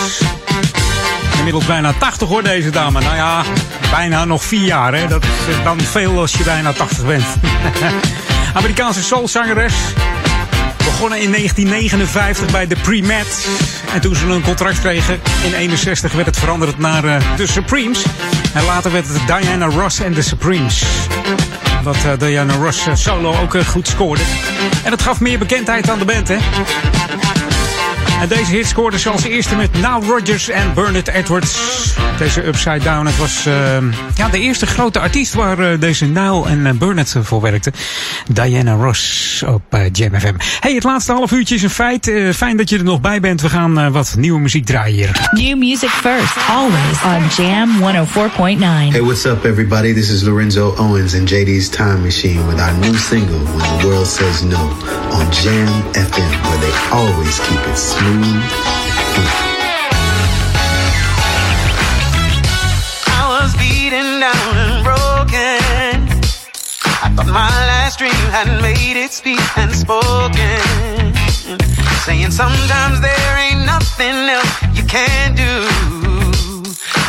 Inmiddels 1.38 1.66
bijna 1.66 1.94
80 2.00 2.28
hoor 2.28 2.44
deze 2.44 2.70
dame. 2.70 3.02
Nou 3.02 3.16
ja, 3.16 3.44
bijna 3.92 4.26
nog 4.26 4.44
vier 4.44 4.66
jaar. 4.66 4.94
Hè? 4.94 5.08
Dat 5.08 5.24
is 5.24 5.64
dan 5.64 5.80
veel 5.82 6.20
als 6.20 6.32
je 6.32 6.44
bijna 6.44 6.74
80 6.74 7.06
bent. 7.06 7.26
Amerikaanse 8.54 9.04
soulzangeres. 9.04 9.74
Begonnen 10.78 11.22
in 11.22 11.32
1959 11.32 12.52
bij 12.52 12.68
de 12.68 12.76
Pre-Med. 12.76 13.48
En 13.94 14.02
toen 14.02 14.16
ze 14.16 14.26
een 14.26 14.42
contract 14.42 14.80
kregen 14.80 15.20
in 15.44 15.54
61 15.54 16.14
werd 16.14 16.26
het 16.26 16.38
veranderd 16.38 16.78
naar 16.78 17.04
eh, 17.04 17.22
de 17.36 17.48
Supremes. 17.48 18.04
En 18.54 18.66
later 18.66 18.92
werd 18.92 19.08
het 19.08 19.42
Diana 19.42 19.66
Ross 19.66 20.00
en 20.00 20.14
de 20.14 20.22
Supremes. 20.22 20.84
Omdat 21.78 21.96
eh, 21.96 22.12
Diana 22.20 22.54
Ross 22.54 22.88
eh, 22.88 22.96
solo 22.96 23.36
ook 23.42 23.56
eh, 23.56 23.66
goed 23.66 23.88
scoorde. 23.88 24.22
En 24.84 24.90
dat 24.90 25.02
gaf 25.02 25.20
meer 25.20 25.40
bekendheid 25.40 25.90
aan 25.90 26.00
de 26.00 26.06
band, 26.06 26.28
hè? 26.28 26.38
En 28.22 28.28
deze 28.28 28.52
hit 28.52 28.68
scoorde 28.68 29.00
ze 29.00 29.10
als 29.10 29.24
eerste 29.24 29.56
met 29.56 29.82
Now 29.82 30.04
Rodgers 30.10 30.50
en 30.50 30.74
Bernard 30.74 31.08
Edwards. 31.08 31.94
Deze 32.18 32.48
Upside 32.48 32.80
Down. 32.80 33.06
Het 33.06 33.18
was 33.18 33.46
eh, 33.46 33.78
ja, 34.16 34.30
de 34.30 34.40
eerste 34.40 34.66
grote 34.66 35.00
artiest 35.00 35.34
waar 35.34 35.60
eh, 35.60 35.80
deze 35.80 36.06
Nile 36.06 36.46
en 36.46 36.66
uh, 36.66 36.72
Bernard 36.72 37.16
voor 37.22 37.42
werkten. 37.42 37.74
Diana 38.28 38.74
Ross 38.74 39.44
op 39.44 39.62
uh, 39.70 39.82
Jam 39.92 40.20
FM. 40.20 40.34
Hey, 40.60 40.74
het 40.74 40.84
laatste 40.84 41.12
half 41.12 41.32
uurtje 41.32 41.56
is 41.56 41.64
een 41.64 41.70
feit. 41.70 42.08
Uh, 42.08 42.34
fijn 42.34 42.58
dat 42.58 42.70
je 42.70 42.78
er 42.78 42.84
nog 42.84 43.02
bij 43.02 43.20
bent. 43.20 43.42
We 43.42 43.50
gaan 43.50 43.80
uh, 43.80 43.88
wat 43.92 44.16
nieuwe 44.18 44.40
muziek 44.40 44.66
draaien 44.66 44.96
hier. 44.96 45.30
New 45.32 45.58
music 45.58 45.90
first, 45.90 46.38
always 46.50 47.04
on 47.04 47.44
Jam 47.44 47.70
104.9. 47.80 48.92
Hey, 48.92 49.02
what's 49.02 49.26
up, 49.26 49.46
everybody? 49.46 49.94
This 49.94 50.10
is 50.10 50.22
Lorenzo 50.22 50.76
Owens 50.78 51.16
and 51.16 51.30
JD's 51.30 51.70
Time 51.70 52.02
Machine 52.02 52.48
with 52.48 52.60
our 52.60 52.74
new 52.74 52.96
single, 52.96 53.40
When 53.40 53.78
the 53.78 53.88
World 53.88 54.08
Says 54.08 54.44
No, 54.44 54.76
on 55.12 55.32
Jam 55.32 55.68
FM, 55.94 56.32
where 56.46 56.60
they 56.60 56.76
always 56.92 57.40
keep 57.40 57.60
it 57.72 57.78
smooth. 57.78 58.44
I 63.08 63.24
was 63.34 63.56
beaten 63.56 64.20
down 64.20 64.54
and 64.64 64.84
broken. 64.84 65.98
I 67.04 67.08
thought 67.16 67.28
my 67.28 67.50
last 67.72 68.00
dream 68.00 68.24
had 68.36 68.62
made 68.62 68.98
its 68.98 69.16
speak 69.16 69.40
and 69.58 69.72
spoken. 69.74 71.14
Saying 72.06 72.32
sometimes 72.32 73.02
there 73.02 73.38
ain't 73.38 73.66
nothing 73.66 74.16
else 74.36 74.54
you 74.78 74.84
can 74.84 75.36
do. 75.36 75.68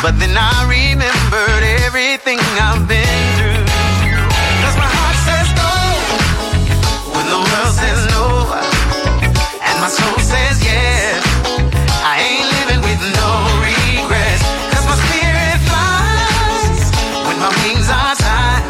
But 0.01 0.19
then 0.19 0.35
I 0.37 0.55
remembered 0.67 1.63
everything 1.85 2.39
I've 2.59 2.87
been 2.87 3.37
through. 3.37 3.58
The 7.29 7.37
world 7.37 7.73
says 7.81 8.01
no. 8.15 8.25
And 9.67 9.77
my 9.83 9.89
soul 9.97 10.17
says 10.17 10.57
yes. 10.65 11.21
I 12.11 12.15
ain't 12.27 12.47
living 12.57 12.81
with 12.87 13.01
no 13.21 13.29
regrets. 13.61 14.43
'Cause 14.69 14.85
my 14.91 14.97
spirit 15.05 15.57
flies 15.69 16.81
when 17.25 17.37
my 17.45 17.51
wings 17.61 17.87
are 17.99 18.15
tied. 18.25 18.63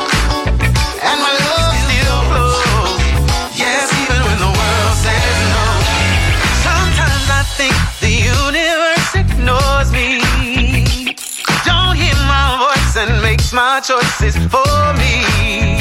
And 1.07 1.18
my 1.26 1.34
love 1.48 1.73
still 1.86 2.19
flows. 2.30 2.99
Yes, 3.64 3.86
even 4.03 4.19
when 4.27 4.38
the 4.45 4.52
world 4.60 4.95
says 5.06 5.38
no. 5.56 5.64
Sometimes 6.68 7.27
I 7.40 7.44
think 7.60 7.76
the 8.03 8.14
universe 8.40 9.11
ignores 9.23 9.90
me. 9.98 10.07
Don't 11.69 11.95
hear 12.02 12.18
my 12.36 12.48
voice 12.64 12.94
and 13.02 13.22
makes 13.22 13.53
my 13.53 13.80
choices 13.90 14.36
for 14.53 14.76
me. 15.02 15.78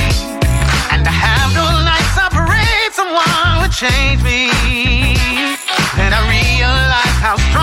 Change 3.79 4.21
me. 4.25 4.51
And 6.03 6.11
I 6.13 6.21
realize 6.27 7.15
how 7.23 7.37
strong 7.37 7.58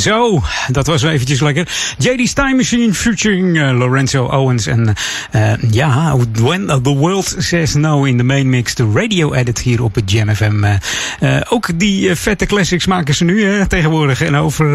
Zo, 0.00 0.42
dat 0.68 0.86
was 0.86 1.02
wel 1.02 1.12
eventjes 1.12 1.40
lekker. 1.40 1.68
JD's 1.98 2.32
Time 2.32 2.54
Machine 2.54 2.94
featuring 2.94 3.56
uh, 3.56 3.78
Lorenzo 3.78 4.24
Owens. 4.24 4.66
En 4.66 4.94
uh, 5.34 5.52
ja, 5.70 6.16
When 6.32 6.66
the 6.66 6.94
World 6.94 7.34
Says 7.38 7.74
No 7.74 8.04
in 8.04 8.16
de 8.16 8.22
main 8.22 8.48
mix. 8.48 8.74
De 8.74 8.90
radio 8.94 9.32
edit 9.32 9.58
hier 9.58 9.82
op 9.82 9.94
het 9.94 10.10
Jam 10.10 10.34
FM. 10.34 10.64
Uh, 10.64 11.40
ook 11.48 11.78
die 11.78 12.14
vette 12.14 12.46
classics 12.46 12.86
maken 12.86 13.14
ze 13.14 13.24
nu 13.24 13.44
hè, 13.44 13.66
tegenwoordig. 13.66 14.22
En 14.22 14.36
over 14.36 14.66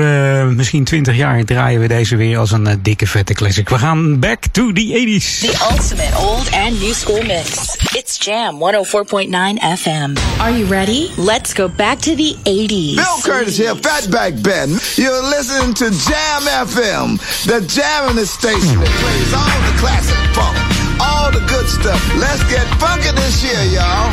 misschien 0.55 0.83
20 0.83 1.15
jaar 1.15 1.43
draaien 1.43 1.81
we 1.81 1.87
deze 1.87 2.15
weer 2.15 2.37
als 2.37 2.51
een 2.51 2.79
dikke 2.81 3.07
vette 3.07 3.33
classic. 3.33 3.69
We 3.69 3.77
gaan 3.77 4.19
back 4.19 4.43
to 4.51 4.71
the 4.71 5.19
80s. 5.21 5.39
The 5.39 5.67
ultimate 5.71 6.17
old 6.17 6.51
and 6.51 6.79
new 6.79 6.93
school 6.93 7.23
mix. 7.23 7.75
It's 7.93 8.25
Jam 8.25 8.59
104.9 8.59 9.29
FM. 9.77 10.15
Are 10.39 10.57
you 10.57 10.65
ready? 10.65 11.09
Let's 11.17 11.53
go 11.53 11.69
back 11.69 11.99
to 11.99 12.15
the 12.15 12.35
80s. 12.43 12.95
Bill 12.95 13.21
Curtis 13.21 13.57
here, 13.57 13.75
Fatback 13.75 14.41
Ben. 14.41 14.69
You're 15.15 15.23
listening 15.23 15.73
to 15.75 15.85
Jam 15.91 16.41
FM, 16.67 17.15
the 17.47 17.65
jamming 17.65 18.25
station 18.25 18.83
that 18.83 18.95
plays 18.99 19.31
all 19.31 19.59
the 19.63 19.75
classic 19.79 20.19
funk, 20.35 20.59
all 20.99 21.31
the 21.31 21.39
good 21.47 21.67
stuff. 21.71 22.03
Let's 22.19 22.43
get 22.51 22.67
funky 22.83 23.15
this 23.15 23.41
year, 23.41 23.79
y'all. 23.79 24.11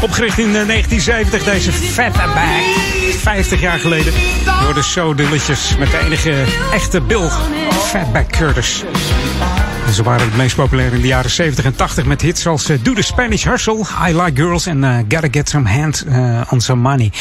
Opgericht 0.00 0.38
in 0.38 0.52
1970, 0.52 1.44
deze 1.44 1.72
Fatback. 1.72 2.36
50 3.18 3.60
jaar 3.60 3.78
geleden. 3.78 4.12
Door 4.62 4.74
de 4.74 4.82
So 4.82 5.14
Delicious. 5.14 5.76
Met 5.78 5.90
de 5.90 5.98
enige 5.98 6.44
echte 6.72 7.00
Bill 7.00 7.28
Fatback 7.70 8.30
Curtis. 8.30 8.84
Ze 9.94 10.02
waren 10.02 10.26
het 10.26 10.36
meest 10.36 10.56
populair 10.56 10.92
in 10.92 11.00
de 11.00 11.06
jaren 11.06 11.30
70 11.30 11.64
en 11.64 11.76
80 11.76 12.04
met 12.04 12.22
hits 12.22 12.46
als 12.46 12.70
uh, 12.70 12.78
Do 12.82 12.92
the 12.92 13.02
Spanish 13.02 13.44
Hustle, 13.44 13.84
I 14.08 14.22
Like 14.22 14.42
Girls 14.42 14.66
en 14.66 14.78
uh, 14.78 14.96
Gotta 15.08 15.28
Get 15.30 15.48
Some 15.48 15.68
Hand 15.68 16.04
uh, 16.08 16.40
on 16.50 16.60
Some 16.60 16.82
Money. 16.82 17.12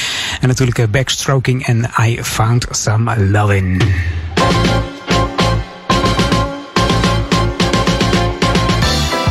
En 0.41 0.47
natuurlijk 0.47 0.91
Backstroking 0.91 1.65
en 1.65 1.89
I 2.01 2.19
Found 2.21 2.67
Some 2.69 3.29
Lovin'. 3.29 3.81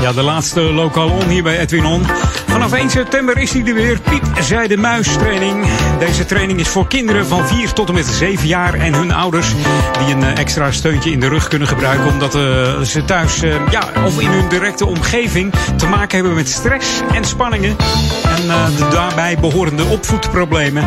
Ja, 0.06 0.12
de 0.12 0.22
laatste 0.22 0.60
lokaal 0.60 1.08
on 1.08 1.28
hier 1.28 1.42
bij 1.42 1.58
Edwin 1.58 1.84
On. 1.84 2.06
Vanaf 2.46 2.72
1 2.72 2.90
september 2.90 3.38
is 3.38 3.52
hij 3.52 3.64
er 3.64 3.74
weer. 3.74 4.00
Piet 4.00 4.22
zei 4.40 4.68
de 4.68 4.76
Muis 4.76 5.12
training. 5.12 5.66
Deze 5.98 6.24
training 6.24 6.60
is 6.60 6.68
voor 6.68 6.86
kinderen 6.86 7.26
van 7.26 7.46
4 7.46 7.72
tot 7.72 7.88
en 7.88 7.94
met 7.94 8.06
7 8.06 8.46
jaar 8.46 8.74
en 8.74 8.94
hun 8.94 9.12
ouders. 9.12 9.48
Die 10.04 10.14
een 10.14 10.22
extra 10.22 10.72
steuntje 10.72 11.10
in 11.10 11.20
de 11.20 11.28
rug 11.28 11.48
kunnen 11.48 11.68
gebruiken. 11.68 12.06
Omdat 12.06 12.34
uh, 12.34 12.40
ze 12.80 13.04
thuis 13.04 13.42
uh, 13.42 13.54
ja, 13.70 13.88
of 14.04 14.20
in 14.20 14.28
hun 14.28 14.48
directe 14.48 14.86
omgeving 14.86 15.52
te 15.76 15.86
maken 15.86 16.16
hebben 16.16 16.34
met 16.34 16.48
stress 16.48 16.88
en 17.12 17.24
spanningen. 17.24 17.76
En 18.24 18.42
de 18.76 18.88
daarbij 18.90 19.38
behorende 19.38 19.84
opvoedproblemen. 19.84 20.84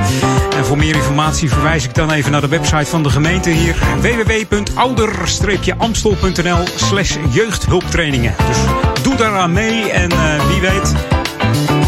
En 0.55 0.65
voor 0.65 0.77
meer 0.77 0.95
informatie 0.95 1.49
verwijs 1.49 1.83
ik 1.83 1.95
dan 1.95 2.11
even 2.11 2.31
naar 2.31 2.41
de 2.41 2.47
website 2.47 2.85
van 2.85 3.03
de 3.03 3.09
gemeente 3.09 3.49
hier. 3.49 3.75
www.ouder-amstel.nl 4.01 6.63
slash 6.75 7.17
jeugdhulptrainingen. 7.29 8.35
Dus 8.47 8.57
doe 9.01 9.15
daaraan 9.15 9.53
mee 9.53 9.91
en 9.91 10.09
wie 10.47 10.61
weet 10.61 10.93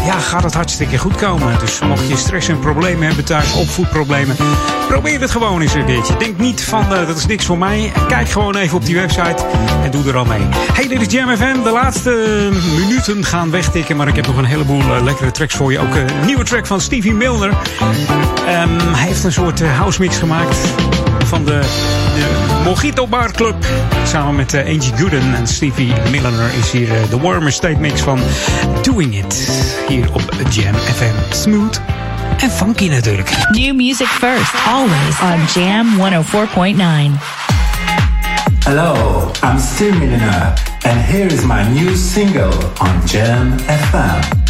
ja, 0.04 0.18
gaat 0.18 0.42
het 0.42 0.54
hartstikke 0.54 0.98
goed 0.98 1.16
komen. 1.16 1.58
Dus 1.58 1.80
mocht 1.80 2.08
je 2.08 2.16
stress 2.16 2.48
en 2.48 2.58
problemen 2.58 3.06
hebben 3.06 3.24
thuis, 3.24 3.52
opvoedproblemen, 3.52 4.36
probeer 4.88 5.20
het 5.20 5.30
gewoon 5.30 5.60
eens 5.60 5.74
een 5.74 5.84
keertje. 5.84 6.16
Denk 6.16 6.38
niet 6.38 6.64
van 6.64 6.92
uh, 6.92 7.06
dat 7.06 7.16
is 7.16 7.26
niks 7.26 7.44
voor 7.44 7.58
mij. 7.58 7.92
Kijk 8.08 8.28
gewoon 8.28 8.56
even 8.56 8.76
op 8.76 8.84
die 8.84 8.94
website 8.94 9.44
en 9.82 9.90
doe 9.90 10.08
er 10.08 10.16
al 10.16 10.24
mee. 10.24 10.40
Hey, 10.72 10.88
dit 10.88 11.00
is 11.00 11.12
Jam 11.12 11.36
FM. 11.36 11.62
De 11.62 11.70
laatste 11.70 12.48
minuten 12.78 13.24
gaan 13.24 13.50
wegtikken, 13.50 13.96
maar 13.96 14.08
ik 14.08 14.16
heb 14.16 14.26
nog 14.26 14.36
een 14.36 14.44
heleboel 14.44 14.82
lekkere 15.02 15.30
tracks 15.30 15.54
voor 15.54 15.72
je. 15.72 15.78
Ook 15.78 15.94
een 15.94 16.26
nieuwe 16.26 16.44
track 16.44 16.66
van 16.66 16.80
Stevie 16.80 17.14
Milner. 17.14 17.50
Um, 17.50 18.78
hij 18.78 19.06
heeft 19.06 19.24
een 19.24 19.32
soort 19.32 19.62
house 19.62 20.00
mix 20.00 20.18
gemaakt 20.18 20.56
van 21.32 21.44
de, 21.44 21.60
de 22.14 22.60
Mojito 22.64 23.06
Bar 23.06 23.32
Club. 23.32 23.54
Samen 24.06 24.34
met 24.34 24.54
Angie 24.54 24.92
Gooden 24.96 25.34
en 25.34 25.46
Stevie 25.46 25.92
Milner 26.10 26.50
is 26.58 26.70
hier 26.70 26.88
de 27.10 27.18
Warmer 27.18 27.52
State 27.52 27.78
Mix 27.78 28.00
van 28.00 28.18
Doing 28.82 29.16
It. 29.24 29.48
Hier 29.88 30.12
op 30.12 30.22
Jam 30.50 30.74
FM. 30.74 31.34
Smooth 31.34 31.80
en 32.38 32.50
funky 32.50 32.88
natuurlijk. 32.88 33.30
New 33.50 33.74
music 33.74 34.06
first, 34.06 34.54
always 34.66 35.20
on 35.22 35.62
Jam 35.62 35.86
104.9. 35.96 37.18
Hello, 38.64 39.30
I'm 39.42 39.58
Steve 39.58 39.98
Milner, 39.98 40.52
and 40.82 41.00
here 41.00 41.34
is 41.34 41.44
my 41.44 41.62
new 41.62 41.96
single 41.96 42.52
on 42.78 43.06
Jam 43.06 43.58
FM. 43.58 44.40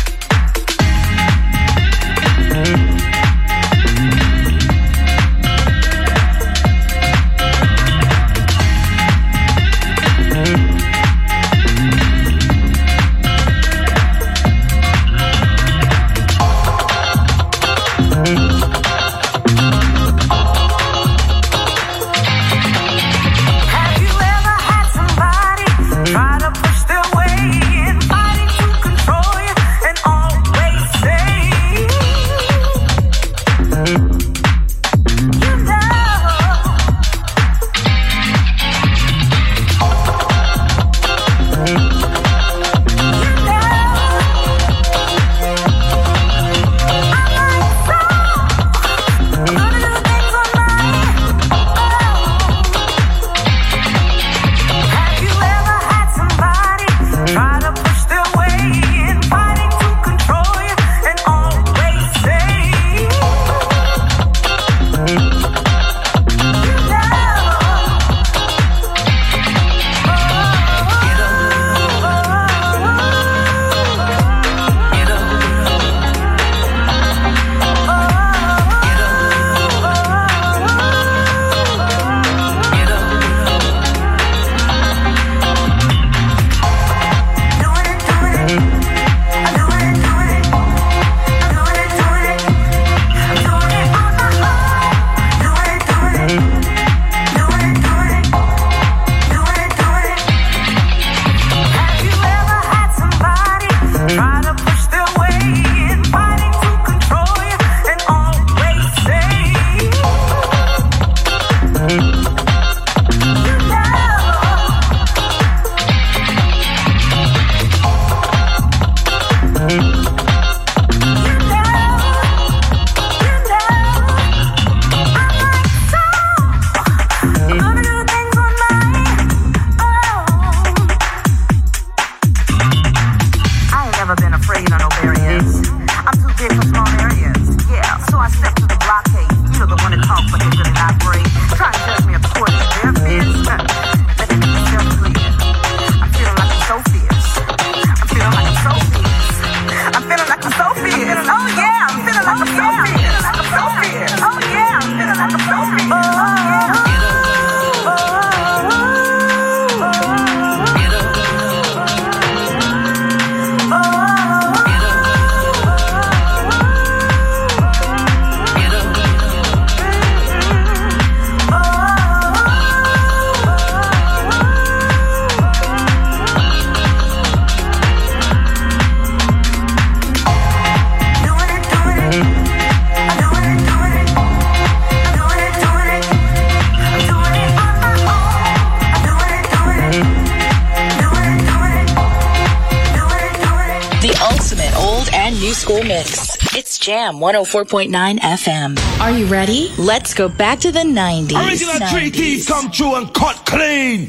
104.9 197.23 198.19
FM. 198.19 199.01
Are 199.01 199.13
you 199.17 199.27
ready? 199.27 199.71
Let's 199.79 200.13
go 200.13 200.29
back 200.29 200.59
to 200.59 200.73
the 200.73 200.81
90s. 200.81 201.49
Original 201.49 201.75
90s. 201.75 201.91
three 201.91 202.11
T's 202.11 202.49
come 202.49 202.69
true 202.69 202.97
and 202.97 203.15
cut 203.15 203.37
clean. 203.47 204.09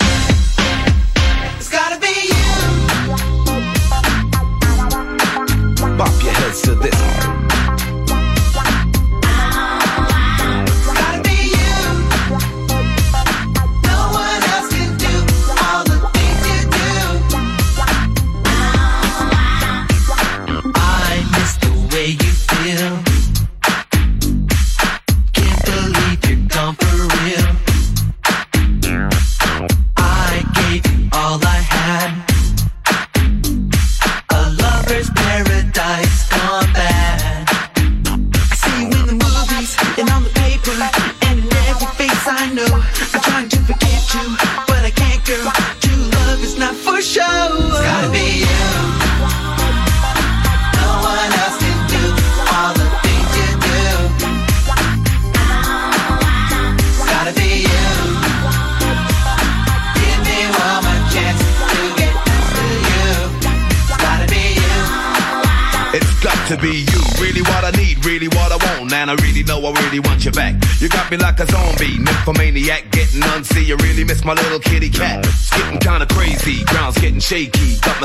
It's 1.56 1.70
gotta 1.70 2.00
be 2.00 2.08
you. 2.08 2.34
Bop 5.96 6.24
your 6.24 6.34
heads 6.34 6.64
to 6.64 6.74
this. 6.74 7.33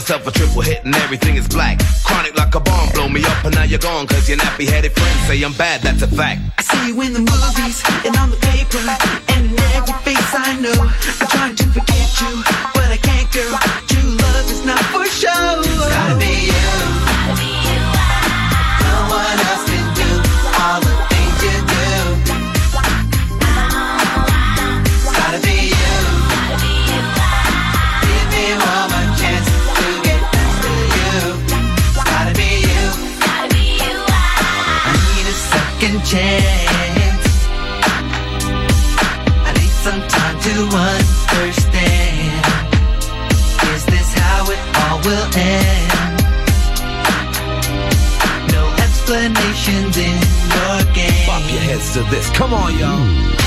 Myself 0.09 0.27
a 0.27 0.31
triple 0.39 0.63
hit 0.63 0.83
and 0.87 0.95
everything 0.95 1.37
is 1.37 1.47
black. 1.49 1.79
Chronic 2.03 2.35
like 2.35 2.55
a 2.55 2.61
bomb, 2.61 2.89
blow 2.93 3.11
me 3.11 3.23
up 3.27 3.45
and 3.45 3.55
now 3.55 3.65
you're 3.65 3.79
gone, 3.79 4.07
cause 4.07 4.27
your 4.27 4.39
nappy 4.39 4.67
headed 4.67 4.93
friends 4.93 5.21
say 5.27 5.43
I'm 5.43 5.53
bad, 5.53 5.83
that's 5.83 6.01
a 6.01 6.09
fact. 6.09 6.48
Will 45.09 45.29
end? 45.37 45.93
No 48.53 48.65
explanations 48.85 49.97
in 49.97 50.17
your 50.55 50.79
game. 50.93 51.27
Bop 51.27 51.45
your 51.51 51.65
heads 51.65 51.95
to 51.95 52.03
this, 52.13 52.29
come 52.31 52.53
on 52.53 52.77
y'all. 52.79 53.39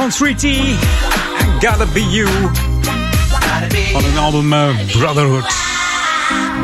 Van 0.00 0.10
3T. 0.10 0.46
Gotta 1.60 1.86
Be 1.92 2.10
You. 2.10 2.28
Van 3.92 4.04
hun 4.04 4.18
album 4.18 4.52
eh, 4.52 4.68
Brotherhood. 4.86 5.79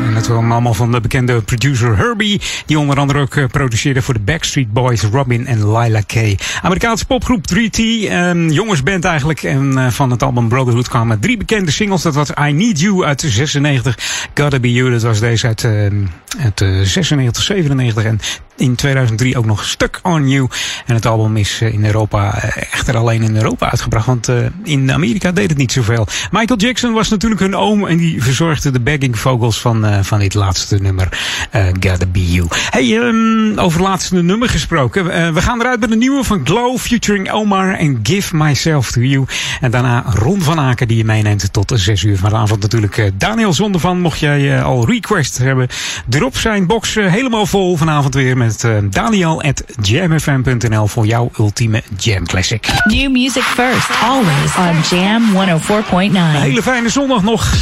En 0.05 0.13
dat 0.13 0.25
kwam 0.25 0.51
allemaal 0.51 0.73
van 0.73 0.91
de 0.91 1.01
bekende 1.01 1.41
producer 1.41 1.97
Herbie. 1.97 2.41
Die 2.65 2.79
onder 2.79 2.97
andere 2.97 3.19
ook 3.19 3.35
eh, 3.35 3.45
produceerde 3.45 4.01
voor 4.01 4.13
de 4.13 4.19
Backstreet 4.19 4.73
Boys, 4.73 5.01
Robin 5.01 5.47
en 5.47 5.71
Lila 5.71 6.01
K. 6.01 6.13
Amerikaanse 6.61 7.05
popgroep 7.05 7.47
3T. 7.47 7.77
ehm, 7.77 8.49
jongensband 8.49 9.05
eigenlijk. 9.05 9.43
En 9.43 9.77
eh, 9.77 9.87
van 9.87 10.11
het 10.11 10.23
album 10.23 10.47
Brotherhood 10.47 10.87
kwamen 10.87 11.19
drie 11.19 11.37
bekende 11.37 11.71
singles. 11.71 12.01
Dat 12.01 12.15
was 12.15 12.29
I 12.29 12.51
Need 12.51 12.79
You 12.79 13.05
uit 13.05 13.21
96. 13.27 13.97
Gotta 14.33 14.59
Be 14.59 14.73
You, 14.73 14.91
dat 14.91 15.01
was 15.01 15.19
deze 15.19 15.47
uit, 15.47 15.63
ehm, 15.63 16.05
uit 16.39 16.61
eh, 16.61 16.81
96, 16.81 17.43
97. 17.43 18.03
En 18.03 18.19
in 18.57 18.75
2003 18.75 19.37
ook 19.37 19.45
nog 19.45 19.65
Stuck 19.65 19.99
on 20.03 20.29
You. 20.29 20.47
En 20.85 20.95
het 20.95 21.05
album 21.05 21.37
is 21.37 21.61
eh, 21.61 21.73
in 21.73 21.85
Europa 21.85 22.41
eh, 22.41 22.63
echter 22.73 22.97
alleen 22.97 23.21
in 23.21 23.35
Europa 23.35 23.69
uitgebracht. 23.69 24.05
Want 24.05 24.27
eh, 24.27 24.35
in 24.63 24.91
Amerika 24.91 25.31
deed 25.31 25.49
het 25.49 25.57
niet 25.57 25.71
zoveel. 25.71 26.07
Michael 26.31 26.59
Jackson 26.59 26.93
was 26.93 27.09
natuurlijk 27.09 27.41
hun 27.41 27.55
oom. 27.55 27.87
En 27.87 27.97
die 27.97 28.23
verzorgde 28.23 28.71
de 28.71 28.79
backing 28.79 29.19
vocals 29.19 29.61
van, 29.61 29.85
eh, 29.87 29.99
van 30.01 30.19
dit 30.19 30.33
laatste 30.33 30.77
nummer. 30.81 31.09
eh 31.51 31.65
Gotta 31.65 32.05
Be 32.05 32.31
You. 32.31 32.47
Hey, 32.69 32.97
ehm, 32.97 33.59
over 33.59 33.79
het 33.79 33.87
laatste 33.87 34.15
nummer 34.23 34.49
gesproken. 34.49 35.11
Eh, 35.11 35.29
we 35.29 35.41
gaan 35.41 35.59
eruit 35.59 35.79
met 35.79 35.91
een 35.91 35.97
nieuwe 35.97 36.23
van 36.23 36.41
Glow 36.43 36.77
featuring 36.77 37.31
Omar 37.31 37.73
en 37.73 37.99
Give 38.03 38.35
Myself 38.35 38.91
to 38.91 39.01
You. 39.01 39.25
En 39.61 39.71
daarna 39.71 40.03
Ron 40.13 40.41
van 40.41 40.59
Aken 40.59 40.87
die 40.87 40.97
je 40.97 41.05
meeneemt 41.05 41.53
tot 41.53 41.71
6 41.75 42.03
uur 42.03 42.17
vanavond 42.17 42.61
natuurlijk. 42.61 43.11
Daniel 43.13 43.53
Zondervan, 43.53 43.99
mocht 43.99 44.19
jij 44.19 44.63
al 44.63 44.85
request 44.85 45.37
hebben. 45.37 45.67
Drop 46.05 46.37
zijn 46.37 46.67
box 46.67 46.93
helemaal 46.95 47.45
vol 47.45 47.77
vanavond 47.77 48.13
weer 48.13 48.37
met 48.37 48.67
Daniel 48.89 49.41
at 49.41 49.63
jamfm.nl 49.81 50.87
voor 50.87 51.05
jouw 51.05 51.31
ultieme 51.39 51.83
jam 51.97 52.25
classic. 52.25 52.67
New 52.83 53.11
music 53.11 53.43
first, 53.43 53.89
always 54.03 54.55
on 54.57 54.97
Jam 54.97 55.23
104.9. 55.33 56.15
Een 56.15 56.41
hele 56.41 56.61
fijne 56.61 56.89
zondag 56.89 57.23
nog. 57.23 57.53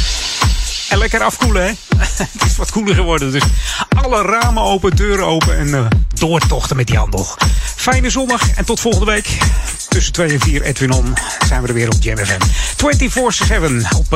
En 0.88 0.98
lekker 0.98 1.22
afkoelen, 1.22 1.62
hè? 1.62 1.68
het 2.32 2.44
is 2.46 2.56
wat 2.56 2.70
koeler 2.70 2.94
geworden, 2.94 3.32
dus 3.32 3.42
alle 3.88 4.22
ramen 4.22 4.62
open, 4.62 4.96
deuren 4.96 5.26
open 5.26 5.56
en 5.56 5.74
eh, 5.74 5.86
doortochten 6.14 6.76
met 6.76 6.86
die 6.86 6.96
handel. 6.96 7.26
Fijne 7.76 8.10
zondag 8.10 8.50
en 8.50 8.64
tot 8.64 8.80
volgende 8.80 9.06
week. 9.06 9.38
Tussen 9.88 10.12
2 10.12 10.32
en 10.32 10.40
4 10.40 10.62
Edwin 10.62 10.92
On 10.92 11.14
zijn 11.46 11.62
we 11.62 11.68
er 11.68 11.74
weer 11.74 11.88
op 11.88 11.96
Jam 12.00 12.16
FM. 12.16 12.40
24-7 13.84 13.88
op 13.96 14.06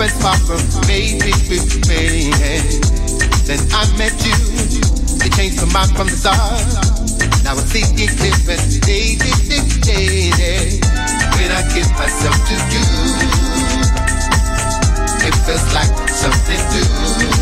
and 0.00 0.12
far 0.22 0.36
from 0.46 0.60
baby 0.86 1.32
baby. 1.50 2.30
Then 3.46 3.58
I 3.72 3.82
met 3.98 4.14
you, 4.22 4.36
it 5.24 5.32
changed 5.34 5.58
my 5.66 5.72
mind 5.72 5.96
from 5.96 6.06
the 6.06 6.16
start. 6.16 6.38
Now 7.42 7.54
I 7.54 7.62
see 7.66 7.82
it 7.82 8.10
clear 8.16 8.34
and 8.54 8.80
day, 8.82 9.16
day, 9.16 9.34
day, 9.82 10.30
day. 10.36 10.80
When 11.34 11.50
I 11.50 11.62
give 11.74 11.90
myself 11.98 12.36
to 12.46 12.54
you, 12.70 12.84
it 15.26 15.34
feels 15.46 15.66
like 15.74 16.08
something 16.10 16.62
new. 16.70 17.37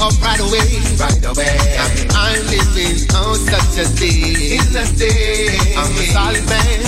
Up 0.00 0.14
right 0.20 0.40
away. 0.40 0.66
Right 0.98 1.24
away. 1.24 1.56
I'm, 1.78 1.92
I'm 2.12 2.42
living 2.48 2.98
on 3.16 3.36
such 3.36 3.78
a 3.80 3.86
day. 3.96 4.58
In 4.58 4.76
a 4.76 4.84
day. 4.96 5.56
I'm 5.76 5.90
a 5.90 6.04
solid 6.12 6.46
man, 6.48 6.82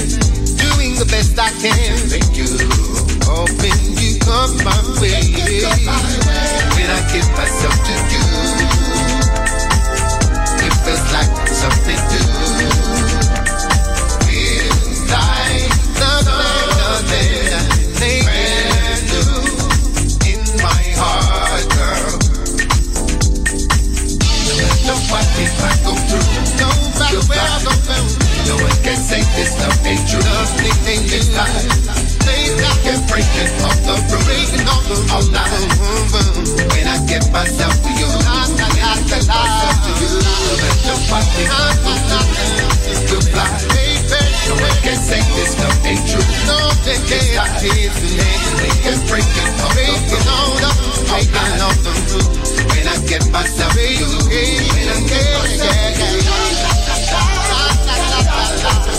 doing 0.56 0.94
the 0.96 1.06
best 1.10 1.38
I 1.38 1.50
can. 1.62 1.96
Thank 2.08 2.36
you. 2.36 2.48
Hoping 3.24 3.96
you 4.00 4.18
come 4.20 4.56
my 4.64 4.76
way. 5.00 5.20
When 6.74 6.88
I 6.90 7.00
give 7.12 7.28
myself 7.36 7.76
to 7.86 7.94
you, 8.12 8.24
it 10.66 10.74
feels 10.84 11.04
like 11.12 11.32
something 11.48 12.00
new. 12.12 12.27
No 28.88 28.94
one 28.94 29.04
can 29.04 29.04
say 29.04 29.20
this 29.36 29.52
love 29.60 29.84
ain't 29.84 30.00
true. 30.08 30.24
Nothing 30.24 30.80
ain't 30.88 31.04
this 31.12 31.28
time. 31.36 31.52
I 32.58 32.72
can 32.80 33.00
break 33.08 33.28
it 33.36 33.50
off 33.60 33.76
the 33.84 33.94
breaking 34.24 34.64
off 34.64 34.84
the 34.88 34.96
all 35.12 35.28
night. 35.28 35.52
When 36.72 36.86
I 36.88 36.96
get 37.04 37.28
myself 37.28 37.74
to 37.84 37.90
you, 37.92 38.08
I 38.08 38.96
get 39.04 39.28
myself 39.28 39.76
to 39.84 39.92
you. 39.92 40.08
No 40.24 40.64
matter 40.72 40.96
what 41.12 41.26
we 41.36 41.44
might 41.52 41.76
go 41.84 41.92
through, 42.08 42.48
we'll 43.12 43.24
fly. 43.28 43.48
No 44.48 44.56
one 44.56 44.78
can 44.80 44.96
say 44.96 45.20
this 45.36 45.52
love 45.60 45.84
ain't 45.84 46.00
true. 46.08 46.24
No, 46.48 46.56
they 46.88 46.96
can't. 47.04 47.60
They 47.60 48.72
can 48.80 48.98
break 49.04 49.28
it 49.28 49.48
the 49.60 49.68
off 51.60 51.76
the 51.84 51.92
roof. 52.08 52.28
When 52.72 52.88
I 52.88 52.96
get 53.04 53.24
myself 53.28 53.72
to 53.72 53.84
you, 53.84 54.08
when 54.16 54.88
I 54.88 54.98
get 55.04 55.28
myself 55.36 55.76
to 55.76 56.08
you. 56.16 56.97
I 58.60 58.98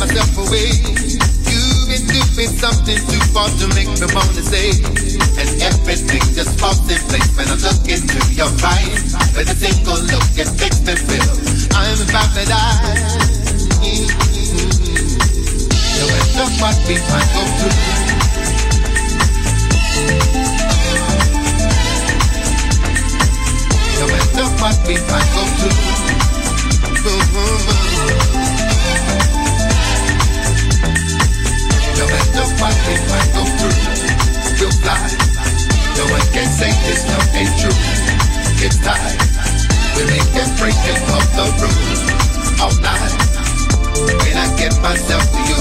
myself 0.00 0.32
away. 0.48 0.72
You've 1.44 1.84
been 1.84 2.08
doing 2.08 2.48
something 2.56 2.96
too 2.96 3.20
far 3.36 3.52
to 3.52 3.68
make 3.76 3.84
me 3.84 4.08
wanna 4.16 4.40
say. 4.40 4.72
And 5.36 5.60
everything 5.60 6.24
just 6.32 6.56
falls 6.58 6.80
in 6.88 6.96
place 7.12 7.28
when 7.36 7.44
I 7.52 7.60
look 7.60 7.84
into 7.84 8.16
your 8.32 8.48
eyes. 8.64 9.12
With 9.36 9.52
a 9.52 9.56
single 9.60 10.00
look, 10.08 10.24
it 10.40 10.48
makes 10.56 10.80
me 10.88 10.96
feel 10.96 11.28
I'm 11.76 12.00
about 12.08 12.32
to 12.32 12.48
die. 12.48 12.80
No 16.00 16.08
matter 16.08 16.48
what 16.64 16.76
we 16.88 16.96
might 16.96 17.28
go 17.36 17.44
through. 17.60 17.76
No 24.00 24.04
matter 24.08 24.48
what 24.64 24.76
we 24.88 24.96
might 24.96 25.28
go 25.36 25.44
through. 25.60 26.00
No 32.00 32.08
matter 32.08 32.48
what 32.56 32.76
we 32.88 32.96
might 33.12 33.28
go 33.36 33.44
through, 33.60 34.72
fly. 34.80 34.96
No 36.00 36.04
one 36.08 36.26
can 36.32 36.48
say 36.48 36.72
this 36.88 37.04
love 37.04 37.28
ain't 37.36 37.52
true. 37.60 37.76
It's 38.64 38.80
time. 38.80 39.20
We 40.00 40.08
make 40.08 40.32
it 40.32 40.48
break 40.56 40.80
it 40.80 40.96
off 41.12 41.28
the 41.36 41.44
roof 41.60 42.00
all 42.56 42.72
night. 42.80 43.12
When 44.16 44.32
I 44.32 44.48
get 44.56 44.72
myself 44.80 45.28
to 45.28 45.40
you, 45.44 45.60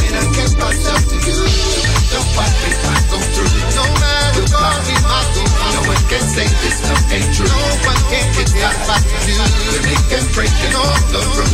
when 0.00 0.16
I 0.16 0.24
get 0.32 0.52
myself 0.56 1.02
to 1.12 1.16
you, 1.28 1.44
no 1.44 2.24
matter 2.24 2.40
what 2.40 2.52
we 2.56 2.72
might 2.80 3.04
go 3.12 3.18
through, 3.36 3.52
no 3.76 3.84
matter 4.00 4.44
what 4.56 4.80
we 4.80 4.96
might 4.96 5.28
go 5.36 5.44
through, 5.44 5.76
no 5.76 5.80
one 5.92 6.02
can 6.08 6.24
say 6.24 6.48
this 6.64 6.78
love 6.88 7.04
ain't 7.12 7.28
true. 7.36 7.52
No 7.52 7.68
one 7.84 8.00
can 8.08 8.24
it's 8.40 8.52
time. 8.56 9.04
We 9.28 9.76
make 9.84 10.08
it 10.08 10.24
break 10.32 10.56
it 10.56 10.72
off 10.72 11.04
the 11.12 11.20
roof 11.36 11.52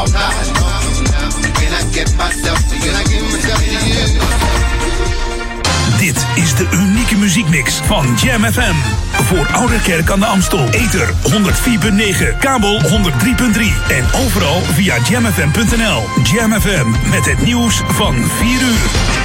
all 0.00 0.08
night. 0.08 0.95
Myself 1.96 2.60
to 2.68 2.76
you, 2.76 2.92
I 2.92 3.04
myself 3.32 3.58
to 3.58 3.70
you. 3.88 4.46
Dit 5.98 6.26
is 6.34 6.54
de 6.54 6.68
unieke 6.72 7.16
muziekmix 7.16 7.74
van 7.74 8.16
Jam 8.22 8.44
FM. 8.44 8.74
Voor 9.24 9.46
Oude 9.52 9.80
Kerk 9.82 10.10
aan 10.10 10.20
de 10.20 10.26
Amstel. 10.26 10.68
Ether 10.70 11.08
104.9, 11.08 12.38
kabel 12.40 12.80
103.3 12.82 12.88
en 13.88 14.04
overal 14.24 14.62
via 14.62 14.96
jamfm.nl. 15.08 16.02
Jam 16.22 16.60
FM 16.60 17.10
met 17.10 17.26
het 17.26 17.42
nieuws 17.42 17.82
van 17.86 18.14
4 18.38 18.60
uur. 18.60 19.15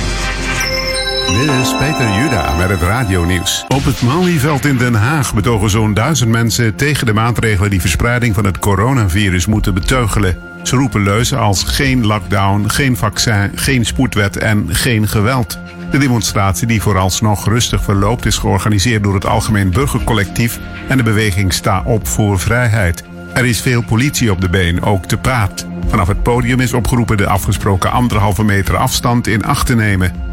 Dit 1.31 1.49
is 1.49 1.77
Peter 1.77 2.13
Juda 2.13 2.55
met 2.57 2.69
het 2.69 2.81
radionieuws. 2.81 3.65
Op 3.67 3.83
het 3.83 4.01
Malieveld 4.01 4.65
in 4.65 4.77
Den 4.77 4.93
Haag 4.93 5.33
betogen 5.33 5.69
zo'n 5.69 5.93
duizend 5.93 6.29
mensen 6.29 6.75
tegen 6.75 7.05
de 7.05 7.13
maatregelen 7.13 7.69
die 7.69 7.81
verspreiding 7.81 8.35
van 8.35 8.45
het 8.45 8.59
coronavirus 8.59 9.45
moeten 9.45 9.73
beteugelen. 9.73 10.37
Ze 10.63 10.75
roepen 10.75 11.03
leuzen 11.03 11.39
als 11.39 11.63
geen 11.63 12.05
lockdown, 12.05 12.67
geen 12.67 12.97
vaccin, 12.97 13.51
geen 13.55 13.85
spoedwet 13.85 14.37
en 14.37 14.75
geen 14.75 15.07
geweld. 15.07 15.59
De 15.91 15.97
demonstratie, 15.97 16.67
die 16.67 16.81
vooralsnog 16.81 17.47
rustig 17.47 17.83
verloopt, 17.83 18.25
is 18.25 18.37
georganiseerd 18.37 19.03
door 19.03 19.13
het 19.13 19.25
Algemeen 19.25 19.71
Burgercollectief 19.71 20.59
en 20.87 20.97
de 20.97 21.03
beweging 21.03 21.53
Sta 21.53 21.81
op 21.85 22.07
voor 22.07 22.39
vrijheid. 22.39 23.03
Er 23.33 23.45
is 23.45 23.61
veel 23.61 23.83
politie 23.83 24.31
op 24.31 24.41
de 24.41 24.49
been, 24.49 24.83
ook 24.83 25.05
te 25.05 25.17
paard. 25.17 25.65
Vanaf 25.87 26.07
het 26.07 26.23
podium 26.23 26.59
is 26.59 26.73
opgeroepen 26.73 27.17
de 27.17 27.27
afgesproken 27.27 27.91
anderhalve 27.91 28.43
meter 28.43 28.77
afstand 28.77 29.27
in 29.27 29.43
acht 29.43 29.65
te 29.65 29.75
nemen. 29.75 30.30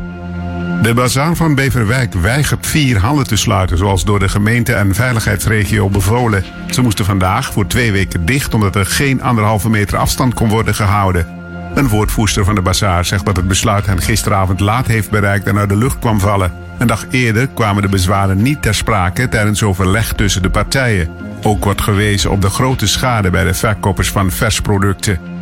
De 0.82 0.94
bazaar 0.94 1.36
van 1.36 1.54
Beverwijk 1.54 2.14
weigert 2.14 2.66
vier 2.66 2.98
handen 2.98 3.26
te 3.26 3.36
sluiten, 3.36 3.78
zoals 3.78 4.04
door 4.04 4.18
de 4.18 4.28
gemeente 4.28 4.74
en 4.74 4.94
veiligheidsregio 4.94 5.88
bevolen. 5.88 6.44
Ze 6.70 6.82
moesten 6.82 7.04
vandaag 7.04 7.52
voor 7.52 7.66
twee 7.66 7.92
weken 7.92 8.26
dicht 8.26 8.54
omdat 8.54 8.76
er 8.76 8.86
geen 8.86 9.22
anderhalve 9.22 9.70
meter 9.70 9.98
afstand 9.98 10.34
kon 10.34 10.48
worden 10.48 10.74
gehouden. 10.74 11.26
Een 11.74 11.88
woordvoerster 11.88 12.44
van 12.44 12.54
de 12.54 12.62
bazaar 12.62 13.04
zegt 13.04 13.24
dat 13.24 13.36
het 13.36 13.48
besluit 13.48 13.86
hen 13.86 14.02
gisteravond 14.02 14.60
laat 14.60 14.86
heeft 14.86 15.10
bereikt 15.10 15.46
en 15.46 15.58
uit 15.58 15.68
de 15.68 15.76
lucht 15.76 15.98
kwam 15.98 16.20
vallen. 16.20 16.52
Een 16.78 16.86
dag 16.86 17.06
eerder 17.10 17.48
kwamen 17.48 17.82
de 17.82 17.88
bezwaren 17.88 18.42
niet 18.42 18.62
ter 18.62 18.74
sprake 18.74 19.28
tijdens 19.28 19.62
overleg 19.62 20.12
tussen 20.12 20.42
de 20.42 20.50
partijen. 20.50 21.08
Ook 21.42 21.64
wordt 21.64 21.82
gewezen 21.82 22.30
op 22.30 22.42
de 22.42 22.50
grote 22.50 22.86
schade 22.86 23.30
bij 23.30 23.44
de 23.44 23.54
verkopers 23.54 24.10
van 24.10 24.30
versproducten. 24.30 25.37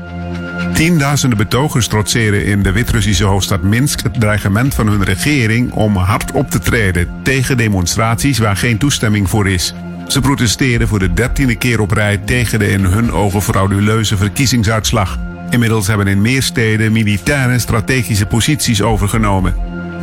Tienduizenden 0.74 1.38
betogers 1.38 1.88
trotseren 1.88 2.44
in 2.44 2.62
de 2.62 2.72
Wit-Russische 2.72 3.24
hoofdstad 3.24 3.62
Minsk 3.62 4.02
het 4.02 4.20
dreigement 4.20 4.74
van 4.74 4.86
hun 4.88 5.04
regering 5.04 5.72
om 5.72 5.96
hard 5.96 6.32
op 6.32 6.50
te 6.50 6.58
treden 6.58 7.08
tegen 7.22 7.56
demonstraties 7.56 8.38
waar 8.38 8.56
geen 8.56 8.78
toestemming 8.78 9.30
voor 9.30 9.48
is. 9.48 9.74
Ze 10.06 10.20
protesteren 10.20 10.88
voor 10.88 10.98
de 10.98 11.12
dertiende 11.12 11.56
keer 11.56 11.80
op 11.80 11.90
rij 11.90 12.16
tegen 12.16 12.58
de 12.58 12.68
in 12.68 12.84
hun 12.84 13.12
ogen 13.12 13.42
frauduleuze 13.42 14.16
verkiezingsuitslag. 14.16 15.18
Inmiddels 15.50 15.86
hebben 15.86 16.06
in 16.06 16.22
meer 16.22 16.42
steden 16.42 16.92
militaire 16.92 17.58
strategische 17.58 18.26
posities 18.26 18.82
overgenomen. 18.82 19.54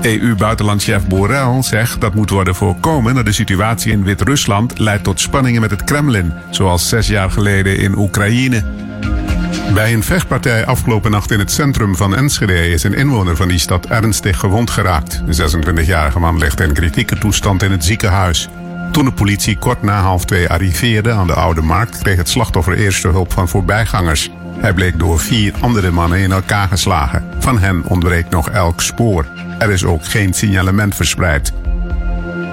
EU-buitenlandchef 0.01 1.07
Borrell 1.07 1.61
zegt 1.61 2.01
dat 2.01 2.13
moet 2.13 2.29
worden 2.29 2.55
voorkomen 2.55 3.15
dat 3.15 3.25
de 3.25 3.31
situatie 3.31 3.91
in 3.91 4.03
Wit-Rusland 4.03 4.79
leidt 4.79 5.03
tot 5.03 5.19
spanningen 5.19 5.61
met 5.61 5.71
het 5.71 5.83
Kremlin, 5.83 6.33
zoals 6.49 6.89
zes 6.89 7.07
jaar 7.07 7.31
geleden 7.31 7.77
in 7.77 7.97
Oekraïne. 7.97 8.63
Bij 9.73 9.93
een 9.93 10.03
vechtpartij 10.03 10.65
afgelopen 10.65 11.11
nacht 11.11 11.31
in 11.31 11.39
het 11.39 11.51
centrum 11.51 11.95
van 11.95 12.15
Enschede 12.15 12.69
is 12.69 12.83
een 12.83 12.93
inwoner 12.93 13.35
van 13.35 13.47
die 13.47 13.57
stad 13.57 13.85
ernstig 13.85 14.39
gewond 14.39 14.69
geraakt. 14.69 15.21
De 15.25 15.49
26-jarige 15.49 16.19
man 16.19 16.37
ligt 16.37 16.59
in 16.59 16.73
kritieke 16.73 17.17
toestand 17.17 17.63
in 17.63 17.71
het 17.71 17.85
ziekenhuis. 17.85 18.49
Toen 18.91 19.05
de 19.05 19.11
politie 19.11 19.57
kort 19.57 19.81
na 19.81 20.01
half 20.01 20.25
twee 20.25 20.49
arriveerde 20.49 21.11
aan 21.11 21.27
de 21.27 21.33
Oude 21.33 21.61
Markt, 21.61 21.97
kreeg 21.97 22.17
het 22.17 22.29
slachtoffer 22.29 22.73
eerste 22.73 23.07
hulp 23.07 23.33
van 23.33 23.49
voorbijgangers. 23.49 24.29
Hij 24.57 24.73
bleek 24.73 24.99
door 24.99 25.19
vier 25.19 25.53
andere 25.59 25.91
mannen 25.91 26.19
in 26.19 26.31
elkaar 26.31 26.67
geslagen. 26.67 27.23
Van 27.39 27.59
hen 27.59 27.83
ontbreekt 27.85 28.29
nog 28.29 28.49
elk 28.49 28.81
spoor. 28.81 29.25
Er 29.59 29.69
is 29.69 29.83
ook 29.83 30.05
geen 30.05 30.33
signalement 30.33 30.95
verspreid. 30.95 31.53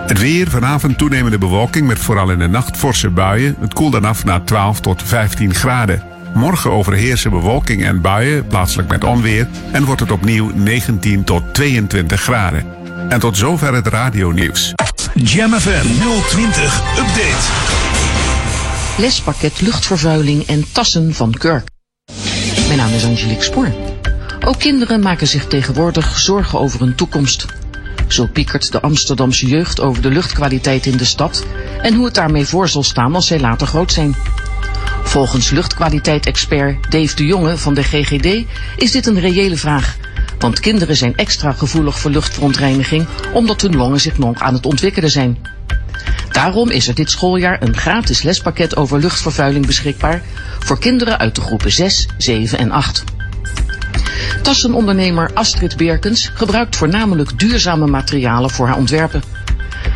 Het 0.06 0.18
weer, 0.18 0.50
vanavond 0.50 0.98
toenemende 0.98 1.38
bewolking 1.38 1.86
met 1.86 1.98
vooral 1.98 2.30
in 2.30 2.38
de 2.38 2.48
nacht 2.48 2.76
forse 2.76 3.10
buien. 3.10 3.56
Het 3.60 3.74
koelt 3.74 3.92
dan 3.92 4.04
af 4.04 4.24
naar 4.24 4.44
12 4.44 4.80
tot 4.80 5.02
15 5.02 5.54
graden. 5.54 6.09
Morgen 6.34 6.70
overheersen 6.70 7.30
bewolking 7.30 7.84
en 7.84 8.00
buien, 8.00 8.46
plaatselijk 8.46 8.88
met 8.88 9.04
onweer. 9.04 9.48
En 9.72 9.84
wordt 9.84 10.00
het 10.00 10.10
opnieuw 10.10 10.50
19 10.54 11.24
tot 11.24 11.54
22 11.54 12.20
graden. 12.20 12.64
En 13.08 13.20
tot 13.20 13.36
zover 13.36 13.74
het 13.74 13.86
radionieuws. 13.86 14.72
Jam 15.14 15.52
FM 15.52 15.86
020 16.28 16.98
Update. 16.98 17.48
Lespakket 18.98 19.60
luchtvervuiling 19.60 20.46
en 20.46 20.64
tassen 20.72 21.14
van 21.14 21.32
Kurk. 21.32 21.68
Mijn 22.66 22.78
naam 22.78 22.92
is 22.92 23.04
Angelique 23.04 23.44
Spoor. 23.44 23.72
Ook 24.44 24.58
kinderen 24.58 25.00
maken 25.00 25.26
zich 25.26 25.46
tegenwoordig 25.46 26.18
zorgen 26.18 26.58
over 26.58 26.80
hun 26.80 26.94
toekomst. 26.94 27.46
Zo 28.06 28.26
piekert 28.26 28.72
de 28.72 28.80
Amsterdamse 28.80 29.46
jeugd 29.46 29.80
over 29.80 30.02
de 30.02 30.10
luchtkwaliteit 30.10 30.86
in 30.86 30.96
de 30.96 31.04
stad 31.04 31.44
en 31.82 31.94
hoe 31.94 32.04
het 32.04 32.14
daarmee 32.14 32.46
voor 32.46 32.68
zal 32.68 32.82
staan 32.82 33.14
als 33.14 33.26
zij 33.26 33.40
later 33.40 33.66
groot 33.66 33.92
zijn. 33.92 34.14
Volgens 35.10 35.50
luchtkwaliteit-expert 35.50 36.90
Dave 36.90 37.16
de 37.16 37.26
Jonge 37.26 37.58
van 37.58 37.74
de 37.74 37.82
GGD 37.82 38.46
is 38.76 38.90
dit 38.90 39.06
een 39.06 39.20
reële 39.20 39.56
vraag. 39.56 39.96
Want 40.38 40.60
kinderen 40.60 40.96
zijn 40.96 41.16
extra 41.16 41.52
gevoelig 41.52 41.98
voor 41.98 42.10
luchtverontreiniging 42.10 43.06
omdat 43.32 43.60
hun 43.60 43.76
longen 43.76 44.00
zich 44.00 44.18
nog 44.18 44.40
aan 44.40 44.54
het 44.54 44.66
ontwikkelen 44.66 45.10
zijn. 45.10 45.38
Daarom 46.30 46.70
is 46.70 46.88
er 46.88 46.94
dit 46.94 47.10
schooljaar 47.10 47.62
een 47.62 47.76
gratis 47.76 48.22
lespakket 48.22 48.76
over 48.76 48.98
luchtvervuiling 48.98 49.66
beschikbaar 49.66 50.22
voor 50.58 50.78
kinderen 50.78 51.18
uit 51.18 51.34
de 51.34 51.40
groepen 51.40 51.72
6, 51.72 52.08
7 52.18 52.58
en 52.58 52.70
8. 52.70 53.04
Tassenondernemer 54.42 55.30
Astrid 55.34 55.76
Berkens 55.76 56.30
gebruikt 56.34 56.76
voornamelijk 56.76 57.38
duurzame 57.38 57.86
materialen 57.86 58.50
voor 58.50 58.66
haar 58.66 58.76
ontwerpen. 58.76 59.22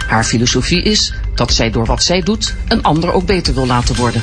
Haar 0.07 0.25
filosofie 0.25 0.83
is 0.83 1.15
dat 1.35 1.53
zij 1.53 1.71
door 1.71 1.87
wat 1.87 2.03
zij 2.03 2.21
doet 2.21 2.55
een 2.69 2.83
ander 2.83 3.13
ook 3.13 3.27
beter 3.27 3.55
wil 3.55 3.67
laten 3.67 3.97
worden. 3.97 4.23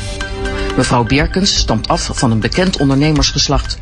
Mevrouw 0.76 1.04
Berkens 1.04 1.58
stamt 1.58 1.88
af 1.88 2.10
van 2.14 2.32
een 2.32 2.40
bekend 2.40 2.78
ondernemersgeslacht. 2.78 3.78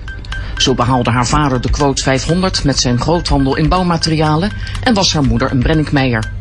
Zo 0.57 0.73
behaalde 0.73 1.09
haar 1.09 1.27
vader 1.27 1.61
de 1.61 1.69
quote 1.69 2.01
500 2.01 2.63
met 2.63 2.79
zijn 2.79 2.99
groothandel 2.99 3.55
in 3.55 3.69
bouwmaterialen 3.69 4.51
en 4.83 4.93
was 4.93 5.13
haar 5.13 5.23
moeder 5.23 5.51
een 5.51 5.59
Brenninkmeijer. 5.59 6.31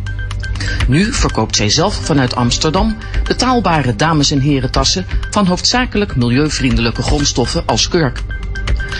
Nu 0.89 1.13
verkoopt 1.13 1.57
zij 1.57 1.69
zelf 1.69 1.95
vanuit 1.95 2.37
Amsterdam 2.37 2.97
betaalbare 3.25 3.97
dames- 3.97 4.31
en 4.31 4.41
herentassen 4.41 5.07
van 5.31 5.47
hoofdzakelijk 5.47 6.17
milieuvriendelijke 6.17 7.03
grondstoffen 7.03 7.63
als 7.67 7.89
kurk. 7.89 8.23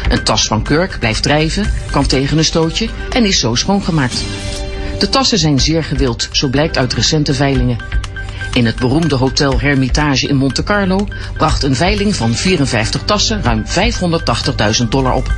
Een 0.09 0.23
tas 0.23 0.47
van 0.47 0.63
kurk 0.63 0.97
blijft 0.99 1.23
drijven, 1.23 1.73
kan 1.91 2.07
tegen 2.07 2.39
een 2.39 2.45
stootje 2.45 2.89
en 3.11 3.25
is 3.25 3.39
zo 3.39 3.55
schoongemaakt. 3.55 4.25
De 4.99 5.09
tassen 5.09 5.39
zijn 5.39 5.61
zeer 5.61 5.85
gewild, 5.85 6.29
zo 6.33 6.49
blijkt 6.49 6.79
uit 6.79 6.95
recente 6.95 7.35
veilingen. 7.35 7.79
In 8.53 8.67
het 8.67 8.77
beroemde 8.77 9.15
hotel 9.15 9.61
Hermitage 9.61 10.27
in 10.29 10.37
Monte 10.37 10.63
Carlo 10.63 11.09
bracht 11.37 11.63
een 11.63 11.77
veiling 11.77 12.17
van 12.17 12.35
54 12.35 13.03
tassen 13.03 13.43
ruim 13.43 13.65
580.000 14.83 14.89
dollar 14.89 15.13
op. 15.13 15.33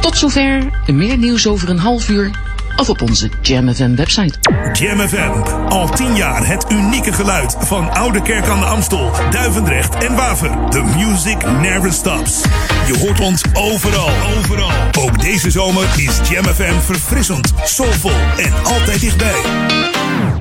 Tot 0.00 0.16
zover, 0.16 0.70
meer 0.86 1.16
nieuws 1.16 1.46
over 1.46 1.68
een 1.68 1.78
half 1.78 2.08
uur 2.08 2.30
of 2.76 2.88
op 2.88 3.02
onze 3.02 3.28
Jam 3.42 3.74
FM 3.74 3.94
website. 3.94 4.38
Jam 4.72 5.08
FM, 5.08 5.30
al 5.68 5.88
tien 5.88 6.16
jaar 6.16 6.46
het 6.46 6.64
unieke 6.68 7.12
geluid 7.12 7.56
van 7.58 7.90
Oude 7.90 8.22
Kerk 8.22 8.46
aan 8.48 8.58
de 8.58 8.64
Amstel, 8.64 9.10
Duivendrecht 9.30 9.94
en 9.94 10.16
Waver. 10.16 10.50
The 10.68 10.82
music 10.82 11.46
never 11.60 11.92
stops. 11.92 12.40
Je 12.86 12.98
hoort 12.98 13.20
ons 13.20 13.42
overal, 13.52 14.10
overal. 14.38 14.70
Ook 14.98 15.20
deze 15.20 15.50
zomer 15.50 15.84
is 15.96 16.28
Jam 16.28 16.44
FM 16.44 16.80
verfrissend, 16.84 17.52
soulvol 17.64 18.16
en 18.36 18.52
altijd 18.64 19.00
dichtbij. 19.00 19.40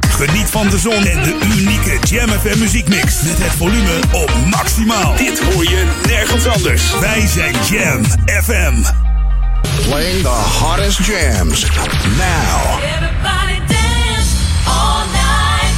Geniet 0.09 0.49
van 0.49 0.69
de 0.69 0.77
zon 0.77 1.05
en 1.05 1.23
de 1.23 1.37
unieke 1.57 1.97
Jam 2.07 2.29
FM 2.29 2.59
muziekmix. 2.59 3.21
Met 3.21 3.37
het 3.37 3.51
volume 3.51 3.99
op 4.11 4.31
maximaal. 4.49 5.15
Dit 5.15 5.39
hoor 5.39 5.63
je 5.63 5.83
nergens 6.07 6.47
anders. 6.47 6.99
Wij 6.99 7.27
zijn 7.27 7.55
Jam 7.69 8.03
FM. 8.25 9.08
Playing 9.83 10.23
the 10.23 10.29
hottest 10.29 11.01
jams. 11.01 11.63
Now. 12.17 12.79
Everybody 12.83 13.59
dance 13.67 14.35
all 14.67 15.07
night. 15.07 15.73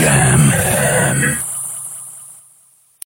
Jam. 0.00 1.36